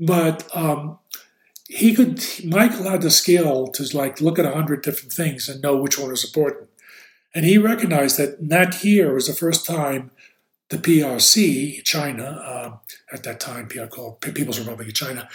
but 0.00 0.48
um, 0.56 0.98
he 1.68 1.94
could. 1.94 2.24
Michael 2.46 2.88
had 2.88 3.02
the 3.02 3.10
skill 3.10 3.66
to 3.72 3.94
like 3.94 4.22
look 4.22 4.38
at 4.38 4.46
a 4.46 4.52
hundred 4.52 4.82
different 4.82 5.12
things 5.12 5.50
and 5.50 5.60
know 5.60 5.76
which 5.76 5.98
one 5.98 6.08
was 6.08 6.24
important, 6.24 6.70
and 7.34 7.44
he 7.44 7.58
recognized 7.58 8.16
that 8.16 8.48
that 8.48 8.82
year 8.82 9.12
was 9.12 9.26
the 9.26 9.34
first 9.34 9.66
time 9.66 10.12
the 10.70 10.78
PRC, 10.78 11.84
China, 11.84 12.24
uh, 12.24 12.70
at 13.12 13.22
that 13.24 13.38
time, 13.38 13.68
PR 13.68 13.84
called 13.84 14.22
People's 14.22 14.58
Republic 14.58 14.88
of 14.88 14.94
China, 14.94 15.28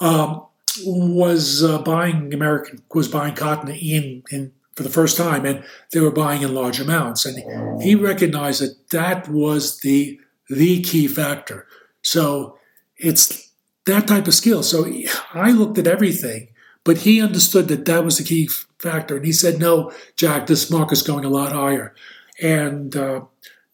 um, 0.00 0.44
was 0.84 1.62
uh, 1.62 1.78
buying 1.78 2.32
American 2.34 2.82
was 2.94 3.08
buying 3.08 3.34
cotton 3.34 3.68
in 3.70 4.22
in 4.30 4.52
for 4.74 4.84
the 4.84 4.90
first 4.90 5.16
time, 5.16 5.44
and 5.44 5.64
they 5.92 6.00
were 6.00 6.12
buying 6.12 6.42
in 6.42 6.54
large 6.54 6.78
amounts. 6.78 7.26
And 7.26 7.82
he 7.82 7.96
recognized 7.96 8.62
that 8.62 8.90
that 8.90 9.28
was 9.28 9.80
the 9.80 10.20
the 10.48 10.82
key 10.82 11.08
factor. 11.08 11.66
So 12.02 12.58
it's 12.96 13.52
that 13.86 14.06
type 14.06 14.26
of 14.28 14.34
skill. 14.34 14.62
So 14.62 14.90
I 15.34 15.50
looked 15.50 15.78
at 15.78 15.86
everything, 15.86 16.48
but 16.84 16.98
he 16.98 17.20
understood 17.20 17.68
that 17.68 17.86
that 17.86 18.04
was 18.04 18.18
the 18.18 18.24
key 18.24 18.48
factor, 18.78 19.16
and 19.16 19.26
he 19.26 19.32
said, 19.32 19.58
"No, 19.58 19.92
Jack, 20.16 20.46
this 20.46 20.70
market's 20.70 21.02
going 21.02 21.24
a 21.24 21.28
lot 21.28 21.52
higher." 21.52 21.94
And 22.40 22.94
uh, 22.94 23.22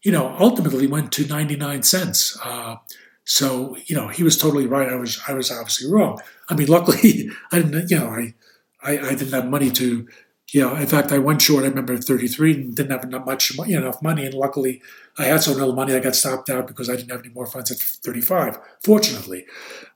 you 0.02 0.12
know, 0.12 0.34
ultimately 0.38 0.86
went 0.86 1.12
to 1.12 1.26
ninety 1.26 1.56
nine 1.56 1.82
cents. 1.82 2.38
Uh, 2.42 2.76
so 3.24 3.76
you 3.86 3.96
know, 3.96 4.08
he 4.08 4.22
was 4.22 4.36
totally 4.36 4.66
right. 4.66 4.88
I 4.88 4.96
was 4.96 5.20
I 5.26 5.32
was 5.32 5.50
obviously 5.50 5.90
wrong. 5.90 6.20
I 6.48 6.54
mean, 6.54 6.68
luckily, 6.68 7.30
I 7.52 7.60
didn't. 7.60 7.90
You 7.90 7.98
know, 7.98 8.08
I, 8.08 8.34
I, 8.82 8.98
I 8.98 9.14
didn't 9.14 9.32
have 9.32 9.46
money 9.46 9.70
to. 9.70 10.06
You 10.52 10.60
know, 10.60 10.76
in 10.76 10.86
fact, 10.86 11.10
I 11.10 11.18
went 11.18 11.42
short. 11.42 11.64
I 11.64 11.68
remember 11.68 11.94
at 11.94 12.04
33 12.04 12.54
and 12.54 12.76
didn't 12.76 12.92
have 12.92 13.02
enough 13.02 13.26
much 13.26 13.50
you 13.50 13.74
know, 13.74 13.86
enough 13.86 14.02
money, 14.02 14.24
and 14.24 14.34
luckily, 14.34 14.82
I 15.18 15.24
had 15.24 15.42
so 15.42 15.52
little 15.52 15.74
money. 15.74 15.94
I 15.94 16.00
got 16.00 16.14
stopped 16.14 16.48
out 16.48 16.68
because 16.68 16.88
I 16.88 16.94
didn't 16.94 17.10
have 17.10 17.20
any 17.20 17.34
more 17.34 17.46
funds 17.46 17.72
at 17.72 17.78
35. 17.78 18.58
Fortunately, 18.84 19.46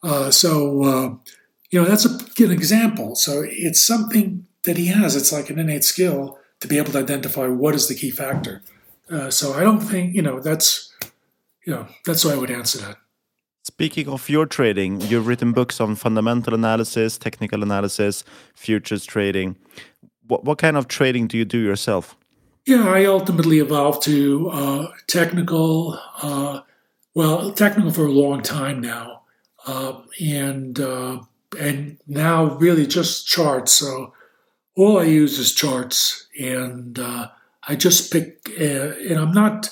uh, 0.03 0.31
so 0.31 0.83
uh, 0.83 1.14
you 1.70 1.81
know 1.81 1.87
that's 1.87 2.07
a, 2.07 2.45
an 2.45 2.51
example. 2.51 3.14
So 3.14 3.45
it's 3.47 3.83
something 3.83 4.47
that 4.64 4.79
he 4.79 4.87
has. 4.87 5.14
It's 5.14 5.33
like 5.33 5.51
an 5.51 5.59
innate 5.59 5.85
skill 5.85 6.39
to 6.61 6.66
be 6.66 6.79
able 6.79 6.93
to 6.93 6.99
identify 6.99 7.47
what 7.47 7.74
is 7.74 7.87
the 7.87 7.95
key 7.95 8.11
factor. 8.11 8.62
Uh, 9.11 9.31
so 9.31 9.53
I 9.53 9.61
don't 9.61 9.81
think 9.81 10.14
you 10.14 10.22
know 10.22 10.41
that's 10.41 10.93
you 11.64 11.72
know 11.74 11.87
that's 12.05 12.24
why 12.24 12.33
I 12.33 12.37
would 12.37 12.51
answer 12.51 12.79
that. 12.79 12.97
Speaking 13.69 14.09
of 14.09 14.31
your 14.31 14.47
trading, 14.47 15.03
you've 15.03 15.27
written 15.27 15.53
books 15.53 15.79
on 15.79 15.95
fundamental 15.95 16.55
analysis, 16.55 17.19
technical 17.19 17.62
analysis, 17.62 18.25
futures 18.55 19.05
trading. 19.05 19.57
What, 20.27 20.43
what 20.45 20.57
kind 20.57 20.79
of 20.79 20.89
trading 20.89 21.27
do 21.27 21.37
you 21.37 21.45
do 21.45 21.59
yourself? 21.59 22.16
Yeah, 22.64 22.89
I 22.89 23.05
ultimately 23.05 23.59
evolved 23.59 24.03
to 24.05 24.49
uh, 24.49 24.87
technical, 25.07 26.01
uh, 26.23 26.61
well, 27.14 27.53
technical 27.53 27.91
for 27.91 28.07
a 28.07 28.11
long 28.11 28.41
time 28.41 28.81
now, 28.81 29.21
uh, 29.66 30.01
and 30.19 30.79
and 31.61 31.99
now 32.07 32.57
really 32.57 32.87
just 32.87 33.27
charts. 33.27 33.73
So 33.73 34.14
all 34.79 34.99
I 34.99 35.05
use 35.05 35.39
is 35.39 35.55
charts, 35.55 36.27
and 36.41 36.99
uh, 36.99 37.29
I 37.69 37.77
just 37.77 38.11
pick. 38.11 38.49
Uh, 38.59 38.97
and 39.11 39.19
I'm 39.19 39.33
not, 39.33 39.71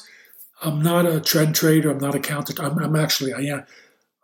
I'm 0.62 0.82
not 0.82 1.06
a 1.06 1.18
trend 1.18 1.54
trader. 1.54 1.90
I'm 1.90 1.98
not 1.98 2.14
a 2.14 2.20
counter. 2.20 2.52
I'm, 2.62 2.78
I'm 2.78 2.96
actually 2.96 3.32
I 3.32 3.40
am 3.40 3.64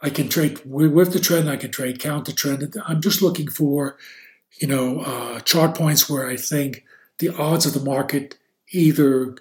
I 0.03 0.11
can 0.11 0.29
trade 0.29 0.61
with 0.65 1.13
the 1.13 1.21
trend. 1.21 1.49
I 1.49 1.57
can 1.57 1.71
trade 1.71 2.01
counter 2.01 2.33
trend. 2.33 2.75
I'm 2.85 3.01
just 3.01 3.23
looking 3.23 3.49
for, 3.49 3.97
you 4.61 4.67
know, 4.67 5.01
uh, 5.01 5.41
chart 5.41 5.77
points 5.77 6.11
where 6.11 6.29
I 6.29 6.37
think 6.37 6.85
the 7.19 7.31
odds 7.31 7.67
of 7.67 7.73
the 7.73 7.85
market 7.85 8.37
either, 8.73 9.37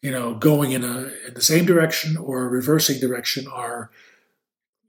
you 0.00 0.10
know, 0.10 0.34
going 0.34 0.72
in 0.72 0.82
a 0.82 1.12
in 1.28 1.34
the 1.34 1.42
same 1.42 1.66
direction 1.66 2.16
or 2.16 2.48
reversing 2.48 3.00
direction 3.00 3.46
are, 3.46 3.90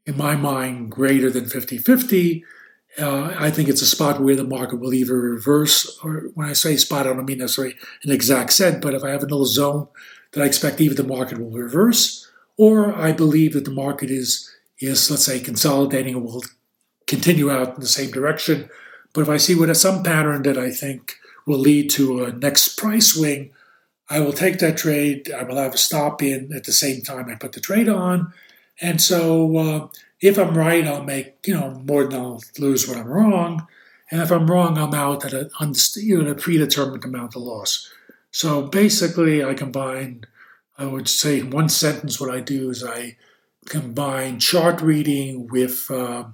in 0.06 0.16
my 0.16 0.36
mind, 0.38 0.90
greater 0.90 1.30
than 1.30 1.46
50-50. 1.46 2.44
Uh, 2.98 3.36
I 3.38 3.52
think 3.52 3.68
it's 3.68 3.82
a 3.82 3.88
spot 3.88 4.22
where 4.22 4.36
the 4.36 4.44
market 4.44 4.80
will 4.80 4.94
either 4.94 5.18
reverse, 5.18 6.00
or 6.04 6.30
when 6.36 6.48
I 6.48 6.54
say 6.54 6.78
spot, 6.78 7.08
I 7.08 7.14
don't 7.14 7.26
mean 7.26 7.40
necessarily 7.40 7.76
an 8.04 8.12
exact 8.12 8.54
set, 8.54 8.82
but 8.82 8.94
if 8.94 9.04
I 9.04 9.10
have 9.10 9.24
a 9.24 9.26
little 9.26 9.46
zone 9.46 9.88
that 10.32 10.44
I 10.44 10.46
expect 10.46 10.80
either 10.80 10.94
the 10.94 11.04
market 11.04 11.40
will 11.40 11.52
reverse, 11.52 12.30
or 12.56 12.94
I 12.96 13.12
believe 13.12 13.54
that 13.54 13.66
the 13.66 13.72
market 13.72 14.12
is 14.12 14.50
is, 14.80 15.10
let's 15.10 15.26
say, 15.26 15.40
consolidating 15.40 16.16
and 16.16 16.26
will 16.26 16.44
continue 17.08 17.52
out 17.52 17.76
in 17.76 17.82
the 17.82 17.88
same 17.88 18.12
direction. 18.12 18.70
But 19.14 19.22
if 19.22 19.30
I 19.30 19.38
see 19.38 19.56
what 19.56 19.76
some 19.78 20.04
pattern 20.04 20.44
that 20.44 20.58
I 20.58 20.72
think 20.72 21.16
will 21.46 21.60
lead 21.60 21.90
to 21.92 22.24
a 22.24 22.32
next 22.32 22.78
price 22.78 23.14
swing, 23.14 23.52
I 24.10 24.20
will 24.20 24.34
take 24.34 24.60
that 24.60 24.78
trade. 24.78 25.32
I 25.32 25.44
will 25.44 25.58
have 25.58 25.74
a 25.74 25.78
stop 25.78 26.22
in 26.22 26.52
at 26.54 26.66
the 26.66 26.72
same 26.72 27.02
time 27.02 27.30
I 27.30 27.36
put 27.36 27.54
the 27.54 27.60
trade 27.60 27.90
on. 27.90 28.34
And 28.82 29.02
so 29.02 29.58
uh, 29.58 29.88
if 30.20 30.38
I'm 30.38 30.58
right, 30.58 30.86
I'll 30.86 31.04
make, 31.04 31.36
you 31.46 31.54
know, 31.54 31.82
more 31.86 32.06
than 32.06 32.20
I'll 32.20 32.44
lose 32.58 32.88
when 32.88 32.98
I'm 32.98 33.08
wrong. 33.08 33.68
And 34.12 34.22
if 34.22 34.32
I'm 34.32 34.50
wrong, 34.50 34.78
I'm 34.78 34.94
out 34.94 35.26
at 35.26 35.34
a, 35.34 35.50
you 35.96 36.22
know, 36.22 36.32
a 36.32 36.36
predetermined 36.36 37.06
amount 37.06 37.36
of 37.36 37.42
loss. 37.44 37.92
So 38.32 38.64
basically, 38.64 39.44
I 39.44 39.54
combine, 39.54 40.26
I 40.78 40.86
would 40.86 41.08
say 41.08 41.40
in 41.40 41.52
one 41.52 41.70
sentence, 41.70 42.20
what 42.20 42.34
I 42.34 42.40
do 42.40 42.70
is 42.70 42.84
I 42.84 43.18
combine 43.66 44.40
chart 44.40 44.82
reading 44.82 45.48
with 45.48 45.90
uh, 45.90 46.26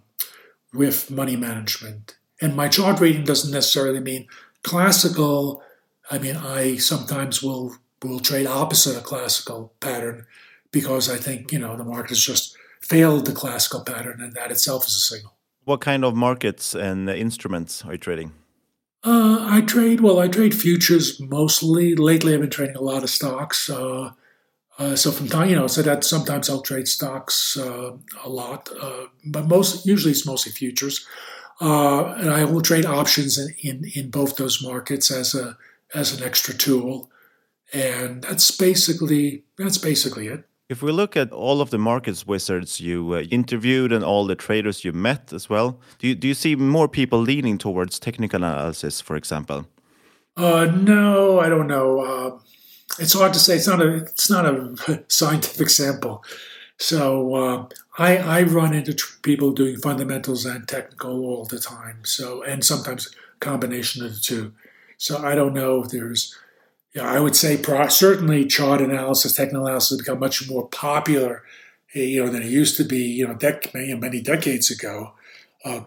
with 0.74 1.10
money 1.12 1.36
management. 1.36 2.18
And 2.42 2.56
my 2.56 2.68
chart 2.68 3.00
reading 3.00 3.26
doesn't 3.26 3.52
necessarily 3.52 4.00
mean 4.00 4.28
classical. 4.64 5.62
I 6.10 6.18
mean, 6.18 6.38
I 6.38 6.78
sometimes 6.78 7.44
will 7.44 7.76
will 8.04 8.20
trade 8.20 8.48
opposite 8.48 8.98
a 8.98 9.02
classical 9.02 9.74
pattern 9.80 10.26
because 10.72 11.10
I 11.10 11.18
think 11.18 11.52
you 11.52 11.60
know 11.60 11.76
the 11.76 11.84
market 11.84 12.10
has 12.10 12.24
just 12.24 12.56
failed 12.82 13.26
the 13.26 13.34
classical 13.34 13.84
pattern, 13.84 14.22
and 14.22 14.34
that 14.34 14.52
itself 14.52 14.88
is 14.88 14.96
a 14.96 15.00
signal. 15.00 15.36
What 15.66 15.82
kind 15.82 16.04
of 16.04 16.16
markets 16.16 16.74
and 16.74 17.10
instruments 17.10 17.86
are 17.86 17.92
you 17.92 17.98
trading? 17.98 18.32
Uh, 19.04 19.46
I 19.50 19.62
trade 19.62 20.02
well. 20.02 20.20
I 20.20 20.28
trade 20.28 20.56
futures 20.56 21.20
mostly. 21.20 21.96
Lately, 21.96 22.34
I've 22.34 22.42
been 22.42 22.50
trading 22.50 22.76
a 22.76 22.82
lot 22.82 23.04
of 23.04 23.10
stocks. 23.10 23.70
Uh, 23.70 24.12
uh, 24.80 24.96
so 24.96 25.12
from 25.12 25.28
time, 25.28 25.50
you 25.50 25.56
know, 25.58 25.68
so 25.68 25.82
that 25.82 26.06
sometimes 26.06 26.50
I'll 26.50 26.62
trade 26.62 26.88
stocks 26.88 27.58
uh, 27.58 27.92
a 28.24 28.30
lot, 28.30 28.70
uh, 28.82 29.08
but 29.26 29.48
most 29.48 29.86
usually 29.86 30.12
it's 30.12 30.26
mostly 30.26 30.54
futures, 30.54 31.06
uh, 31.60 32.14
and 32.18 32.30
I 32.30 32.46
will 32.46 32.62
trade 32.62 32.86
options 32.86 33.38
in, 33.38 33.54
in, 33.62 33.92
in 33.94 34.10
both 34.10 34.38
those 34.38 34.64
markets 34.64 35.12
as 35.12 35.36
a 35.36 35.58
as 35.94 36.18
an 36.18 36.24
extra 36.24 36.54
tool, 36.54 37.12
and 37.74 38.22
that's 38.22 38.52
basically 38.52 39.44
that's 39.58 39.78
basically 39.78 40.28
it. 40.28 40.46
If 40.70 40.82
we 40.82 40.92
look 40.94 41.18
at 41.18 41.32
all 41.34 41.60
of 41.62 41.72
the 41.72 41.80
markets 41.80 42.26
wizards 42.26 42.80
you 42.80 43.16
uh, 43.16 43.22
interviewed 43.32 43.92
and 43.92 44.04
all 44.04 44.28
the 44.28 44.36
traders 44.36 44.86
you 44.86 44.94
met 44.94 45.34
as 45.34 45.50
well, 45.50 45.80
do 45.98 46.08
you, 46.08 46.16
do 46.16 46.28
you 46.28 46.36
see 46.36 46.56
more 46.56 46.88
people 46.88 47.20
leaning 47.20 47.58
towards 47.58 48.00
technical 48.00 48.44
analysis, 48.44 49.02
for 49.02 49.16
example? 49.16 49.66
Uh, 50.38 50.66
no, 50.66 51.40
I 51.40 51.50
don't 51.50 51.68
know. 51.68 52.40
It's 52.98 53.14
hard 53.14 53.34
to 53.34 53.40
say. 53.40 53.56
It's 53.56 53.68
not 53.68 53.82
a. 53.82 53.96
It's 53.96 54.30
not 54.30 54.46
a 54.46 55.04
scientific 55.08 55.70
sample. 55.70 56.24
So 56.78 57.36
uh, 57.36 57.66
I 57.98 58.18
I 58.18 58.44
run 58.44 58.74
into 58.74 58.94
tr- 58.94 59.20
people 59.22 59.52
doing 59.52 59.78
fundamentals 59.78 60.46
and 60.46 60.68
technical 60.68 61.26
all 61.26 61.46
the 61.46 61.60
time. 61.60 62.00
So 62.04 62.42
and 62.44 62.64
sometimes 62.64 63.14
combination 63.40 64.04
of 64.06 64.14
the 64.14 64.20
two. 64.20 64.54
So 64.98 65.18
I 65.18 65.36
don't 65.36 65.54
know 65.54 65.84
if 65.84 65.90
there's. 65.90 66.36
Yeah, 66.94 67.08
I 67.08 67.20
would 67.20 67.36
say 67.36 67.56
pro- 67.56 67.88
certainly 67.88 68.46
chart 68.46 68.82
analysis, 68.82 69.34
technical 69.34 69.68
analysis 69.68 69.92
has 69.92 69.98
become 70.00 70.20
much 70.20 70.50
more 70.50 70.68
popular, 70.70 71.44
eh, 71.94 72.00
you 72.00 72.26
know, 72.26 72.32
than 72.32 72.42
it 72.42 72.50
used 72.50 72.78
to 72.78 72.84
be, 72.84 72.98
you 72.98 73.28
know, 73.28 73.36
dec- 73.36 73.76
many 74.00 74.22
decades 74.22 74.72
ago. 74.72 75.14
Uh, 75.64 75.82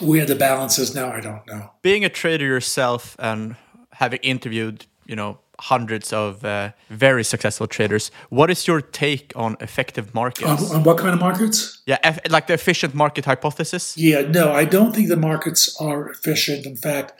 where 0.00 0.24
the 0.24 0.36
balance 0.36 0.78
is 0.78 0.94
now, 0.94 1.12
I 1.12 1.20
don't 1.20 1.46
know. 1.46 1.70
Being 1.82 2.04
a 2.04 2.08
trader 2.08 2.46
yourself 2.46 3.16
and 3.18 3.56
having 3.92 4.20
interviewed, 4.20 4.86
you 5.06 5.16
know, 5.16 5.38
hundreds 5.62 6.12
of 6.12 6.44
uh, 6.44 6.72
very 6.90 7.22
successful 7.22 7.66
traders, 7.66 8.10
what 8.30 8.50
is 8.50 8.66
your 8.66 8.80
take 8.80 9.32
on 9.36 9.56
effective 9.60 10.12
markets? 10.14 10.70
On, 10.70 10.76
on 10.76 10.82
what 10.82 10.98
kind 10.98 11.14
of 11.14 11.20
markets? 11.20 11.82
Yeah, 11.86 12.18
like 12.28 12.46
the 12.48 12.54
efficient 12.54 12.94
market 12.94 13.24
hypothesis. 13.24 13.96
Yeah, 13.96 14.22
no, 14.22 14.52
I 14.52 14.64
don't 14.64 14.92
think 14.94 15.08
the 15.08 15.16
markets 15.16 15.76
are 15.80 16.10
efficient. 16.10 16.66
In 16.66 16.76
fact, 16.76 17.12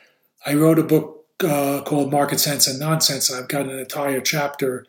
I 0.45 0.55
wrote 0.55 0.79
a 0.79 0.83
book 0.83 1.25
uh, 1.45 1.83
called 1.83 2.11
Market 2.11 2.41
Sense 2.41 2.67
and 2.67 2.79
Nonsense. 2.79 3.33
I've 3.33 3.49
got 3.49 3.67
an 3.67 3.79
entire 3.79 4.21
chapter 4.21 4.87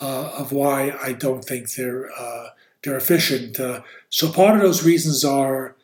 uh, 0.00 0.32
of 0.38 0.52
why 0.52 0.94
I 1.02 1.12
don't 1.12 1.44
think 1.44 1.72
they're 1.72 2.10
uh, 2.18 2.48
they're 2.82 2.96
efficient. 2.96 3.60
Uh, 3.60 3.80
so 4.08 4.30
part 4.30 4.56
of 4.56 4.62
those 4.62 4.84
reasons 4.84 5.24
are 5.24 5.76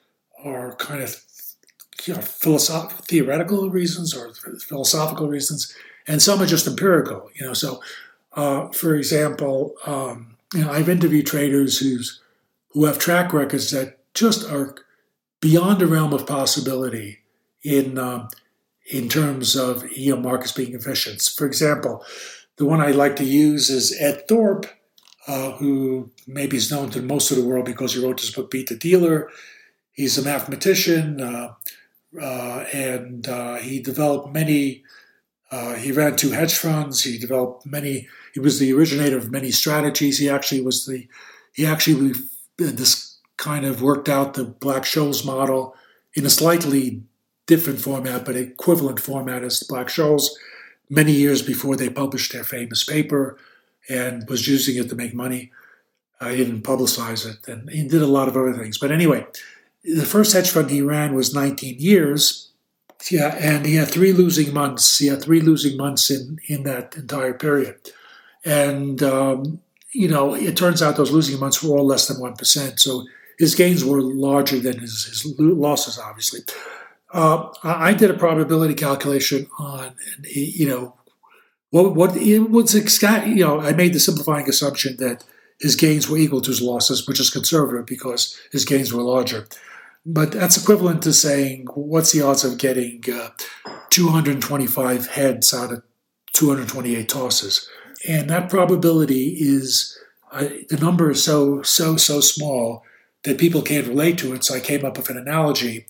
are 0.44 0.74
kind 0.76 1.02
of 1.02 1.22
you 2.04 2.14
know, 2.14 2.20
philosoph- 2.20 3.04
theoretical 3.06 3.70
reasons 3.70 4.14
or 4.14 4.32
philosophical 4.68 5.28
reasons, 5.28 5.74
and 6.06 6.22
some 6.22 6.40
are 6.40 6.46
just 6.46 6.66
empirical. 6.66 7.30
You 7.34 7.46
know, 7.46 7.54
so 7.54 7.80
uh, 8.32 8.68
for 8.68 8.94
example, 8.94 9.74
um, 9.86 10.36
you 10.54 10.62
know, 10.62 10.70
I've 10.70 10.88
interviewed 10.88 11.26
traders 11.26 11.78
who's 11.78 12.20
who 12.70 12.84
have 12.84 12.98
track 12.98 13.32
records 13.32 13.70
that 13.70 13.98
just 14.14 14.48
are 14.50 14.74
beyond 15.40 15.80
the 15.80 15.86
realm 15.86 16.12
of 16.12 16.26
possibility 16.26 17.20
in 17.62 17.98
um, 17.98 18.28
in 18.90 19.08
terms 19.08 19.56
of 19.56 19.90
you 19.92 20.14
know, 20.14 20.20
markets 20.20 20.52
being 20.52 20.74
efficient. 20.74 21.20
For 21.36 21.46
example, 21.46 22.04
the 22.56 22.64
one 22.64 22.80
I 22.80 22.90
like 22.92 23.16
to 23.16 23.24
use 23.24 23.70
is 23.70 23.96
Ed 23.98 24.28
Thorp, 24.28 24.66
uh, 25.26 25.52
who 25.52 26.10
maybe 26.26 26.56
is 26.56 26.70
known 26.70 26.90
to 26.90 27.02
most 27.02 27.30
of 27.30 27.36
the 27.36 27.44
world 27.44 27.64
because 27.64 27.94
he 27.94 28.04
wrote 28.04 28.20
this 28.20 28.30
book, 28.30 28.50
Beat 28.50 28.68
the 28.68 28.76
Dealer. 28.76 29.30
He's 29.92 30.18
a 30.18 30.22
mathematician, 30.22 31.20
uh, 31.20 31.54
uh, 32.20 32.64
and 32.72 33.26
uh, 33.28 33.56
he 33.56 33.80
developed 33.80 34.32
many. 34.32 34.84
Uh, 35.50 35.74
he 35.74 35.92
ran 35.92 36.16
two 36.16 36.30
hedge 36.30 36.54
funds. 36.54 37.04
He 37.04 37.18
developed 37.18 37.66
many. 37.66 38.08
He 38.34 38.40
was 38.40 38.58
the 38.58 38.72
originator 38.72 39.16
of 39.16 39.30
many 39.30 39.50
strategies. 39.50 40.18
He 40.18 40.28
actually 40.28 40.60
was 40.60 40.86
the. 40.86 41.06
He 41.52 41.64
actually 41.64 42.12
this 42.56 43.16
kind 43.36 43.64
of 43.64 43.82
worked 43.82 44.08
out 44.08 44.34
the 44.34 44.44
Black 44.44 44.82
Scholes 44.82 45.24
model 45.24 45.74
in 46.14 46.24
a 46.24 46.30
slightly 46.30 47.02
different 47.46 47.80
format, 47.80 48.24
but 48.24 48.36
equivalent 48.36 48.98
format 48.98 49.42
as 49.42 49.60
the 49.60 49.66
Black 49.68 49.88
Scholes 49.88 50.28
many 50.88 51.12
years 51.12 51.42
before 51.42 51.76
they 51.76 51.88
published 51.88 52.32
their 52.32 52.44
famous 52.44 52.84
paper 52.84 53.38
and 53.88 54.28
was 54.28 54.48
using 54.48 54.76
it 54.76 54.88
to 54.88 54.96
make 54.96 55.14
money. 55.14 55.52
I 56.20 56.34
didn't 56.34 56.62
publicize 56.62 57.26
it, 57.26 57.46
and 57.46 57.68
he 57.68 57.86
did 57.86 58.02
a 58.02 58.06
lot 58.06 58.28
of 58.28 58.36
other 58.36 58.54
things. 58.54 58.78
But 58.78 58.90
anyway, 58.90 59.26
the 59.84 60.06
first 60.06 60.32
hedge 60.32 60.50
fund 60.50 60.70
he 60.70 60.80
ran 60.82 61.14
was 61.14 61.34
19 61.34 61.76
years. 61.78 62.45
Yeah, 63.10 63.36
and 63.38 63.66
he 63.66 63.76
had 63.76 63.88
three 63.88 64.12
losing 64.12 64.52
months. 64.52 64.98
He 64.98 65.06
had 65.06 65.22
three 65.22 65.40
losing 65.40 65.76
months 65.76 66.10
in, 66.10 66.38
in 66.48 66.64
that 66.64 66.96
entire 66.96 67.34
period. 67.34 67.76
And, 68.44 69.02
um, 69.02 69.60
you 69.92 70.08
know, 70.08 70.34
it 70.34 70.56
turns 70.56 70.82
out 70.82 70.96
those 70.96 71.12
losing 71.12 71.38
months 71.38 71.62
were 71.62 71.76
all 71.76 71.86
less 71.86 72.08
than 72.08 72.16
1%. 72.18 72.80
So 72.80 73.06
his 73.38 73.54
gains 73.54 73.84
were 73.84 74.00
larger 74.00 74.58
than 74.58 74.78
his, 74.78 75.04
his 75.04 75.38
losses, 75.38 75.98
obviously. 75.98 76.40
Uh, 77.12 77.48
I 77.62 77.94
did 77.94 78.10
a 78.10 78.14
probability 78.14 78.74
calculation 78.74 79.46
on, 79.58 79.94
you 80.24 80.68
know, 80.68 80.94
what 81.70 81.94
what 81.94 82.16
it 82.16 82.38
was 82.50 82.74
you 82.74 83.44
know 83.44 83.60
I 83.60 83.72
made 83.72 83.92
the 83.92 84.00
simplifying 84.00 84.48
assumption 84.48 84.96
that 84.98 85.24
his 85.60 85.76
gains 85.76 86.08
were 86.08 86.18
equal 86.18 86.40
to 86.42 86.50
his 86.50 86.62
losses, 86.62 87.06
which 87.08 87.18
is 87.18 87.30
conservative 87.30 87.86
because 87.86 88.38
his 88.52 88.64
gains 88.64 88.92
were 88.92 89.02
larger. 89.02 89.46
But 90.08 90.32
that's 90.32 90.56
equivalent 90.56 91.02
to 91.02 91.12
saying 91.12 91.66
what's 91.74 92.12
the 92.12 92.22
odds 92.22 92.44
of 92.44 92.58
getting 92.58 93.02
uh, 93.12 93.30
225 93.90 95.08
heads 95.08 95.52
out 95.52 95.72
of 95.72 95.82
228 96.32 97.08
tosses, 97.08 97.68
and 98.08 98.30
that 98.30 98.48
probability 98.48 99.36
is 99.38 99.98
uh, 100.30 100.48
the 100.68 100.78
number 100.80 101.10
is 101.10 101.24
so 101.24 101.62
so 101.62 101.96
so 101.96 102.20
small 102.20 102.84
that 103.24 103.38
people 103.38 103.62
can't 103.62 103.88
relate 103.88 104.18
to 104.18 104.32
it. 104.32 104.44
So 104.44 104.54
I 104.54 104.60
came 104.60 104.84
up 104.84 104.96
with 104.96 105.10
an 105.10 105.16
analogy 105.16 105.86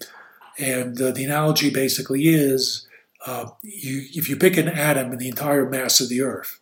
and 0.59 1.01
uh, 1.01 1.11
the 1.11 1.25
analogy 1.25 1.71
basically 1.71 2.29
is 2.29 2.87
uh, 3.27 3.51
you, 3.63 4.07
if 4.15 4.29
you 4.29 4.37
pick 4.37 4.57
an 4.57 4.69
atom 4.69 5.13
in 5.13 5.19
the 5.19 5.29
entire 5.29 5.69
mass 5.69 6.01
of 6.01 6.09
the 6.09 6.23
Earth, 6.23 6.61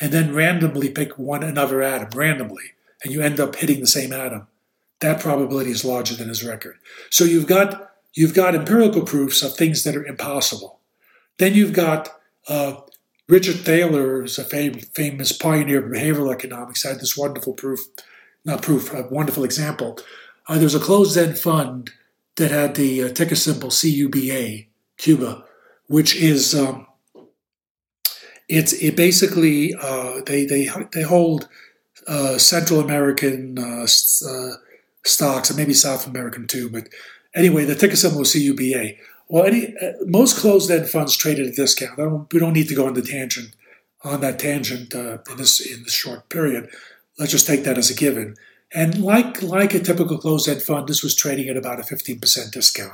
and 0.00 0.12
then 0.12 0.34
randomly 0.34 0.88
pick 0.90 1.18
one 1.18 1.42
another 1.42 1.82
atom 1.82 2.10
randomly, 2.16 2.72
and 3.02 3.12
you 3.12 3.20
end 3.20 3.40
up 3.40 3.56
hitting 3.56 3.80
the 3.80 3.86
same 3.86 4.12
atom, 4.12 4.46
that 5.00 5.20
probability 5.20 5.70
is 5.70 5.84
larger 5.84 6.14
than 6.14 6.28
his 6.28 6.44
record. 6.44 6.76
So 7.10 7.24
you've 7.24 7.46
got 7.46 7.92
you've 8.14 8.34
got 8.34 8.54
empirical 8.54 9.02
proofs 9.02 9.42
of 9.42 9.54
things 9.54 9.84
that 9.84 9.96
are 9.96 10.04
impossible. 10.04 10.80
Then 11.38 11.54
you've 11.54 11.72
got 11.72 12.08
uh, 12.48 12.80
Richard 13.28 13.56
Thaler, 13.56 14.22
who's 14.22 14.38
a 14.38 14.44
fam- 14.44 14.80
famous 14.80 15.32
pioneer 15.32 15.84
of 15.84 15.92
behavioral 15.92 16.32
economics, 16.32 16.82
had 16.82 16.98
this 16.98 17.16
wonderful 17.16 17.52
proof, 17.52 17.80
not 18.44 18.62
proof, 18.62 18.92
a 18.92 19.02
wonderful 19.02 19.44
example. 19.44 19.98
Uh, 20.48 20.54
there 20.54 20.64
was 20.64 20.74
a 20.74 20.80
closed-end 20.80 21.38
fund 21.38 21.90
that 22.36 22.50
had 22.50 22.74
the 22.74 23.02
uh, 23.02 23.08
ticker 23.10 23.36
symbol 23.36 23.68
CUBA, 23.68 24.66
Cuba, 24.96 25.44
which 25.86 26.16
is 26.16 26.54
um, 26.54 26.86
it's 28.48 28.72
it 28.72 28.96
basically 28.96 29.74
uh, 29.74 30.20
they 30.24 30.46
they 30.46 30.70
they 30.92 31.02
hold 31.02 31.48
uh, 32.06 32.38
Central 32.38 32.80
American 32.80 33.58
uh, 33.58 33.86
uh, 34.26 34.52
stocks 35.04 35.50
and 35.50 35.56
maybe 35.56 35.74
South 35.74 36.06
American 36.06 36.46
too, 36.46 36.68
but 36.68 36.88
anyway, 37.34 37.64
the 37.64 37.74
ticker 37.74 37.96
symbol 37.96 38.22
is 38.22 38.34
CUBA. 38.34 38.96
Well, 39.28 39.44
any 39.44 39.76
uh, 39.76 39.92
most 40.06 40.38
closed-end 40.38 40.88
funds 40.88 41.16
trade 41.16 41.38
at 41.38 41.46
a 41.46 41.52
discount. 41.52 41.98
Don't, 41.98 42.32
we 42.32 42.40
don't 42.40 42.54
need 42.54 42.68
to 42.68 42.74
go 42.74 42.86
on 42.86 42.94
the 42.94 43.02
tangent 43.02 43.54
on 44.04 44.20
that 44.20 44.38
tangent 44.38 44.94
uh, 44.94 45.18
in 45.30 45.36
this 45.36 45.60
in 45.60 45.82
this 45.82 45.92
short 45.92 46.28
period. 46.28 46.70
Let's 47.18 47.32
just 47.32 47.46
take 47.46 47.64
that 47.64 47.78
as 47.78 47.90
a 47.90 47.94
given. 47.94 48.36
And 48.72 49.02
like, 49.02 49.42
like 49.42 49.74
a 49.74 49.80
typical 49.80 50.18
closed-end 50.18 50.62
fund, 50.62 50.88
this 50.88 51.02
was 51.02 51.14
trading 51.14 51.48
at 51.48 51.56
about 51.56 51.80
a 51.80 51.82
15% 51.82 52.52
discount. 52.52 52.92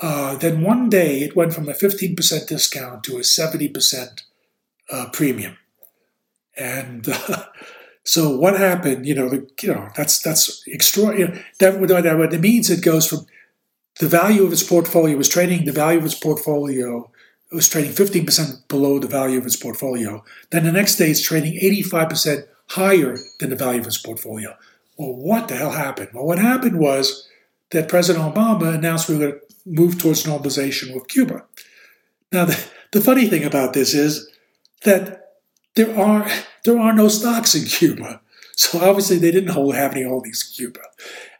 Uh, 0.00 0.36
then 0.36 0.62
one 0.62 0.88
day 0.88 1.20
it 1.22 1.34
went 1.34 1.52
from 1.52 1.68
a 1.68 1.72
15% 1.72 2.46
discount 2.46 3.02
to 3.04 3.16
a 3.16 3.20
70% 3.20 4.22
uh, 4.90 5.08
premium. 5.10 5.56
And 6.56 7.06
so 8.08 8.36
what 8.36 8.58
happened? 8.58 9.06
You 9.06 9.14
know, 9.14 9.28
the, 9.28 9.48
you 9.62 9.72
know 9.72 9.88
that's 9.96 10.20
that's 10.20 10.62
extraordinary. 10.66 11.44
That 11.60 11.78
what 11.78 11.88
that 11.88 12.40
means 12.40 12.70
it 12.70 12.82
goes 12.82 13.06
from 13.06 13.26
the 14.00 14.08
value 14.08 14.44
of 14.44 14.52
its 14.52 14.62
portfolio 14.62 15.16
was 15.16 15.28
trading 15.28 15.64
the 15.64 15.72
value 15.72 15.98
of 15.98 16.04
its 16.04 16.14
portfolio 16.14 17.10
it 17.50 17.54
was 17.54 17.68
trading 17.68 17.92
15% 17.92 18.68
below 18.68 18.98
the 18.98 19.06
value 19.06 19.38
of 19.38 19.46
its 19.46 19.56
portfolio. 19.56 20.22
Then 20.50 20.64
the 20.64 20.72
next 20.72 20.96
day 20.96 21.10
it's 21.10 21.22
trading 21.22 21.58
85% 21.58 22.46
higher 22.68 23.16
than 23.40 23.50
the 23.50 23.56
value 23.56 23.80
of 23.80 23.86
its 23.86 23.98
portfolio. 23.98 24.54
Well, 24.98 25.14
what 25.14 25.48
the 25.48 25.56
hell 25.56 25.70
happened? 25.70 26.10
Well, 26.12 26.26
what 26.26 26.38
happened 26.38 26.78
was 26.78 27.26
that 27.70 27.88
President 27.88 28.34
Obama 28.34 28.74
announced 28.74 29.08
we 29.08 29.16
were 29.16 29.28
going 29.28 29.32
to 29.32 29.40
move 29.64 29.98
towards 29.98 30.24
normalization 30.24 30.94
with 30.94 31.08
Cuba. 31.08 31.44
Now, 32.32 32.44
the, 32.44 32.62
the 32.92 33.00
funny 33.00 33.26
thing 33.26 33.44
about 33.44 33.72
this 33.72 33.94
is 33.94 34.28
that 34.84 35.27
there 35.78 35.96
are 35.96 36.28
there 36.64 36.78
are 36.78 36.92
no 36.92 37.08
stocks 37.08 37.54
in 37.54 37.64
Cuba, 37.64 38.20
so 38.56 38.80
obviously 38.80 39.16
they 39.18 39.30
didn't 39.30 39.50
hold, 39.50 39.74
have 39.76 39.92
any 39.92 40.02
holdings 40.02 40.44
in 40.44 40.64
Cuba. 40.64 40.80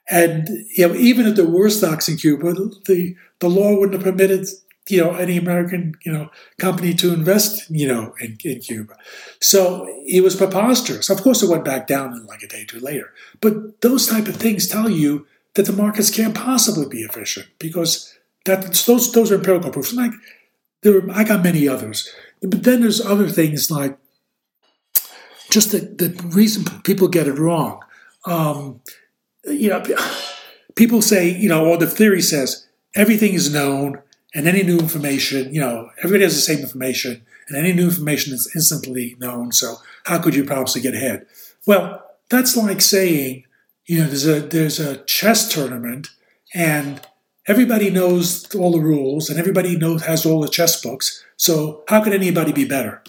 And 0.09 0.49
you 0.77 0.89
know, 0.89 0.95
even 0.95 1.27
if 1.27 1.37
there 1.37 1.45
were 1.45 1.69
stocks 1.69 2.09
in 2.09 2.17
Cuba, 2.17 2.55
the 2.87 3.17
the 3.41 3.51
law 3.51 3.75
wouldn't 3.75 3.95
have 4.01 4.05
permitted 4.05 4.47
you 4.89 5.03
know 5.03 5.15
any 5.15 5.37
American 5.37 5.97
you 6.05 6.13
know 6.13 6.31
company 6.59 6.95
to 6.95 7.13
invest 7.13 7.69
you 7.69 7.89
know 7.89 8.15
in, 8.21 8.39
in 8.45 8.61
Cuba. 8.61 8.97
So 9.41 9.87
it 10.07 10.23
was 10.23 10.37
preposterous. 10.37 11.11
Of 11.11 11.23
course, 11.23 11.43
it 11.43 11.51
went 11.51 11.65
back 11.65 11.89
down 11.89 12.13
in 12.13 12.25
like 12.27 12.43
a 12.43 12.49
day 12.49 12.63
or 12.63 12.67
two 12.67 12.81
later. 12.81 13.13
But 13.41 13.81
those 13.81 14.07
type 14.07 14.29
of 14.29 14.37
things 14.37 14.69
tell 14.69 14.89
you 14.89 15.27
that 15.55 15.67
the 15.67 15.73
markets 15.73 16.15
can't 16.15 16.35
possibly 16.35 16.87
be 16.87 17.03
efficient 17.03 17.49
because 17.59 18.17
that 18.45 18.73
those 18.87 19.13
those 19.13 19.33
are 19.33 19.35
empirical 19.35 19.73
proofs. 19.73 19.93
Like 19.93 20.13
there, 20.83 21.03
I 21.11 21.25
got 21.25 21.43
many 21.43 21.69
others. 21.69 22.09
But 22.41 22.63
then 22.63 22.83
there's 22.83 23.05
other 23.05 23.29
things 23.29 23.69
like 23.69 23.99
just 25.51 25.73
the, 25.73 25.79
the 25.79 26.11
reason 26.29 26.65
people 26.83 27.09
get 27.09 27.29
it 27.29 27.39
wrong. 27.39 27.81
Um, 28.25 28.81
you 29.45 29.71
know, 29.71 29.83
people 30.75 31.03
say, 31.03 31.29
you 31.31 31.49
know, 31.49 31.65
well, 31.65 31.79
the 31.79 31.87
theory 31.87 32.21
says 32.21 32.67
everything 32.95 33.35
is 33.35 33.53
known 33.53 34.03
and 34.35 34.47
any 34.47 34.63
new 34.63 34.79
information, 34.79 35.53
you 35.53 35.61
know, 35.61 35.91
everybody 35.99 36.25
has 36.25 36.35
the 36.35 36.41
same 36.41 36.59
information, 36.59 37.25
and 37.49 37.57
any 37.57 37.73
new 37.73 37.87
information 37.87 38.35
is 38.35 38.51
instantly 38.55 39.17
known. 39.19 39.53
So 39.53 39.77
how 40.05 40.19
could 40.19 40.35
you 40.35 40.45
possibly 40.45 40.83
get 40.83 40.95
ahead? 40.95 41.27
Well, 41.67 42.05
that's 42.29 42.57
like 42.57 42.81
saying, 42.81 43.45
you 43.87 44.01
know, 44.01 44.07
there's 44.07 44.27
a 44.27 44.41
there's 44.41 44.79
a 44.79 44.99
chess 45.05 45.53
tournament, 45.53 46.09
and 46.55 47.01
everybody 47.47 47.89
knows 47.89 48.55
all 48.55 48.73
the 48.73 48.81
rules, 48.81 49.31
and 49.31 49.39
everybody 49.39 49.77
knows 49.77 50.05
has 50.05 50.27
all 50.27 50.41
the 50.41 50.49
chess 50.49 50.81
books. 50.81 51.25
So 51.37 51.85
how 51.89 52.05
could 52.05 52.13
anybody 52.13 52.53
be 52.53 52.67
better? 52.67 53.03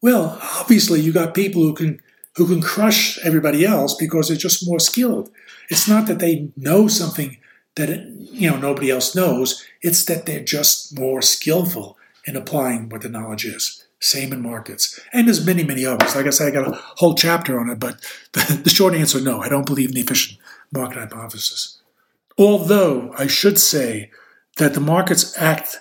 Well, 0.00 0.38
obviously, 0.60 1.00
you 1.00 1.12
got 1.12 1.34
people 1.34 1.62
who 1.62 1.74
can 1.74 2.00
who 2.36 2.46
can 2.46 2.62
crush 2.62 3.18
everybody 3.24 3.64
else 3.64 3.94
because 3.94 4.28
they're 4.28 4.36
just 4.36 4.66
more 4.66 4.78
skilled. 4.78 5.30
It's 5.70 5.88
not 5.88 6.06
that 6.06 6.20
they 6.20 6.50
know 6.56 6.86
something 6.86 7.36
that 7.74 7.88
you 8.32 8.50
know 8.50 8.58
nobody 8.58 8.90
else 8.90 9.14
knows. 9.14 9.64
It's 9.82 10.04
that 10.04 10.26
they're 10.26 10.44
just 10.44 10.96
more 10.98 11.20
skillful 11.20 11.98
in 12.26 12.36
applying 12.36 12.88
what 12.88 13.02
the 13.02 13.08
knowledge 13.08 13.44
is. 13.44 13.84
Same 14.00 14.32
in 14.32 14.40
markets, 14.40 15.00
and 15.12 15.26
there's 15.26 15.44
many, 15.44 15.64
many 15.64 15.84
others. 15.84 16.14
Like 16.14 16.26
I 16.26 16.30
said, 16.30 16.48
I 16.48 16.50
got 16.52 16.68
a 16.68 16.80
whole 16.96 17.16
chapter 17.16 17.58
on 17.58 17.68
it, 17.68 17.80
but 17.80 18.00
the, 18.32 18.60
the 18.64 18.70
short 18.70 18.94
answer, 18.94 19.20
no, 19.20 19.40
I 19.40 19.48
don't 19.48 19.66
believe 19.66 19.88
in 19.88 19.96
the 19.96 20.02
efficient 20.02 20.38
market 20.72 20.98
hypothesis. 20.98 21.80
Although 22.38 23.12
I 23.18 23.26
should 23.26 23.58
say 23.58 24.12
that 24.58 24.74
the 24.74 24.80
markets 24.80 25.36
act 25.36 25.80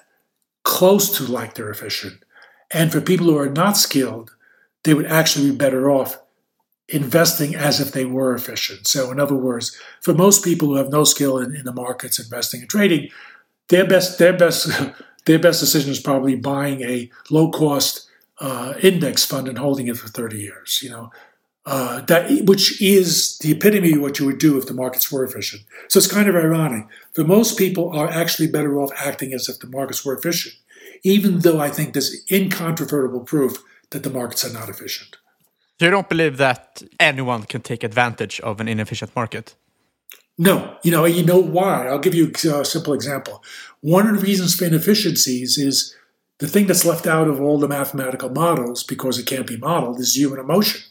close 0.64 1.16
to 1.18 1.32
like 1.32 1.54
they're 1.54 1.70
efficient, 1.70 2.24
and 2.72 2.92
for 2.92 3.02
people 3.02 3.28
who 3.28 3.38
are 3.38 3.50
not 3.50 3.78
skilled, 3.78 4.36
they 4.84 4.94
would 4.94 5.06
actually 5.06 5.52
be 5.52 5.56
better 5.56 5.90
off 5.90 6.20
investing 6.90 7.56
as 7.56 7.80
if 7.80 7.92
they 7.92 8.06
were 8.06 8.34
efficient. 8.34 8.88
So, 8.88 9.12
in 9.12 9.20
other 9.20 9.36
words, 9.36 9.78
for 10.02 10.14
most 10.14 10.44
people 10.44 10.70
who 10.70 10.76
have 10.76 10.90
no 10.90 11.04
skill 11.04 11.38
in, 11.38 11.56
in 11.56 11.66
the 11.66 11.74
markets, 11.74 12.20
investing 12.20 12.62
and 12.62 12.70
trading, 12.70 13.10
their 13.70 13.86
best 13.86 14.20
their 14.20 14.34
best 14.34 14.70
their 15.26 15.40
best 15.40 15.60
decision 15.60 15.92
is 15.92 16.00
probably 16.00 16.36
buying 16.36 16.82
a 16.82 17.10
low 17.30 17.52
cost 17.52 18.10
uh, 18.40 18.74
index 18.82 19.26
fund 19.26 19.48
and 19.48 19.58
holding 19.58 19.88
it 19.88 19.98
for 19.98 20.08
30 20.08 20.40
years. 20.40 20.80
You 20.82 20.90
know, 20.90 21.12
uh, 21.66 22.02
that 22.02 22.46
which 22.46 22.82
is 22.82 23.38
the 23.40 23.52
epitome 23.52 23.94
of 23.94 24.02
what 24.02 24.20
you 24.20 24.26
would 24.26 24.38
do 24.38 24.58
if 24.58 24.68
the 24.68 24.74
markets 24.74 25.12
were 25.12 25.26
efficient. 25.26 25.64
So 25.90 25.98
it's 25.98 26.12
kind 26.12 26.30
of 26.30 26.36
ironic. 26.36 26.86
For 27.14 27.26
most 27.26 27.58
people, 27.58 27.90
are 27.90 28.10
actually 28.10 28.48
better 28.48 28.80
off 28.80 28.92
acting 28.96 29.34
as 29.34 29.50
if 29.50 29.60
the 29.60 29.68
markets 29.68 30.06
were 30.06 30.18
efficient, 30.18 30.56
even 31.04 31.40
though 31.40 31.60
I 31.60 31.70
think 31.70 31.94
there's 31.94 32.24
incontrovertible 32.32 33.22
proof 33.22 33.64
that 33.92 34.04
the 34.04 34.10
markets 34.10 34.44
are 34.46 34.54
not 34.54 34.70
efficient. 34.70 35.18
You 35.80 35.92
don't 35.92 36.10
believe 36.10 36.38
that 36.38 36.82
anyone 37.00 37.44
can 37.44 37.62
take 37.62 37.84
advantage 37.84 38.40
of 38.42 38.60
an 38.60 38.68
inefficient 38.68 39.16
market? 39.16 39.56
No, 40.38 40.78
you 40.84 40.92
know, 40.92 41.06
you 41.06 41.24
know 41.24 41.40
why? 41.40 41.88
I'll 41.88 42.00
give 42.00 42.16
you 42.16 42.32
a 42.46 42.58
uh, 42.58 42.64
simple 42.64 42.94
example. 42.94 43.44
One 43.82 44.08
of 44.08 44.16
the 44.16 44.26
reasons 44.26 44.56
for 44.56 44.66
inefficiencies 44.66 45.58
is 45.58 45.96
the 46.40 46.48
thing 46.48 46.68
that's 46.68 46.86
left 46.86 47.08
out 47.08 47.28
of 47.28 47.42
all 47.42 47.58
the 47.58 47.68
mathematical 47.68 48.30
models 48.30 48.84
because 48.84 49.18
it 49.18 49.26
can't 49.26 49.48
be 49.48 49.58
modeled 49.58 50.00
is 50.00 50.16
human 50.16 50.40
emotion, 50.40 50.82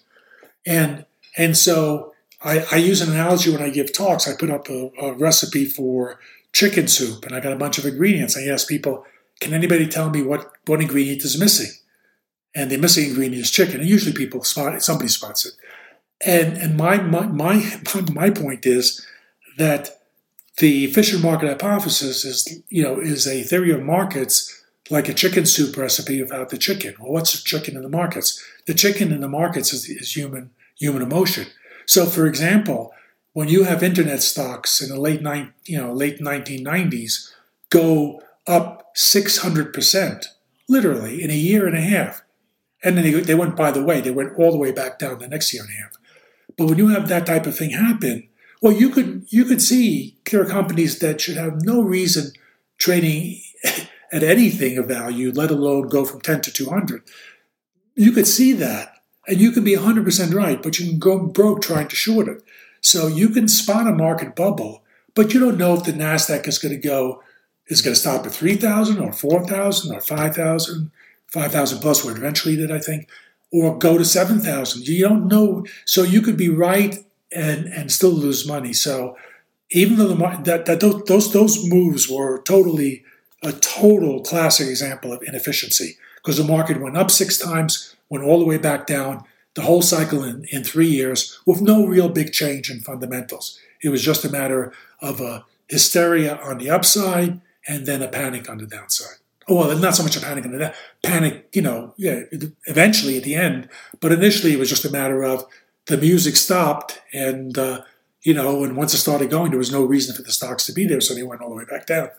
and 0.64 1.04
and 1.36 1.56
so 1.56 2.12
I, 2.42 2.64
I 2.72 2.76
use 2.76 3.00
an 3.00 3.10
analogy 3.10 3.50
when 3.52 3.62
I 3.62 3.70
give 3.70 3.92
talks. 3.92 4.28
I 4.28 4.34
put 4.34 4.50
up 4.50 4.68
a, 4.68 4.90
a 5.00 5.12
recipe 5.12 5.64
for 5.64 6.18
chicken 6.52 6.88
soup, 6.88 7.24
and 7.24 7.34
I 7.34 7.40
got 7.40 7.52
a 7.52 7.56
bunch 7.56 7.78
of 7.78 7.86
ingredients. 7.86 8.36
I 8.36 8.46
ask 8.46 8.68
people, 8.68 9.04
"Can 9.40 9.54
anybody 9.54 9.86
tell 9.86 10.10
me 10.10 10.22
what 10.22 10.52
what 10.66 10.80
ingredient 10.80 11.24
is 11.24 11.38
missing?" 11.38 11.72
and 12.56 12.70
the 12.70 12.78
missing 12.78 13.10
ingredient 13.10 13.44
is 13.44 13.50
chicken. 13.50 13.80
And 13.80 13.88
usually 13.88 14.14
people 14.14 14.42
spot 14.42 14.82
somebody 14.82 15.08
spots 15.08 15.44
it. 15.46 15.52
And 16.26 16.56
and 16.56 16.76
my 16.76 16.96
my 16.96 17.26
my, 17.26 17.80
my 18.12 18.30
point 18.30 18.66
is 18.66 19.06
that 19.58 20.00
the 20.58 20.86
efficient 20.86 21.22
market 21.22 21.48
hypothesis 21.48 22.24
is 22.24 22.62
you 22.70 22.82
know 22.82 22.98
is 22.98 23.28
a 23.28 23.42
theory 23.42 23.70
of 23.70 23.82
markets 23.82 24.52
like 24.88 25.08
a 25.08 25.14
chicken 25.14 25.44
soup 25.44 25.76
recipe 25.76 26.22
without 26.22 26.48
the 26.48 26.56
chicken. 26.56 26.94
Well, 26.98 27.12
what's 27.12 27.32
the 27.32 27.42
chicken 27.44 27.76
in 27.76 27.82
the 27.82 27.88
markets? 27.88 28.42
The 28.66 28.74
chicken 28.74 29.12
in 29.12 29.20
the 29.20 29.28
markets 29.28 29.72
is, 29.72 29.88
is 29.88 30.16
human 30.16 30.50
human 30.78 31.02
emotion. 31.02 31.46
So, 31.84 32.06
for 32.06 32.26
example, 32.26 32.94
when 33.34 33.48
you 33.48 33.64
have 33.64 33.82
internet 33.82 34.22
stocks 34.22 34.80
in 34.80 34.88
the 34.88 35.00
late 35.00 35.20
nine, 35.20 35.52
you 35.66 35.78
know 35.78 35.92
late 35.92 36.20
1990s 36.20 37.32
go 37.68 38.22
up 38.46 38.90
600 38.94 39.72
percent, 39.72 40.26
literally 40.68 41.22
in 41.22 41.30
a 41.30 41.34
year 41.34 41.66
and 41.66 41.76
a 41.76 41.80
half, 41.80 42.22
and 42.82 42.96
then 42.96 43.04
they, 43.04 43.20
they 43.20 43.34
went, 43.34 43.56
by 43.56 43.70
the 43.70 43.82
way, 43.82 44.00
they 44.00 44.10
went 44.10 44.38
all 44.38 44.52
the 44.52 44.58
way 44.58 44.72
back 44.72 44.98
down 44.98 45.18
the 45.18 45.28
next 45.28 45.52
year 45.52 45.62
and 45.62 45.72
a 45.72 45.82
half. 45.82 45.96
But 46.56 46.68
when 46.68 46.78
you 46.78 46.88
have 46.88 47.08
that 47.08 47.26
type 47.26 47.46
of 47.46 47.56
thing 47.56 47.70
happen, 47.70 48.28
well, 48.62 48.72
you 48.72 48.90
could 48.90 49.26
you 49.28 49.44
could 49.44 49.60
see 49.60 50.16
there 50.30 50.40
are 50.40 50.46
companies 50.46 50.98
that 51.00 51.20
should 51.20 51.36
have 51.36 51.62
no 51.62 51.82
reason 51.82 52.32
trading 52.78 53.40
at 54.12 54.22
anything 54.22 54.78
of 54.78 54.86
value, 54.86 55.30
let 55.32 55.50
alone 55.50 55.88
go 55.88 56.04
from 56.04 56.20
10 56.20 56.42
to 56.42 56.52
200. 56.52 57.02
You 57.94 58.12
could 58.12 58.26
see 58.26 58.52
that, 58.52 58.94
and 59.26 59.40
you 59.40 59.50
can 59.50 59.64
be 59.64 59.76
100% 59.76 60.34
right, 60.34 60.62
but 60.62 60.78
you 60.78 60.86
can 60.86 60.98
go 60.98 61.18
broke 61.18 61.62
trying 61.62 61.88
to 61.88 61.96
short 61.96 62.28
it. 62.28 62.42
So 62.80 63.08
you 63.08 63.30
can 63.30 63.48
spot 63.48 63.86
a 63.86 63.92
market 63.92 64.36
bubble, 64.36 64.84
but 65.14 65.34
you 65.34 65.40
don't 65.40 65.58
know 65.58 65.74
if 65.74 65.84
the 65.84 65.92
Nasdaq 65.92 66.46
is 66.46 66.58
going 66.58 66.74
to 66.74 66.88
go 66.88 67.22
is 67.68 67.80
it 67.80 67.84
going 67.84 67.94
to 67.94 68.00
stop 68.00 68.26
at 68.26 68.32
3,000 68.32 68.98
or 68.98 69.12
4,000 69.12 69.94
or 69.94 70.00
5,000 70.00 70.90
5,000 71.28 71.80
plus 71.80 72.04
where 72.04 72.16
eventually 72.16 72.56
did, 72.56 72.70
I 72.70 72.78
think, 72.78 73.08
or 73.52 73.78
go 73.78 73.98
to 73.98 74.04
7,000. 74.04 74.86
You 74.86 75.08
don't 75.08 75.28
know. 75.28 75.64
So 75.84 76.02
you 76.02 76.20
could 76.22 76.36
be 76.36 76.48
right 76.48 77.04
and, 77.34 77.66
and 77.66 77.90
still 77.90 78.10
lose 78.10 78.46
money. 78.46 78.72
So 78.72 79.16
even 79.70 79.96
though 79.96 80.08
the, 80.08 80.40
that, 80.44 80.66
that 80.66 80.80
those, 80.80 81.32
those 81.32 81.68
moves 81.68 82.08
were 82.08 82.40
totally 82.42 83.04
a 83.42 83.52
total 83.52 84.22
classic 84.22 84.68
example 84.68 85.12
of 85.12 85.22
inefficiency 85.22 85.98
because 86.16 86.38
the 86.38 86.44
market 86.44 86.80
went 86.80 86.96
up 86.96 87.10
six 87.10 87.38
times, 87.38 87.94
went 88.08 88.24
all 88.24 88.38
the 88.38 88.44
way 88.44 88.58
back 88.58 88.86
down, 88.86 89.24
the 89.54 89.62
whole 89.62 89.82
cycle 89.82 90.22
in, 90.22 90.44
in 90.50 90.62
three 90.62 90.88
years 90.88 91.40
with 91.46 91.60
no 91.60 91.86
real 91.86 92.08
big 92.08 92.32
change 92.32 92.70
in 92.70 92.80
fundamentals. 92.80 93.58
It 93.82 93.88
was 93.88 94.02
just 94.02 94.24
a 94.24 94.30
matter 94.30 94.72
of 95.00 95.20
a 95.20 95.44
hysteria 95.68 96.36
on 96.36 96.58
the 96.58 96.70
upside 96.70 97.40
and 97.68 97.86
then 97.86 98.02
a 98.02 98.08
panic 98.08 98.48
on 98.48 98.58
the 98.58 98.66
downside 98.66 99.18
Oh, 99.48 99.54
well, 99.54 99.78
not 99.78 99.94
so 99.94 100.02
much 100.02 100.16
a 100.16 100.20
panic 100.20 100.44
on 100.44 100.52
the 100.52 100.74
panic, 101.04 101.48
you 101.52 101.62
know, 101.62 101.94
yeah, 101.96 102.22
eventually 102.66 103.16
at 103.16 103.22
the 103.22 103.36
end, 103.36 103.68
but 104.00 104.10
initially 104.10 104.52
it 104.52 104.58
was 104.58 104.68
just 104.68 104.84
a 104.84 104.90
matter 104.90 105.22
of 105.22 105.44
the 105.86 105.96
music 105.96 106.34
stopped 106.34 107.00
and, 107.12 107.56
uh, 107.56 107.82
you 108.22 108.34
know, 108.34 108.64
and 108.64 108.76
once 108.76 108.92
it 108.92 108.98
started 108.98 109.30
going, 109.30 109.50
there 109.50 109.58
was 109.58 109.70
no 109.70 109.84
reason 109.84 110.16
for 110.16 110.22
the 110.22 110.32
stocks 110.32 110.66
to 110.66 110.72
be 110.72 110.84
there, 110.84 111.00
so 111.00 111.14
they 111.14 111.22
went 111.22 111.40
all 111.40 111.48
the 111.48 111.54
way 111.54 111.64
back 111.64 111.86
down. 111.86 112.10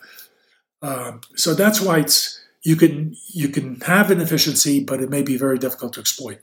Um, 0.80 1.20
so 1.36 1.52
that's 1.52 1.82
why 1.82 1.98
it's 1.98 2.40
you 2.62 2.76
can 2.76 3.14
you 3.34 3.48
can 3.48 3.80
have 3.80 4.10
an 4.10 4.20
efficiency, 4.20 4.82
but 4.82 5.00
it 5.00 5.10
may 5.10 5.20
be 5.20 5.36
very 5.36 5.58
difficult 5.58 5.92
to 5.94 6.00
exploit. 6.00 6.38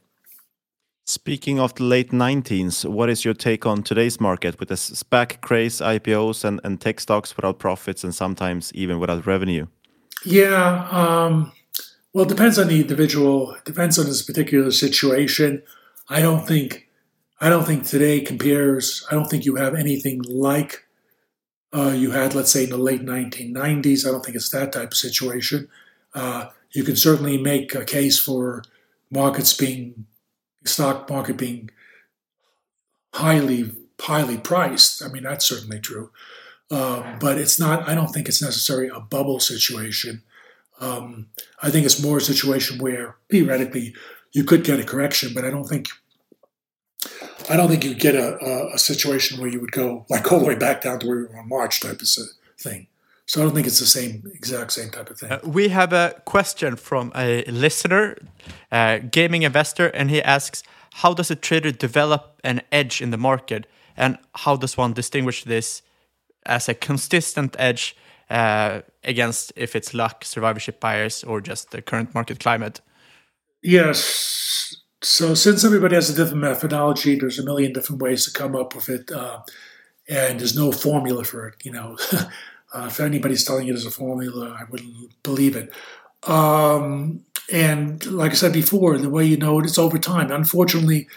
Speaking 1.07 1.59
of 1.59 1.75
the 1.75 1.83
late 1.83 2.09
19s, 2.09 2.83
what 2.89 3.11
is 3.11 3.23
your 3.23 3.35
take 3.35 3.67
on 3.67 3.83
today's 3.83 4.19
market 4.19 4.59
with 4.59 4.69
the 4.69 4.75
SPAC 4.75 5.39
craze, 5.39 5.79
IPOs, 5.79 6.43
and, 6.43 6.59
and 6.63 6.81
tech 6.81 6.99
stocks 6.99 7.35
without 7.35 7.59
profits 7.59 8.03
and 8.03 8.13
sometimes 8.13 8.73
even 8.73 8.99
without 8.99 9.27
revenue? 9.27 9.67
Yeah. 10.25 10.87
Um, 10.89 11.51
well, 12.11 12.25
it 12.25 12.29
depends 12.29 12.57
on 12.57 12.69
the 12.69 12.81
individual. 12.81 13.53
It 13.53 13.65
depends 13.65 13.99
on 13.99 14.07
this 14.07 14.23
particular 14.23 14.71
situation. 14.71 15.61
I 16.09 16.21
don't 16.21 16.47
think, 16.47 16.89
I 17.39 17.49
don't 17.49 17.65
think 17.65 17.85
today 17.85 18.21
compares. 18.21 19.05
I 19.11 19.13
don't 19.13 19.29
think 19.29 19.45
you 19.45 19.57
have 19.57 19.75
anything 19.75 20.23
like 20.23 20.85
uh, 21.71 21.89
you 21.95 22.11
had, 22.11 22.33
let's 22.33 22.51
say, 22.51 22.63
in 22.63 22.71
the 22.71 22.77
late 22.77 23.05
1990s. 23.05 24.07
I 24.07 24.11
don't 24.11 24.25
think 24.25 24.37
it's 24.37 24.49
that 24.49 24.71
type 24.71 24.91
of 24.91 24.97
situation. 24.97 25.67
Uh, 26.15 26.47
you 26.71 26.83
can 26.83 26.95
certainly 26.95 27.37
make 27.37 27.75
a 27.75 27.85
case 27.85 28.17
for 28.17 28.63
markets 29.11 29.53
being, 29.53 30.07
stock 30.65 31.09
market 31.09 31.37
being 31.37 31.69
highly, 33.13 33.71
highly 33.99 34.37
priced. 34.37 35.03
I 35.03 35.07
mean, 35.07 35.23
that's 35.23 35.45
certainly 35.45 35.79
true. 35.79 36.11
Um, 36.71 37.17
but 37.19 37.37
it's 37.37 37.59
not. 37.59 37.87
I 37.87 37.95
don't 37.95 38.09
think 38.09 38.27
it's 38.27 38.41
necessarily 38.41 38.89
a 38.89 38.99
bubble 38.99 39.39
situation. 39.39 40.23
Um, 40.79 41.27
I 41.61 41.69
think 41.69 41.85
it's 41.85 42.01
more 42.01 42.17
a 42.17 42.21
situation 42.21 42.79
where 42.79 43.15
theoretically 43.29 43.95
you 44.33 44.43
could 44.43 44.63
get 44.63 44.79
a 44.79 44.83
correction, 44.83 45.33
but 45.33 45.45
I 45.45 45.51
don't 45.51 45.65
think 45.65 45.87
I 47.49 47.55
don't 47.55 47.69
think 47.69 47.83
you 47.83 47.93
get 47.93 48.15
a, 48.15 48.37
a, 48.43 48.73
a, 48.73 48.79
situation 48.79 49.39
where 49.39 49.49
you 49.49 49.61
would 49.61 49.71
go 49.71 50.05
like 50.09 50.31
all 50.31 50.39
the 50.39 50.45
way 50.45 50.55
back 50.55 50.81
down 50.81 50.99
to 50.99 51.07
where 51.07 51.17
we 51.17 51.23
were 51.25 51.39
in 51.39 51.47
March 51.47 51.79
type 51.79 52.01
of 52.01 52.07
thing. 52.59 52.87
So 53.27 53.41
I 53.41 53.43
don't 53.45 53.55
think 53.55 53.65
it's 53.65 53.79
the 53.79 53.87
same 53.87 54.23
exact 54.33 54.71
same 54.71 54.91
type 54.91 55.09
of 55.09 55.19
thing. 55.19 55.31
Uh, 55.31 55.39
we 55.43 55.69
have 55.69 55.93
a 55.93 56.21
question 56.25 56.75
from 56.75 57.11
a 57.15 57.43
listener, 57.45 58.17
uh, 58.71 58.99
gaming 58.99 59.41
investor, 59.41 59.87
and 59.87 60.11
he 60.11 60.21
asks, 60.21 60.63
"How 61.01 61.13
does 61.13 61.31
a 61.31 61.35
trader 61.35 61.71
develop 61.71 62.39
an 62.43 62.61
edge 62.71 63.01
in 63.01 63.09
the 63.09 63.17
market, 63.17 63.65
and 63.97 64.17
how 64.35 64.55
does 64.57 64.77
one 64.77 64.93
distinguish 64.93 65.43
this 65.43 65.81
as 66.45 66.69
a 66.69 66.75
consistent 66.75 67.55
edge 67.57 67.95
uh, 68.29 68.81
against 69.03 69.51
if 69.55 69.75
it's 69.75 69.93
luck, 69.93 70.23
survivorship 70.23 70.79
bias, 70.79 71.23
or 71.23 71.41
just 71.41 71.71
the 71.71 71.81
current 71.81 72.13
market 72.13 72.39
climate? 72.39 72.81
Yes. 73.63 74.75
So 75.01 75.33
since 75.33 75.63
everybody 75.63 75.95
has 75.95 76.09
a 76.09 76.15
different 76.15 76.41
methodology, 76.41 77.17
there's 77.17 77.39
a 77.39 77.43
million 77.43 77.73
different 77.73 78.01
ways 78.01 78.25
to 78.25 78.31
come 78.31 78.55
up 78.55 78.75
with 78.75 78.89
it, 78.89 79.11
uh, 79.11 79.41
and 80.07 80.39
there's 80.39 80.55
no 80.55 80.71
formula 80.71 81.23
for 81.23 81.47
it. 81.47 81.55
You 81.63 81.71
know, 81.71 81.97
Uh, 82.75 82.87
if 82.87 82.99
anybody's 82.99 83.45
telling 83.45 83.67
you 83.67 83.73
there's 83.73 83.85
a 83.85 83.91
formula, 83.91 84.57
I 84.59 84.65
wouldn't 84.69 85.23
believe 85.23 85.55
it. 85.55 85.71
Um, 86.29 87.23
and 87.51 88.05
like 88.05 88.31
I 88.31 88.35
said 88.35 88.51
before, 88.51 88.97
the 88.97 89.09
way 89.09 89.25
you 89.25 89.37
know 89.37 89.59
it 89.59 89.65
is 89.65 89.77
over 89.77 89.97
time. 89.97 90.29
Unfortunately, 90.31 91.07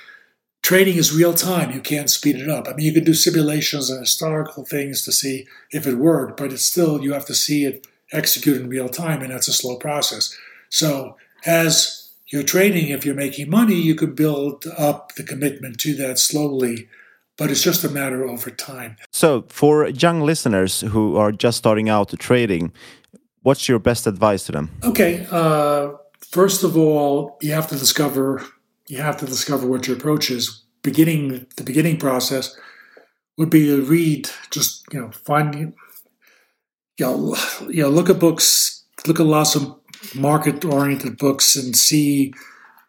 trading 0.62 0.96
is 0.96 1.16
real 1.16 1.34
time. 1.34 1.72
You 1.72 1.80
can't 1.80 2.10
speed 2.10 2.36
it 2.36 2.48
up. 2.48 2.68
I 2.68 2.74
mean, 2.74 2.86
you 2.86 2.92
can 2.92 3.04
do 3.04 3.14
simulations 3.14 3.90
and 3.90 4.00
historical 4.00 4.64
things 4.64 5.04
to 5.04 5.12
see 5.12 5.46
if 5.72 5.86
it 5.86 5.96
worked, 5.96 6.36
but 6.36 6.52
it's 6.52 6.64
still, 6.64 7.02
you 7.02 7.12
have 7.12 7.26
to 7.26 7.34
see 7.34 7.64
it 7.64 7.86
executed 8.12 8.62
in 8.62 8.68
real 8.68 8.88
time, 8.88 9.22
and 9.22 9.32
that's 9.32 9.48
a 9.48 9.52
slow 9.52 9.76
process. 9.76 10.36
So, 10.68 11.16
as 11.44 12.10
you're 12.26 12.42
trading, 12.42 12.88
if 12.88 13.04
you're 13.04 13.14
making 13.14 13.50
money, 13.50 13.74
you 13.74 13.94
could 13.94 14.14
build 14.14 14.66
up 14.76 15.14
the 15.14 15.24
commitment 15.24 15.80
to 15.80 15.94
that 15.96 16.18
slowly, 16.18 16.88
but 17.38 17.50
it's 17.50 17.62
just 17.62 17.84
a 17.84 17.88
matter 17.88 18.26
over 18.26 18.50
time. 18.50 18.96
So, 19.12 19.44
for 19.48 19.88
young 19.88 20.20
listeners 20.20 20.80
who 20.80 21.16
are 21.16 21.32
just 21.32 21.56
starting 21.56 21.88
out 21.88 22.08
to 22.10 22.16
trading, 22.16 22.72
what's 23.42 23.68
your 23.68 23.78
best 23.78 24.06
advice 24.06 24.44
to 24.46 24.52
them? 24.52 24.70
Okay. 24.84 25.26
Uh, 25.30 25.92
first 26.20 26.64
of 26.64 26.76
all, 26.76 27.38
you 27.40 27.52
have 27.52 27.68
to 27.68 27.76
discover 27.76 28.44
you 28.88 28.98
have 28.98 29.18
to 29.18 29.26
discover 29.26 29.66
what 29.66 29.86
your 29.86 29.96
approach 29.96 30.30
is. 30.30 30.64
Beginning 30.82 31.46
the 31.56 31.64
beginning 31.64 31.98
process 31.98 32.56
would 33.36 33.50
be 33.50 33.66
to 33.66 33.82
read, 33.82 34.28
just 34.50 34.84
you 34.92 35.00
know, 35.00 35.10
find 35.10 35.54
you 35.54 35.72
know, 36.98 37.36
you 37.68 37.82
know, 37.82 37.88
look 37.88 38.10
at 38.10 38.18
books, 38.18 38.84
look 39.06 39.20
at 39.20 39.26
lots 39.26 39.54
of 39.54 39.76
market-oriented 40.14 41.18
books, 41.18 41.56
and 41.56 41.76
see 41.76 42.32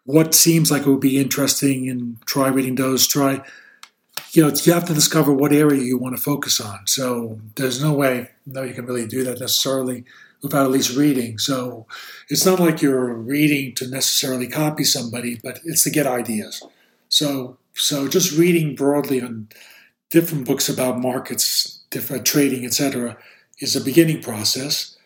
what 0.04 0.34
seems 0.34 0.70
like 0.70 0.82
it 0.82 0.90
would 0.90 1.00
be 1.00 1.20
interesting, 1.20 1.88
and 1.88 2.20
try 2.26 2.48
reading 2.48 2.76
those. 2.76 3.06
Try, 3.06 3.42
you 4.32 4.42
know, 4.42 4.52
you 4.54 4.72
have 4.72 4.84
to 4.86 4.94
discover 4.94 5.32
what 5.32 5.52
area 5.52 5.82
you 5.82 5.98
want 5.98 6.16
to 6.16 6.22
focus 6.22 6.60
on. 6.60 6.86
So 6.86 7.40
there's 7.56 7.82
no 7.82 7.92
way, 7.92 8.30
no, 8.46 8.62
you 8.62 8.74
can 8.74 8.86
really 8.86 9.06
do 9.06 9.24
that 9.24 9.40
necessarily 9.40 10.04
without 10.42 10.64
at 10.64 10.70
least 10.70 10.96
reading. 10.96 11.38
So 11.38 11.86
it's 12.28 12.46
not 12.46 12.60
like 12.60 12.80
you're 12.80 13.12
reading 13.12 13.74
to 13.76 13.88
necessarily 13.88 14.46
copy 14.46 14.84
somebody, 14.84 15.40
but 15.42 15.60
it's 15.64 15.84
to 15.84 15.90
get 15.90 16.06
ideas. 16.06 16.62
So 17.08 17.58
so 17.74 18.08
just 18.08 18.36
reading 18.36 18.74
broadly 18.74 19.22
on 19.22 19.48
different 20.10 20.46
books 20.46 20.68
about 20.68 20.98
markets, 20.98 21.80
different 21.90 22.22
uh, 22.22 22.24
trading, 22.24 22.64
etc., 22.64 23.16
is 23.58 23.76
a 23.76 23.80
beginning 23.80 24.22
process. 24.22 24.96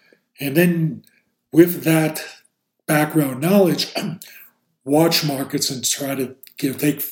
And 0.41 0.57
then 0.57 1.05
with 1.53 1.85
that 1.85 2.25
background 2.87 3.41
knowledge, 3.41 3.95
watch 4.85 5.25
markets 5.25 5.71
and 5.71 5.85
try 5.85 6.15
to 6.15 6.35
take 6.59 7.03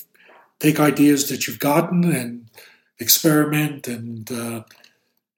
take 0.62 0.78
ideas 0.78 1.28
that 1.28 1.46
you've 1.46 1.58
gotten 1.58 2.04
and 2.04 2.48
experiment 3.00 3.88
and 3.88 4.30
uh, 4.30 4.62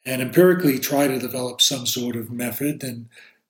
and 0.04 0.20
empirically 0.20 0.78
try 0.78 1.08
to 1.08 1.18
develop 1.18 1.62
some 1.62 1.86
sort 1.86 2.14
of 2.14 2.30
method. 2.30 2.84
And 2.84 3.08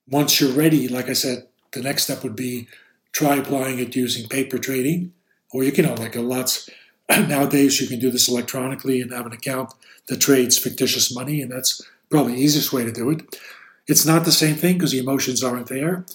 once 0.09 0.39
you're 0.39 0.53
ready, 0.53 0.87
like 0.87 1.09
I 1.09 1.13
said, 1.13 1.47
the 1.73 1.81
next 1.81 2.03
step 2.03 2.23
would 2.23 2.35
be 2.35 2.69
try 3.11 3.35
applying 3.35 3.79
it 3.79 3.95
using 3.95 4.29
paper 4.29 4.57
trading, 4.57 5.11
or 5.51 5.65
you 5.65 5.73
can, 5.73 5.85
know, 5.85 5.95
like 5.95 6.15
a 6.15 6.21
lots 6.21 6.69
nowadays 7.09 7.81
you 7.81 7.87
can 7.87 7.99
do 7.99 8.09
this 8.09 8.29
electronically 8.29 9.01
and 9.01 9.11
have 9.11 9.25
an 9.25 9.33
account 9.33 9.73
that 10.07 10.21
trades 10.21 10.57
fictitious 10.57 11.13
money, 11.13 11.41
and 11.41 11.51
that's 11.51 11.81
probably 12.09 12.35
the 12.35 12.41
easiest 12.41 12.71
way 12.71 12.85
to 12.85 12.91
do 12.91 13.09
it. 13.09 13.37
It's 13.85 14.05
not 14.05 14.23
the 14.23 14.31
same 14.31 14.55
thing 14.55 14.77
because 14.77 14.91
the 14.91 14.99
emotions 14.99 15.43
aren't 15.43 15.67
there, 15.67 16.05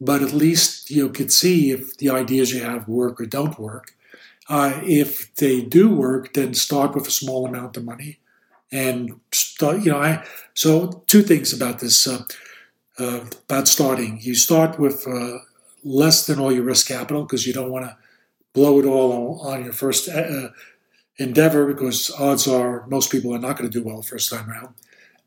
but 0.00 0.22
at 0.22 0.32
least 0.32 0.90
you 0.90 1.08
could 1.08 1.32
see 1.32 1.70
if 1.70 1.96
the 1.98 2.10
ideas 2.10 2.52
you 2.52 2.62
have 2.64 2.88
work 2.88 3.20
or 3.20 3.26
don't 3.26 3.58
work. 3.60 3.93
Uh, 4.48 4.80
if 4.84 5.34
they 5.36 5.62
do 5.62 5.94
work, 5.94 6.34
then 6.34 6.52
start 6.54 6.94
with 6.94 7.06
a 7.06 7.10
small 7.10 7.46
amount 7.46 7.76
of 7.76 7.84
money 7.84 8.18
and 8.74 9.20
start, 9.32 9.82
you 9.82 9.92
know, 9.92 10.00
I 10.00 10.24
so 10.52 11.04
two 11.06 11.22
things 11.22 11.52
about 11.52 11.78
this 11.78 12.06
uh, 12.06 12.24
uh, 12.98 13.20
about 13.48 13.68
starting. 13.68 14.18
You 14.20 14.34
start 14.34 14.78
with 14.78 15.06
uh, 15.06 15.38
less 15.84 16.26
than 16.26 16.38
all 16.38 16.52
your 16.52 16.64
risk 16.64 16.88
capital 16.88 17.22
because 17.22 17.46
you 17.46 17.52
don't 17.52 17.70
want 17.70 17.86
to 17.86 17.96
blow 18.52 18.78
it 18.80 18.84
all 18.84 19.40
on, 19.40 19.64
your 19.64 19.72
first 19.72 20.08
uh, 20.08 20.48
endeavor 21.16 21.72
because 21.72 22.10
odds 22.18 22.46
are 22.46 22.86
most 22.88 23.10
people 23.10 23.34
are 23.34 23.38
not 23.38 23.56
going 23.56 23.70
to 23.70 23.78
do 23.78 23.84
well 23.84 24.02
first 24.02 24.30
time 24.30 24.50
around. 24.50 24.74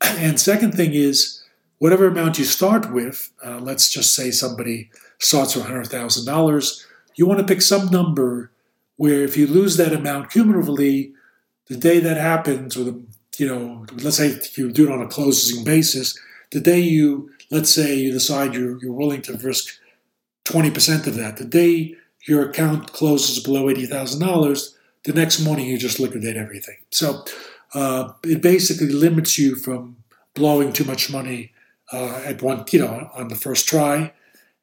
And 0.00 0.38
second 0.38 0.72
thing 0.72 0.94
is 0.94 1.42
whatever 1.78 2.06
amount 2.06 2.38
you 2.38 2.44
start 2.44 2.92
with. 2.92 3.30
Uh, 3.44 3.58
let's 3.58 3.90
just 3.90 4.14
say 4.14 4.30
somebody 4.30 4.90
starts 5.18 5.56
with 5.56 5.66
hundred 5.66 5.88
thousand 5.88 6.26
dollars. 6.26 6.86
You 7.16 7.26
want 7.26 7.40
to 7.40 7.46
pick 7.46 7.62
some 7.62 7.86
number 7.88 8.50
where 8.98 9.24
if 9.24 9.36
you 9.36 9.46
lose 9.46 9.78
that 9.78 9.94
amount 9.94 10.30
cumulatively, 10.30 11.12
the 11.68 11.76
day 11.76 11.98
that 11.98 12.18
happens, 12.18 12.76
or 12.76 12.84
the 12.84 13.02
you 13.38 13.46
know, 13.46 13.86
let's 14.02 14.16
say 14.16 14.38
you 14.56 14.70
do 14.70 14.86
it 14.86 14.92
on 14.92 15.00
a 15.00 15.06
closing 15.06 15.64
basis, 15.64 16.18
the 16.50 16.60
day 16.60 16.80
you, 16.80 17.30
let's 17.50 17.70
say 17.70 17.94
you 17.94 18.12
decide 18.12 18.54
you're, 18.54 18.78
you're 18.82 18.92
willing 18.92 19.22
to 19.22 19.32
risk 19.34 19.78
20% 20.44 21.06
of 21.06 21.14
that, 21.14 21.36
the 21.36 21.44
day 21.44 21.94
your 22.26 22.50
account 22.50 22.92
closes 22.92 23.42
below 23.42 23.66
$80,000, 23.66 24.74
the 25.04 25.12
next 25.12 25.40
morning 25.40 25.66
you 25.66 25.78
just 25.78 26.00
liquidate 26.00 26.36
everything. 26.36 26.76
So 26.90 27.24
uh, 27.74 28.12
it 28.24 28.42
basically 28.42 28.88
limits 28.88 29.38
you 29.38 29.54
from 29.54 29.96
blowing 30.34 30.72
too 30.72 30.84
much 30.84 31.10
money 31.10 31.52
uh, 31.92 32.22
at 32.24 32.42
one, 32.42 32.64
you 32.72 32.80
know, 32.80 33.10
on 33.14 33.28
the 33.28 33.36
first 33.36 33.68
try. 33.68 34.12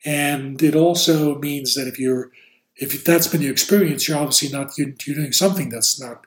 And 0.04 0.62
it 0.62 0.76
also 0.76 1.40
means 1.40 1.76
that 1.76 1.88
if 1.88 1.98
you're, 1.98 2.30
if 2.78 3.04
that's 3.04 3.28
been 3.28 3.42
your 3.42 3.52
experience, 3.52 4.08
you're 4.08 4.18
obviously 4.18 4.50
not, 4.50 4.78
you're, 4.78 4.94
you're 5.06 5.16
doing 5.16 5.32
something 5.32 5.70
that's 5.70 6.00
not 6.00 6.26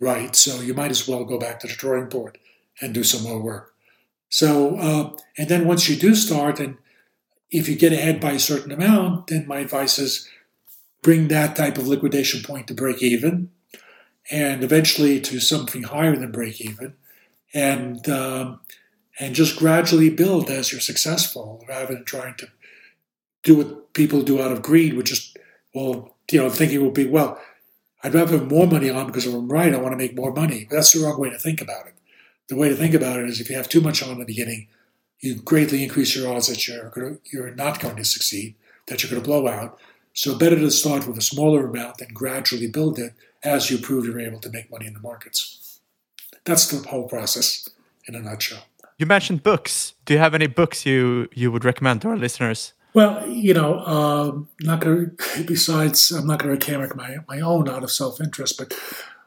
right. 0.00 0.34
So 0.34 0.60
you 0.60 0.74
might 0.74 0.90
as 0.90 1.06
well 1.06 1.24
go 1.24 1.38
back 1.38 1.60
to 1.60 1.66
the 1.66 1.74
drawing 1.74 2.08
board 2.08 2.38
and 2.80 2.92
do 2.92 3.04
some 3.04 3.22
more 3.22 3.40
work. 3.40 3.74
So, 4.28 4.76
uh, 4.76 5.16
and 5.38 5.48
then 5.48 5.66
once 5.66 5.88
you 5.88 5.96
do 5.96 6.14
start, 6.14 6.58
and 6.58 6.78
if 7.50 7.68
you 7.68 7.76
get 7.76 7.92
ahead 7.92 8.20
by 8.20 8.32
a 8.32 8.38
certain 8.40 8.72
amount, 8.72 9.28
then 9.28 9.46
my 9.46 9.58
advice 9.58 9.98
is 9.98 10.28
bring 11.02 11.28
that 11.28 11.54
type 11.54 11.78
of 11.78 11.86
liquidation 11.86 12.42
point 12.42 12.66
to 12.66 12.74
break 12.74 13.02
even, 13.02 13.50
and 14.30 14.64
eventually 14.64 15.20
to 15.20 15.38
something 15.38 15.84
higher 15.84 16.16
than 16.16 16.32
break 16.32 16.60
even, 16.60 16.94
and 17.52 18.08
um, 18.08 18.60
and 19.20 19.34
just 19.34 19.56
gradually 19.56 20.10
build 20.10 20.50
as 20.50 20.72
you're 20.72 20.80
successful, 20.80 21.64
rather 21.68 21.94
than 21.94 22.04
trying 22.04 22.34
to 22.36 22.48
do 23.44 23.56
what 23.56 23.92
people 23.92 24.22
do 24.22 24.42
out 24.42 24.50
of 24.50 24.62
greed, 24.62 24.94
which 24.94 25.12
is 25.12 25.33
well, 25.74 26.14
you 26.30 26.40
know, 26.40 26.48
thinking 26.50 26.82
will 26.82 26.90
be 26.90 27.06
well 27.06 27.40
I'd 28.04 28.12
rather 28.12 28.38
have 28.38 28.50
more 28.50 28.66
money 28.66 28.90
on 28.90 29.06
because 29.06 29.26
if 29.26 29.34
I'm 29.34 29.48
right, 29.48 29.74
I 29.74 29.78
want 29.78 29.92
to 29.92 29.96
make 29.96 30.14
more 30.14 30.30
money. 30.30 30.66
But 30.68 30.76
that's 30.76 30.92
the 30.92 31.02
wrong 31.02 31.18
way 31.18 31.30
to 31.30 31.38
think 31.38 31.62
about 31.62 31.86
it. 31.86 31.94
The 32.48 32.56
way 32.56 32.68
to 32.68 32.76
think 32.76 32.92
about 32.92 33.18
it 33.18 33.30
is 33.30 33.40
if 33.40 33.48
you 33.48 33.56
have 33.56 33.68
too 33.68 33.80
much 33.80 34.02
on 34.02 34.10
in 34.10 34.18
the 34.18 34.26
beginning, 34.26 34.68
you 35.20 35.36
greatly 35.36 35.82
increase 35.82 36.14
your 36.14 36.30
odds 36.30 36.48
that 36.48 36.68
you're, 36.68 36.90
to, 36.90 37.18
you're 37.32 37.54
not 37.54 37.80
going 37.80 37.96
to 37.96 38.04
succeed, 38.04 38.56
that 38.86 39.02
you're 39.02 39.10
going 39.10 39.22
to 39.22 39.26
blow 39.26 39.48
out. 39.48 39.78
So 40.12 40.36
better 40.36 40.56
to 40.56 40.70
start 40.70 41.08
with 41.08 41.16
a 41.16 41.22
smaller 41.22 41.66
amount 41.66 42.02
and 42.02 42.14
gradually 42.14 42.66
build 42.66 42.98
it 42.98 43.14
as 43.42 43.70
you 43.70 43.78
prove 43.78 44.04
you're 44.04 44.20
able 44.20 44.40
to 44.40 44.50
make 44.50 44.70
money 44.70 44.86
in 44.86 44.92
the 44.92 45.00
markets. 45.00 45.80
That's 46.44 46.66
the 46.66 46.86
whole 46.86 47.08
process 47.08 47.70
in 48.06 48.14
a 48.14 48.20
nutshell. 48.20 48.64
You 48.98 49.06
mentioned 49.06 49.42
books. 49.42 49.94
Do 50.04 50.12
you 50.12 50.20
have 50.20 50.34
any 50.34 50.46
books 50.46 50.84
you, 50.84 51.30
you 51.32 51.50
would 51.50 51.64
recommend 51.64 52.02
to 52.02 52.08
our 52.08 52.18
listeners? 52.18 52.73
Well, 52.94 53.28
you 53.28 53.54
know, 53.54 53.80
um, 53.80 54.48
not 54.60 54.80
to. 54.82 55.10
Besides, 55.46 56.12
I'm 56.12 56.26
not 56.26 56.38
going 56.38 56.58
to 56.58 56.72
recant 56.72 56.96
my 56.96 57.16
my 57.28 57.40
own 57.40 57.68
out 57.68 57.82
of 57.82 57.90
self 57.90 58.20
interest, 58.20 58.56
but 58.56 58.72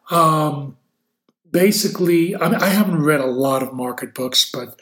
um, 0.09 0.78
basically, 1.51 2.36
I, 2.36 2.49
mean, 2.49 2.61
I 2.61 2.70
haven't 2.70 3.03
read 3.03 3.20
a 3.20 3.26
lot 3.26 3.61
of 3.61 3.74
market 3.74 4.13
books, 4.13 4.49
but 4.49 4.80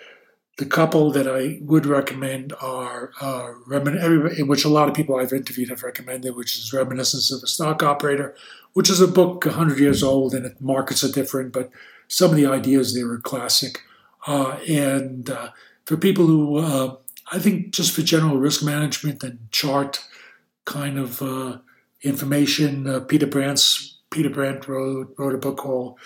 the 0.57 0.65
couple 0.65 1.11
that 1.11 1.27
I 1.27 1.59
would 1.61 1.86
recommend 1.86 2.53
are 2.61 3.11
uh, 3.19 3.53
Remin- 3.67 4.47
which 4.47 4.63
a 4.63 4.69
lot 4.69 4.88
of 4.88 4.95
people 4.95 5.17
I've 5.17 5.33
interviewed 5.33 5.69
have 5.69 5.83
recommended, 5.83 6.36
which 6.36 6.57
is 6.57 6.71
Reminiscence 6.71 7.31
of 7.31 7.43
a 7.43 7.47
Stock 7.47 7.83
Operator, 7.83 8.36
which 8.73 8.89
is 8.89 9.01
a 9.01 9.07
book 9.07 9.45
100 9.45 9.79
years 9.79 10.01
old 10.01 10.33
and 10.33 10.45
it, 10.45 10.61
markets 10.61 11.03
are 11.03 11.11
different, 11.11 11.51
but 11.51 11.69
some 12.07 12.31
of 12.31 12.38
the 12.38 12.45
ideas 12.45 12.93
there 12.93 13.11
are 13.11 13.19
classic. 13.19 13.79
Uh, 14.27 14.57
and 14.67 15.29
uh, 15.29 15.49
for 15.86 15.97
people 15.97 16.25
who 16.25 16.57
uh, 16.57 16.95
I 17.32 17.39
think 17.39 17.71
just 17.71 17.93
for 17.93 18.01
general 18.01 18.38
risk 18.38 18.63
management 18.63 19.23
and 19.23 19.51
chart 19.51 20.05
kind 20.65 20.97
of 20.99 21.21
uh, 21.21 21.57
information, 22.01 22.88
uh, 22.88 22.99
Peter 23.01 23.28
Brandt's 23.28 23.99
Peter 24.09 24.30
Brandt 24.30 24.67
wrote 24.67 25.13
wrote 25.17 25.36
a 25.36 25.39
book 25.39 25.57
called 25.57 25.99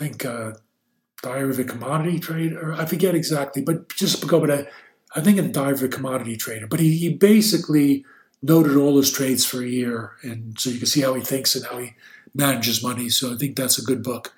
I 0.00 0.04
think 0.04 0.24
uh, 0.24 0.52
Diary 1.22 1.50
of 1.50 1.58
a 1.58 1.64
Commodity 1.64 2.18
Trader. 2.18 2.74
I 2.74 2.86
forget 2.86 3.14
exactly, 3.14 3.62
but 3.62 3.88
just 3.90 4.26
go 4.26 4.44
a 4.44 4.66
I 5.14 5.20
think 5.20 5.38
in 5.38 5.52
Diary 5.52 5.74
of 5.74 5.82
a 5.82 5.88
Commodity 5.88 6.36
Trader. 6.36 6.66
But 6.66 6.80
he, 6.80 6.96
he 6.96 7.12
basically 7.12 8.04
noted 8.40 8.76
all 8.76 8.96
his 8.96 9.12
trades 9.12 9.44
for 9.44 9.62
a 9.62 9.68
year, 9.68 10.12
and 10.22 10.58
so 10.58 10.70
you 10.70 10.78
can 10.78 10.86
see 10.86 11.02
how 11.02 11.14
he 11.14 11.22
thinks 11.22 11.54
and 11.54 11.66
how 11.66 11.78
he 11.78 11.94
manages 12.34 12.82
money. 12.82 13.08
So 13.08 13.32
I 13.32 13.36
think 13.36 13.56
that's 13.56 13.78
a 13.78 13.84
good 13.84 14.02
book. 14.02 14.32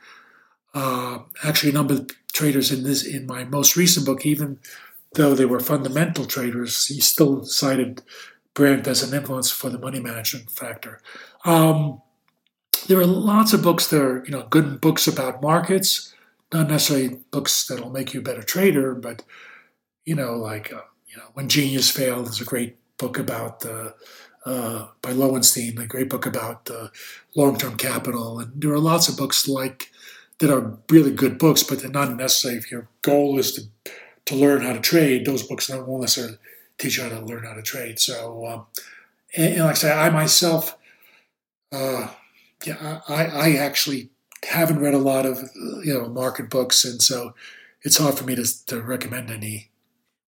Uh, 0.75 1.21
actually, 1.45 1.71
a 1.71 1.75
number 1.75 1.95
of 1.95 2.11
traders 2.33 2.73
in 2.73 2.83
this 2.83 3.07
in 3.07 3.27
my 3.27 3.45
most 3.45 3.77
recent 3.77 4.05
book 4.05 4.27
even 4.27 4.59
though 5.15 5.35
they 5.35 5.45
were 5.45 5.61
fundamental 5.61 6.25
traders, 6.25 6.87
he 6.87 7.01
still 7.01 7.45
cited 7.45 8.03
Brandt 8.55 8.87
as 8.87 9.03
an 9.03 9.17
influence 9.19 9.51
for 9.51 9.69
the 9.69 9.79
money 9.79 10.01
management 10.01 10.51
factor. 10.51 11.01
Um, 11.45 12.01
there 12.87 13.01
are 13.01 13.07
lots 13.07 13.53
of 13.53 13.63
books 13.63 13.89
that 13.89 14.01
are, 14.01 14.25
you 14.25 14.31
know, 14.31 14.47
good 14.49 14.81
books 14.81 15.07
about 15.07 15.43
markets. 15.43 16.13
not 16.53 16.69
necessarily 16.69 17.19
books 17.33 17.67
that'll 17.67 17.91
make 17.91 18.15
you 18.15 18.21
a 18.21 18.23
better 18.23 18.43
trader, 18.43 18.95
but 18.95 19.23
you 20.05 20.15
know, 20.15 20.35
like 20.35 20.73
uh, 20.73 20.83
you 21.09 21.17
know, 21.17 21.25
when 21.35 21.49
genius 21.49 21.91
failed 21.91 22.29
is 22.29 22.41
a 22.41 22.45
great 22.45 22.77
book 22.99 23.19
about 23.19 23.61
the 23.61 23.95
uh, 24.47 24.89
by 25.01 25.11
Lowenstein, 25.11 25.79
a 25.79 25.87
great 25.87 26.11
book 26.11 26.27
about 26.27 26.71
uh, 26.71 26.89
long-term 27.35 27.77
capital, 27.77 28.41
and 28.41 28.61
there 28.61 28.73
are 28.73 28.79
lots 28.79 29.09
of 29.09 29.17
books 29.17 29.49
like 29.49 29.91
that 30.39 30.51
are 30.51 30.79
really 30.91 31.13
good 31.13 31.39
books, 31.39 31.63
but 31.63 31.81
they're 31.81 31.91
not 31.91 32.15
necessarily 32.15 32.59
if 32.59 32.71
your 32.71 32.89
goal 33.03 33.39
is 33.39 33.53
to 33.53 33.63
to 34.27 34.35
learn 34.35 34.63
how 34.63 34.73
to 34.73 34.81
trade. 34.81 35.25
Those 35.25 35.43
books 35.43 35.69
don't 35.69 35.89
necessarily 36.01 36.39
teach 36.79 36.97
you 36.97 37.05
how 37.05 37.09
to 37.11 37.21
learn 37.21 37.45
how 37.45 37.55
to 37.55 37.63
trade. 37.63 37.99
So, 37.99 38.47
um, 38.47 38.67
and, 39.37 39.55
and, 39.55 39.65
like 39.65 39.73
I 39.73 39.75
say, 39.75 39.93
I 39.93 40.11
myself, 40.11 40.77
uh, 41.73 42.09
yeah, 42.65 43.01
I, 43.09 43.25
I 43.27 43.53
actually 43.57 44.11
haven't 44.45 44.81
read 44.81 44.95
a 44.95 44.99
lot 44.99 45.27
of 45.27 45.39
you 45.85 45.95
know 45.95 46.09
market 46.09 46.51
books, 46.51 46.85
and 46.85 47.03
so 47.03 47.35
it's 47.83 47.99
hard 47.99 48.17
for 48.17 48.25
me 48.25 48.35
to 48.35 48.67
to 48.67 48.81
recommend 48.81 49.31
any 49.31 49.71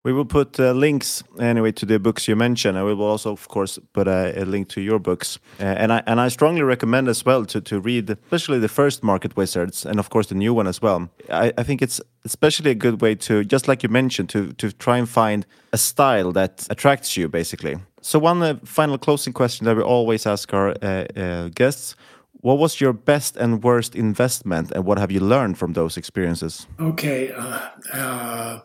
we 0.07 0.13
will 0.13 0.25
put 0.25 0.61
uh, 0.61 0.71
links 0.71 1.25
anyway 1.41 1.73
to 1.73 1.85
the 1.85 1.99
books 1.99 2.29
you 2.29 2.37
mentioned, 2.37 2.79
and 2.79 2.87
we 2.87 2.95
will 2.95 3.11
also, 3.11 3.33
of 3.33 3.49
course, 3.49 3.81
put 3.93 4.07
a, 4.07 4.41
a 4.41 4.45
link 4.45 4.69
to 4.69 4.81
your 4.81 5.01
books. 5.01 5.41
Uh, 5.59 5.65
and 5.65 5.93
I 5.93 6.03
and 6.07 6.21
I 6.21 6.29
strongly 6.29 6.63
recommend 6.63 7.09
as 7.09 7.25
well 7.27 7.45
to 7.47 7.61
to 7.61 7.81
read, 7.81 8.11
especially 8.11 8.61
the 8.61 8.69
first 8.69 9.03
Market 9.03 9.37
Wizards, 9.37 9.87
and 9.87 9.99
of 9.99 10.09
course 10.09 10.29
the 10.29 10.37
new 10.37 10.55
one 10.55 10.69
as 10.69 10.81
well. 10.81 11.09
I, 11.29 11.53
I 11.59 11.65
think 11.65 11.83
it's 11.83 12.01
especially 12.25 12.71
a 12.71 12.75
good 12.77 13.03
way 13.03 13.17
to, 13.17 13.45
just 13.45 13.67
like 13.69 13.83
you 13.83 13.93
mentioned, 13.93 14.29
to 14.29 14.53
to 14.53 14.71
try 14.71 14.99
and 14.99 15.09
find 15.09 15.45
a 15.73 15.77
style 15.77 16.33
that 16.33 16.67
attracts 16.71 17.17
you, 17.17 17.29
basically. 17.29 17.77
So 18.01 18.21
one 18.21 18.43
uh, 18.43 18.55
final 18.65 18.99
closing 18.99 19.35
question 19.35 19.65
that 19.65 19.77
we 19.77 19.83
always 19.83 20.27
ask 20.27 20.55
our 20.55 20.69
uh, 20.83 21.07
uh, 21.17 21.49
guests. 21.55 21.97
What 22.43 22.59
was 22.59 22.81
your 22.81 22.93
best 22.93 23.37
and 23.37 23.65
worst 23.65 23.95
investment, 23.95 24.73
and 24.73 24.85
what 24.85 24.99
have 24.99 25.11
you 25.11 25.21
learned 25.21 25.59
from 25.59 25.73
those 25.73 25.99
experiences? 25.99 26.69
Okay, 26.79 27.33
uh, 27.33 28.61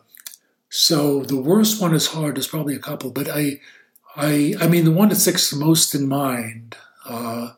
so 0.74 1.22
the 1.22 1.36
worst 1.36 1.82
one 1.82 1.94
is 1.94 2.06
hard. 2.06 2.36
There's 2.36 2.46
probably 2.46 2.74
a 2.74 2.78
couple, 2.78 3.10
but 3.10 3.28
I, 3.28 3.60
I, 4.16 4.54
I 4.58 4.68
mean, 4.68 4.86
the 4.86 4.90
one 4.90 5.10
that 5.10 5.16
sticks 5.16 5.50
the 5.50 5.62
most 5.62 5.94
in 5.94 6.08
mind 6.08 6.78
uh, 7.04 7.50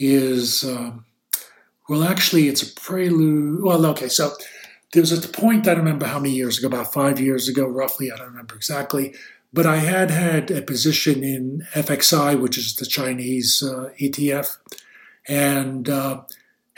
is 0.00 0.64
um, 0.64 1.04
well, 1.88 2.02
actually, 2.02 2.48
it's 2.48 2.64
a 2.64 2.74
prelude. 2.74 3.62
Well, 3.62 3.86
okay, 3.86 4.08
so 4.08 4.32
there 4.92 5.02
was 5.02 5.12
at 5.12 5.22
the 5.22 5.28
point 5.28 5.68
I 5.68 5.74
don't 5.74 5.84
remember 5.84 6.06
how 6.06 6.18
many 6.18 6.34
years 6.34 6.58
ago, 6.58 6.66
about 6.66 6.92
five 6.92 7.20
years 7.20 7.46
ago, 7.46 7.64
roughly. 7.64 8.10
I 8.10 8.16
don't 8.16 8.26
remember 8.26 8.56
exactly, 8.56 9.14
but 9.52 9.64
I 9.64 9.76
had 9.76 10.10
had 10.10 10.50
a 10.50 10.60
position 10.60 11.22
in 11.22 11.64
FXI, 11.74 12.40
which 12.40 12.58
is 12.58 12.74
the 12.74 12.86
Chinese 12.86 13.62
uh, 13.62 13.90
ETF, 14.00 14.56
and 15.28 15.88
uh, 15.88 16.22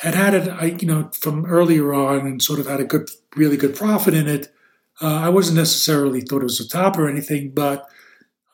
had 0.01 0.15
had 0.15 0.35
it, 0.35 0.47
I, 0.47 0.65
you 0.79 0.87
know, 0.87 1.11
from 1.15 1.47
earlier 1.47 1.95
on, 1.95 2.27
and 2.27 2.43
sort 2.43 2.61
of 2.61 2.67
had 2.67 2.81
a 2.81 2.85
good, 2.85 3.09
really 3.35 3.57
good 3.57 3.75
profit 3.75 4.13
in 4.13 4.29
it 4.29 4.53
uh, 5.01 5.21
I 5.23 5.29
wasn't 5.29 5.57
necessarily 5.57 6.21
thought 6.21 6.43
it 6.43 6.45
was 6.45 6.61
a 6.61 6.69
top 6.69 6.99
or 6.99 7.09
anything, 7.09 7.51
but 7.51 7.89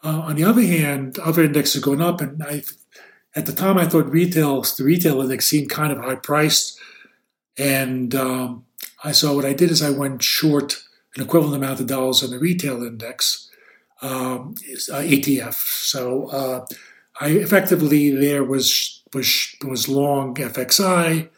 uh, 0.05 0.21
on 0.21 0.37
the 0.37 0.45
other 0.45 0.63
hand, 0.63 1.19
other 1.19 1.43
indexes 1.43 1.83
are 1.83 1.85
going 1.85 2.01
up, 2.01 2.21
and 2.21 2.43
I, 2.43 2.63
at 3.35 3.47
the 3.47 3.53
time, 3.53 3.79
I 3.79 3.87
thought 3.87 4.11
retail, 4.11 4.63
the 4.63 4.85
retail 4.85 5.21
index 5.21 5.47
seemed 5.47 5.71
kind 5.71 5.93
of 5.93 5.99
high 5.99 6.15
priced, 6.17 6.79
and 7.59 8.15
um, 8.15 8.65
I 9.03 9.13
saw 9.13 9.35
what 9.35 9.45
I 9.45 9.53
did 9.53 9.71
is 9.71 9.83
I 9.83 9.91
went 9.91 10.23
short 10.23 10.83
an 11.17 11.23
equivalent 11.23 11.57
amount 11.57 11.81
of 11.81 11.87
dollars 11.87 12.23
on 12.23 12.31
the 12.31 12.39
retail 12.39 12.83
index 12.83 13.51
um, 14.03 14.55
uh, 14.93 15.01
ETF. 15.01 15.55
So 15.55 16.27
uh, 16.27 16.67
I 17.21 17.29
effectively 17.31 18.11
there 18.11 18.45
was 18.45 19.03
was 19.15 19.55
was 19.65 19.89
long 19.89 20.35
FXI 20.35 21.29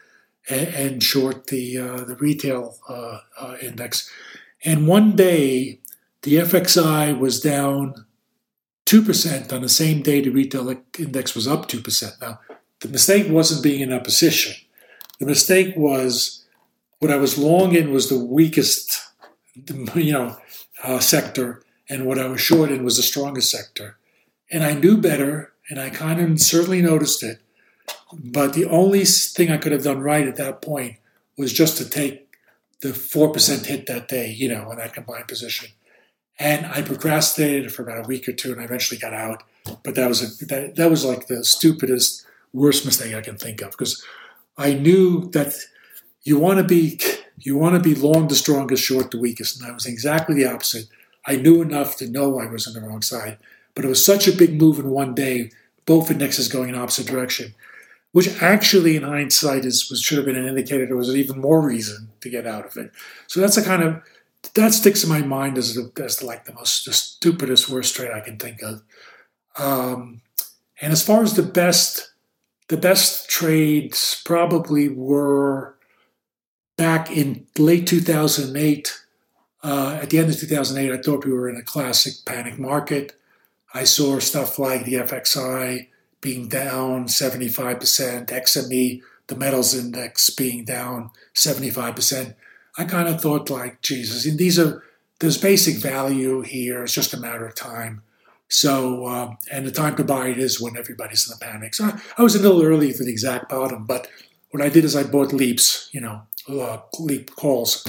and, 0.49 0.67
and 0.67 1.03
short 1.03 1.47
the 1.47 1.77
uh, 1.77 2.03
the 2.03 2.15
retail 2.15 2.77
uh, 2.87 3.19
uh, 3.39 3.55
index. 3.61 4.11
And 4.65 4.87
one 4.87 5.15
day, 5.15 5.79
the 6.23 6.35
FXI 6.35 7.17
was 7.17 7.39
down 7.39 8.05
2% 8.85 9.53
on 9.53 9.61
the 9.61 9.69
same 9.69 10.01
day 10.01 10.19
the 10.19 10.29
retail 10.29 10.75
index 10.97 11.35
was 11.35 11.47
up 11.47 11.67
2%. 11.67 12.21
Now, 12.21 12.39
the 12.81 12.87
mistake 12.87 13.29
wasn't 13.29 13.63
being 13.63 13.81
in 13.81 13.91
a 13.91 14.01
position. 14.01 14.55
The 15.19 15.25
mistake 15.25 15.75
was 15.77 16.45
what 16.99 17.11
I 17.11 17.17
was 17.17 17.37
long 17.37 17.75
in 17.75 17.91
was 17.91 18.09
the 18.09 18.19
weakest, 18.19 18.99
you 19.95 20.13
know, 20.13 20.37
uh, 20.83 20.99
sector, 20.99 21.61
and 21.89 22.05
what 22.05 22.19
I 22.19 22.27
was 22.27 22.41
short 22.41 22.71
in 22.71 22.83
was 22.83 22.97
the 22.97 23.03
strongest 23.03 23.51
sector. 23.51 23.97
And 24.51 24.63
I 24.63 24.73
knew 24.73 24.97
better, 24.97 25.53
and 25.69 25.79
I 25.79 25.89
kind 25.89 26.19
of 26.19 26.39
certainly 26.39 26.81
noticed 26.81 27.21
it. 27.23 27.39
But 28.13 28.53
the 28.53 28.65
only 28.65 29.05
thing 29.05 29.51
I 29.51 29.57
could 29.57 29.71
have 29.71 29.83
done 29.83 29.99
right 29.99 30.27
at 30.27 30.37
that 30.37 30.61
point 30.61 30.97
was 31.37 31.53
just 31.53 31.77
to 31.77 31.89
take 31.89 32.28
the 32.81 32.89
4% 32.89 33.65
hit 33.65 33.87
that 33.87 34.07
day, 34.07 34.31
you 34.31 34.47
know, 34.47 34.71
in 34.71 34.77
that 34.77 34.93
combined 34.93 35.27
position. 35.27 35.69
And 36.37 36.65
I 36.65 36.81
procrastinated 36.81 37.73
for 37.73 37.83
about 37.83 38.05
a 38.05 38.07
week 38.07 38.27
or 38.29 38.31
two 38.31 38.51
and 38.51 38.61
I 38.61 38.63
eventually 38.63 38.99
got 38.99 39.13
out. 39.13 39.43
But 39.83 39.95
that 39.95 40.07
was 40.07 40.41
a, 40.41 40.45
that, 40.45 40.75
that 40.77 40.89
was 40.89 41.03
like 41.03 41.27
the 41.27 41.43
stupidest, 41.43 42.25
worst 42.53 42.85
mistake 42.85 43.13
I 43.13 43.21
can 43.21 43.37
think 43.37 43.61
of 43.61 43.71
because 43.71 44.03
I 44.57 44.73
knew 44.73 45.29
that 45.31 45.53
you 46.23 46.39
want 46.39 46.59
to 46.59 46.63
be 46.63 46.99
you 47.41 47.55
want 47.57 47.75
to 47.75 47.81
be 47.81 47.95
long 47.95 48.27
the 48.27 48.35
strongest, 48.35 48.83
short 48.83 49.11
the 49.11 49.19
weakest. 49.19 49.61
And 49.61 49.69
I 49.69 49.73
was 49.73 49.85
exactly 49.85 50.35
the 50.35 50.51
opposite. 50.51 50.87
I 51.25 51.37
knew 51.37 51.61
enough 51.61 51.95
to 51.97 52.09
know 52.09 52.39
I 52.39 52.47
was 52.47 52.67
on 52.67 52.73
the 52.73 52.81
wrong 52.81 53.01
side. 53.01 53.37
But 53.75 53.85
it 53.85 53.87
was 53.87 54.03
such 54.03 54.27
a 54.27 54.35
big 54.35 54.59
move 54.59 54.77
in 54.77 54.89
one 54.89 55.15
day, 55.15 55.51
both 55.85 56.11
indexes 56.11 56.49
going 56.49 56.67
in 56.67 56.75
opposite 56.75 57.07
direction 57.07 57.55
which 58.11 58.41
actually 58.41 58.95
in 58.95 59.03
hindsight 59.03 59.65
is 59.65 59.89
was 59.89 60.01
should 60.01 60.17
have 60.17 60.25
been 60.25 60.35
an 60.35 60.47
indicator 60.47 60.85
there 60.85 60.95
was 60.95 61.15
even 61.15 61.39
more 61.39 61.61
reason 61.61 62.09
to 62.21 62.29
get 62.29 62.47
out 62.47 62.65
of 62.65 62.77
it. 62.77 62.91
So 63.27 63.39
that's 63.39 63.57
a 63.57 63.63
kind 63.63 63.83
of 63.83 64.01
that 64.53 64.73
sticks 64.73 65.03
in 65.03 65.09
my 65.09 65.21
mind 65.21 65.57
as 65.57 65.75
the, 65.75 65.91
as 66.03 66.23
like 66.23 66.45
the 66.45 66.53
most 66.53 66.85
the 66.85 66.93
stupidest 66.93 67.69
worst 67.69 67.95
trade 67.95 68.11
I 68.11 68.21
can 68.21 68.37
think 68.37 68.61
of. 68.61 68.81
Um, 69.57 70.21
and 70.81 70.93
as 70.93 71.05
far 71.05 71.23
as 71.23 71.35
the 71.35 71.43
best, 71.43 72.13
the 72.69 72.77
best 72.77 73.29
trades 73.29 74.21
probably 74.25 74.87
were 74.87 75.75
back 76.77 77.11
in 77.11 77.45
late 77.57 77.85
2008. 77.85 79.01
Uh, 79.61 79.99
at 80.01 80.09
the 80.09 80.17
end 80.17 80.29
of 80.29 80.39
2008, 80.39 80.97
I 80.97 81.01
thought 81.01 81.25
we 81.25 81.33
were 81.33 81.49
in 81.49 81.57
a 81.57 81.61
classic 81.61 82.13
panic 82.25 82.57
market. 82.57 83.19
I 83.73 83.83
saw 83.83 84.17
stuff 84.19 84.57
like 84.57 84.85
the 84.85 84.93
FXI 84.93 85.87
being 86.21 86.47
down 86.47 87.05
75%, 87.05 88.27
XME, 88.27 89.01
the 89.27 89.35
metals 89.35 89.75
index 89.75 90.29
being 90.29 90.65
down 90.65 91.11
75%, 91.33 92.35
I 92.77 92.85
kind 92.85 93.07
of 93.07 93.21
thought 93.21 93.49
like, 93.49 93.81
Jesus, 93.81 94.25
and 94.25 94.37
these 94.37 94.59
are, 94.59 94.83
there's 95.19 95.37
basic 95.37 95.77
value 95.77 96.41
here. 96.41 96.83
It's 96.83 96.93
just 96.93 97.13
a 97.13 97.19
matter 97.19 97.45
of 97.45 97.55
time. 97.55 98.01
So, 98.47 99.05
um, 99.07 99.37
and 99.51 99.65
the 99.65 99.71
time 99.71 99.95
to 99.97 100.03
buy 100.03 100.29
it 100.29 100.39
is 100.39 100.59
when 100.59 100.75
everybody's 100.75 101.29
in 101.29 101.37
the 101.37 101.45
panic. 101.45 101.75
So 101.75 101.85
I, 101.85 102.01
I, 102.17 102.23
was 102.23 102.35
a 102.35 102.41
little 102.41 102.63
early 102.63 102.91
for 102.91 103.03
the 103.03 103.11
exact 103.11 103.49
bottom, 103.49 103.85
but 103.85 104.07
what 104.49 104.63
I 104.63 104.69
did 104.69 104.83
is 104.85 104.95
I 104.95 105.03
bought 105.03 105.31
leaps, 105.31 105.89
you 105.91 106.01
know, 106.01 106.23
uh, 106.49 106.79
leap 106.99 107.35
calls. 107.35 107.85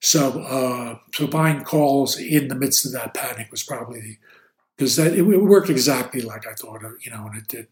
So, 0.00 0.40
uh, 0.40 0.98
so 1.12 1.26
buying 1.26 1.64
calls 1.64 2.18
in 2.18 2.48
the 2.48 2.54
midst 2.54 2.86
of 2.86 2.92
that 2.92 3.12
panic 3.12 3.50
was 3.50 3.62
probably 3.62 4.00
the, 4.00 4.16
because 4.80 4.98
it, 4.98 5.18
it, 5.18 5.22
worked 5.22 5.68
exactly 5.68 6.22
like 6.22 6.46
I 6.46 6.54
thought, 6.54 6.80
you 7.02 7.10
know, 7.10 7.26
and 7.26 7.36
it 7.36 7.48
did. 7.48 7.66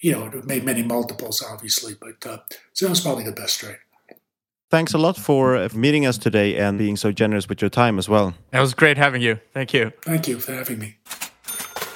You 0.00 0.12
know, 0.12 0.26
it 0.26 0.46
made 0.46 0.64
many 0.64 0.82
multiples, 0.82 1.44
obviously, 1.46 1.94
but 1.94 2.26
uh, 2.26 2.38
so 2.72 2.86
that 2.86 2.90
was 2.90 3.00
probably 3.00 3.22
the 3.22 3.32
best 3.32 3.60
trade. 3.60 3.76
Thanks 4.68 4.94
a 4.94 4.98
lot 4.98 5.16
for 5.16 5.56
uh, 5.56 5.68
meeting 5.74 6.06
us 6.06 6.18
today 6.18 6.56
and 6.56 6.76
being 6.76 6.96
so 6.96 7.12
generous 7.12 7.48
with 7.48 7.60
your 7.60 7.70
time 7.70 7.98
as 7.98 8.08
well. 8.08 8.34
It 8.52 8.58
was 8.58 8.74
great 8.74 8.96
having 8.96 9.22
you. 9.22 9.38
Thank 9.52 9.74
you. 9.74 9.92
Thank 10.02 10.26
you 10.26 10.40
for 10.40 10.52
having 10.52 10.78
me. 10.78 10.96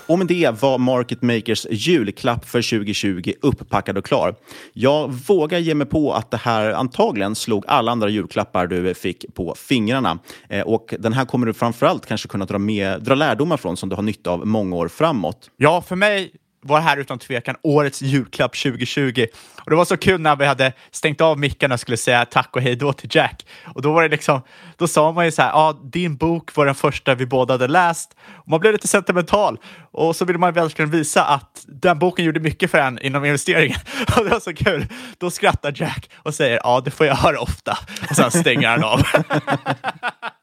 Och 0.06 0.18
med 0.18 0.26
det 0.26 0.62
var 0.62 0.78
Market 0.78 1.22
Makers 1.22 1.66
julklapp 1.70 2.44
för 2.44 2.78
2020 2.78 3.32
upppackad 3.40 3.98
och 3.98 4.04
klar. 4.04 4.34
Jag 4.72 5.08
vågar 5.08 5.58
ge 5.58 5.74
mig 5.74 5.86
på 5.86 6.12
att 6.12 6.30
det 6.30 6.36
här 6.36 6.72
antagligen 6.72 7.34
slog 7.34 7.64
alla 7.66 7.92
andra 7.92 8.08
julklappar 8.08 8.66
du 8.66 8.94
fick 8.94 9.34
på 9.34 9.54
fingrarna. 9.54 10.18
Eh, 10.48 10.62
och 10.62 10.94
den 10.98 11.12
här 11.12 11.24
kommer 11.24 11.46
du 11.46 11.52
framförallt 11.52 12.06
kanske 12.06 12.28
kunna 12.28 12.44
dra, 12.44 12.58
med, 12.58 13.02
dra 13.02 13.14
lärdomar 13.14 13.56
från 13.56 13.76
som 13.76 13.88
du 13.88 13.96
har 13.96 14.02
nytta 14.02 14.30
av 14.30 14.46
många 14.46 14.76
år 14.76 14.88
framåt. 14.88 15.50
Ja, 15.56 15.82
för 15.82 15.96
mig 15.96 16.32
var 16.64 16.80
här 16.80 16.96
utan 16.96 17.18
tvekan 17.18 17.56
årets 17.62 18.02
julklapp 18.02 18.56
2020. 18.56 19.26
Och 19.64 19.70
det 19.70 19.76
var 19.76 19.84
så 19.84 19.96
kul 19.96 20.20
när 20.20 20.36
vi 20.36 20.46
hade 20.46 20.72
stängt 20.90 21.20
av 21.20 21.38
mickarna 21.38 21.74
och 21.74 21.80
skulle 21.80 21.96
säga 21.96 22.24
tack 22.24 22.56
och 22.56 22.62
hej 22.62 22.76
då 22.76 22.92
till 22.92 23.08
Jack. 23.12 23.46
Och 23.74 23.82
då 23.82 23.92
var 23.92 24.02
det 24.02 24.08
liksom, 24.08 24.40
då 24.76 24.88
sa 24.88 25.12
man 25.12 25.24
ju 25.24 25.30
så 25.32 25.42
här, 25.42 25.48
ja, 25.48 25.56
ah, 25.56 25.72
din 25.72 26.16
bok 26.16 26.56
var 26.56 26.66
den 26.66 26.74
första 26.74 27.14
vi 27.14 27.26
båda 27.26 27.54
hade 27.54 27.68
läst. 27.68 28.16
Och 28.32 28.48
man 28.48 28.60
blev 28.60 28.72
lite 28.72 28.88
sentimental 28.88 29.58
och 29.92 30.16
så 30.16 30.24
ville 30.24 30.38
man 30.38 30.52
verkligen 30.52 30.90
visa 30.90 31.24
att 31.24 31.64
den 31.66 31.98
boken 31.98 32.24
gjorde 32.24 32.40
mycket 32.40 32.70
för 32.70 32.78
en 32.78 32.98
inom 33.02 33.24
investeringen. 33.24 33.78
Och 34.16 34.24
det 34.24 34.30
var 34.30 34.40
så 34.40 34.54
kul. 34.54 34.86
Då 35.18 35.30
skrattar 35.30 35.72
Jack 35.76 36.10
och 36.16 36.34
säger, 36.34 36.60
ja, 36.64 36.82
det 36.84 36.90
får 36.90 37.06
jag 37.06 37.14
höra 37.14 37.40
ofta. 37.40 37.78
Och 38.10 38.16
sen 38.16 38.30
stänger 38.30 38.68
han 38.68 38.84
av. 38.84 39.02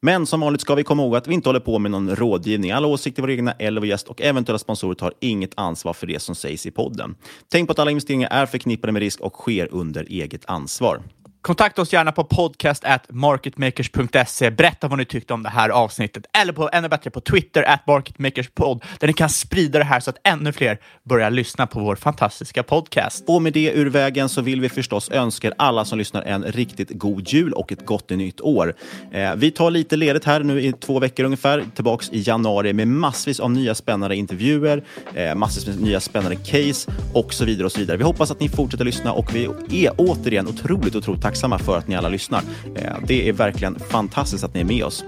Men 0.00 0.26
som 0.26 0.40
vanligt 0.40 0.60
ska 0.60 0.74
vi 0.74 0.84
komma 0.84 1.02
ihåg 1.02 1.16
att 1.16 1.28
vi 1.28 1.34
inte 1.34 1.48
håller 1.48 1.60
på 1.60 1.78
med 1.78 1.90
någon 1.90 2.16
rådgivning. 2.16 2.70
Alla 2.70 2.86
åsikter, 2.86 3.22
vår 3.22 3.30
egna 3.30 3.52
eller 3.52 3.80
vår 3.80 3.88
gäst 3.88 4.08
och 4.08 4.22
eventuella 4.22 4.58
sponsorer 4.58 4.94
tar 4.94 5.12
inget 5.20 5.52
ansvar 5.54 5.92
för 5.92 6.06
det 6.06 6.22
som 6.22 6.34
sägs 6.34 6.66
i 6.66 6.70
podden. 6.70 7.16
Tänk 7.48 7.68
på 7.68 7.72
att 7.72 7.78
alla 7.78 7.90
investeringar 7.90 8.28
är 8.30 8.46
förknippade 8.46 8.92
med 8.92 9.00
risk 9.00 9.20
och 9.20 9.32
sker 9.32 9.68
under 9.70 10.06
eget 10.10 10.42
ansvar. 10.46 11.02
Kontakta 11.44 11.82
oss 11.82 11.92
gärna 11.92 12.12
på 12.12 12.24
podcast 12.24 12.84
at 12.84 13.06
marketmakers.se. 13.10 14.50
Berätta 14.50 14.88
vad 14.88 14.98
ni 14.98 15.04
tyckte 15.04 15.34
om 15.34 15.42
det 15.42 15.48
här 15.48 15.68
avsnittet. 15.68 16.26
Eller 16.32 16.52
på, 16.52 16.70
ännu 16.72 16.88
bättre 16.88 17.10
på 17.10 17.20
Twitter, 17.20 17.62
at 17.62 17.86
marketmakerspod, 17.86 18.84
där 19.00 19.06
ni 19.06 19.12
kan 19.12 19.28
sprida 19.28 19.78
det 19.78 19.84
här 19.84 20.00
så 20.00 20.10
att 20.10 20.16
ännu 20.24 20.52
fler 20.52 20.78
börjar 21.02 21.30
lyssna 21.30 21.66
på 21.66 21.80
vår 21.80 21.96
fantastiska 21.96 22.62
podcast. 22.62 23.24
Och 23.26 23.42
med 23.42 23.52
det 23.52 23.72
ur 23.72 23.90
vägen 23.90 24.28
så 24.28 24.42
vill 24.42 24.60
vi 24.60 24.68
förstås 24.68 25.10
önska 25.10 25.48
er 25.48 25.54
alla 25.58 25.84
som 25.84 25.98
lyssnar 25.98 26.22
en 26.22 26.44
riktigt 26.44 26.90
god 26.90 27.28
jul 27.28 27.52
och 27.52 27.72
ett 27.72 27.86
gott 27.86 28.10
nytt 28.10 28.40
år. 28.40 28.74
Eh, 29.12 29.34
vi 29.36 29.50
tar 29.50 29.70
lite 29.70 29.96
ledigt 29.96 30.24
här 30.24 30.40
nu 30.40 30.62
i 30.62 30.72
två 30.72 30.98
veckor 30.98 31.24
ungefär, 31.24 31.64
tillbaks 31.74 32.10
i 32.12 32.22
januari 32.26 32.72
med 32.72 32.88
massvis 32.88 33.40
av 33.40 33.50
nya 33.50 33.74
spännande 33.74 34.16
intervjuer, 34.16 34.84
eh, 35.14 35.34
massvis 35.34 35.66
med 35.66 35.80
nya 35.80 36.00
spännande 36.00 36.36
case 36.36 36.92
och 37.12 37.34
så 37.34 37.44
vidare 37.44 37.66
och 37.66 37.72
så 37.72 37.80
vidare. 37.80 37.96
Vi 37.96 38.04
hoppas 38.04 38.30
att 38.30 38.40
ni 38.40 38.48
fortsätter 38.48 38.84
lyssna 38.84 39.12
och 39.12 39.34
vi 39.34 39.48
är 39.86 39.92
återigen 39.96 40.48
otroligt, 40.48 40.94
otroligt 40.94 41.22
tacksamma 41.22 41.33
för 41.58 41.78
att 41.78 41.88
ni 41.88 41.96
alla 41.96 42.08
lyssnar. 42.08 42.42
Eh, 42.76 42.92
det 43.06 43.28
är 43.28 43.32
verkligen 43.32 43.78
fantastiskt 43.90 44.44
att 44.44 44.54
ni 44.54 44.60
är 44.60 44.64
med 44.64 44.84
oss. 44.84 45.04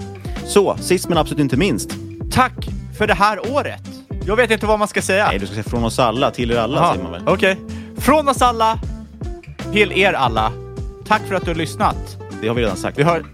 Så, 0.47 0.77
sist 0.81 1.09
men 1.09 1.19
absolut 1.19 1.41
inte 1.41 1.57
minst. 1.57 1.91
Tack 2.31 2.69
för 2.99 3.07
det 3.07 3.15
här 3.15 3.53
året! 3.53 3.83
Jag 4.27 4.37
vet 4.37 4.51
inte 4.51 4.67
vad 4.67 4.79
man 4.79 4.89
ska 4.89 5.03
säga. 5.03 5.27
Nej, 5.27 5.39
du 5.39 5.47
ska 5.47 5.55
säga 5.55 5.65
från 5.65 5.85
oss 5.85 5.99
alla 5.99 6.31
till 6.31 6.51
er 6.51 6.57
alla, 6.57 6.79
Aha, 6.79 6.93
säger 6.93 7.03
man 7.05 7.13
väl? 7.13 7.23
Okej. 7.27 7.57
Från 7.99 8.29
oss 8.29 8.43
alla 8.43 8.79
till 9.73 9.93
er 9.93 10.13
alla. 10.13 10.53
Tack 11.07 11.23
för 11.29 11.35
att 11.35 11.45
du 11.45 11.51
har 11.51 11.55
lyssnat. 11.59 12.17
Det 12.41 12.49
har 12.49 12.55
vi 12.55 12.63
redan 12.63 12.77
sagt. 12.77 12.99
Vi 12.99 13.03
har... 13.03 13.25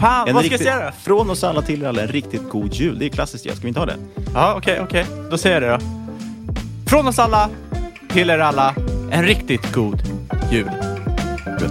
Fan, 0.00 0.28
En 0.28 0.34
vad 0.34 0.44
ska 0.44 0.52
riktigt- 0.54 0.66
jag 0.66 0.76
säga 0.78 0.86
då? 0.86 0.92
Från 1.02 1.30
oss 1.30 1.44
alla 1.44 1.62
till 1.62 1.82
er 1.82 1.86
alla, 1.88 2.02
en 2.02 2.08
riktigt 2.08 2.48
god 2.50 2.72
jul. 2.74 2.98
Det 2.98 3.04
är 3.04 3.08
klassiskt, 3.08 3.46
ja. 3.46 3.52
Ska 3.52 3.62
vi 3.62 3.68
inte 3.68 3.80
ha 3.80 3.86
det? 3.86 3.96
Ja, 4.34 4.54
okej, 4.56 4.80
okej. 4.82 5.06
Då 5.30 5.38
säger 5.38 5.62
jag 5.62 5.80
det 5.80 5.84
då. 5.86 5.90
Från 6.90 7.08
oss 7.08 7.18
alla 7.18 7.48
till 8.12 8.30
er 8.30 8.38
alla, 8.38 8.74
en 9.10 9.24
riktigt 9.24 9.72
god 9.72 10.02
jul. 10.52 10.70
Gud, 11.60 11.70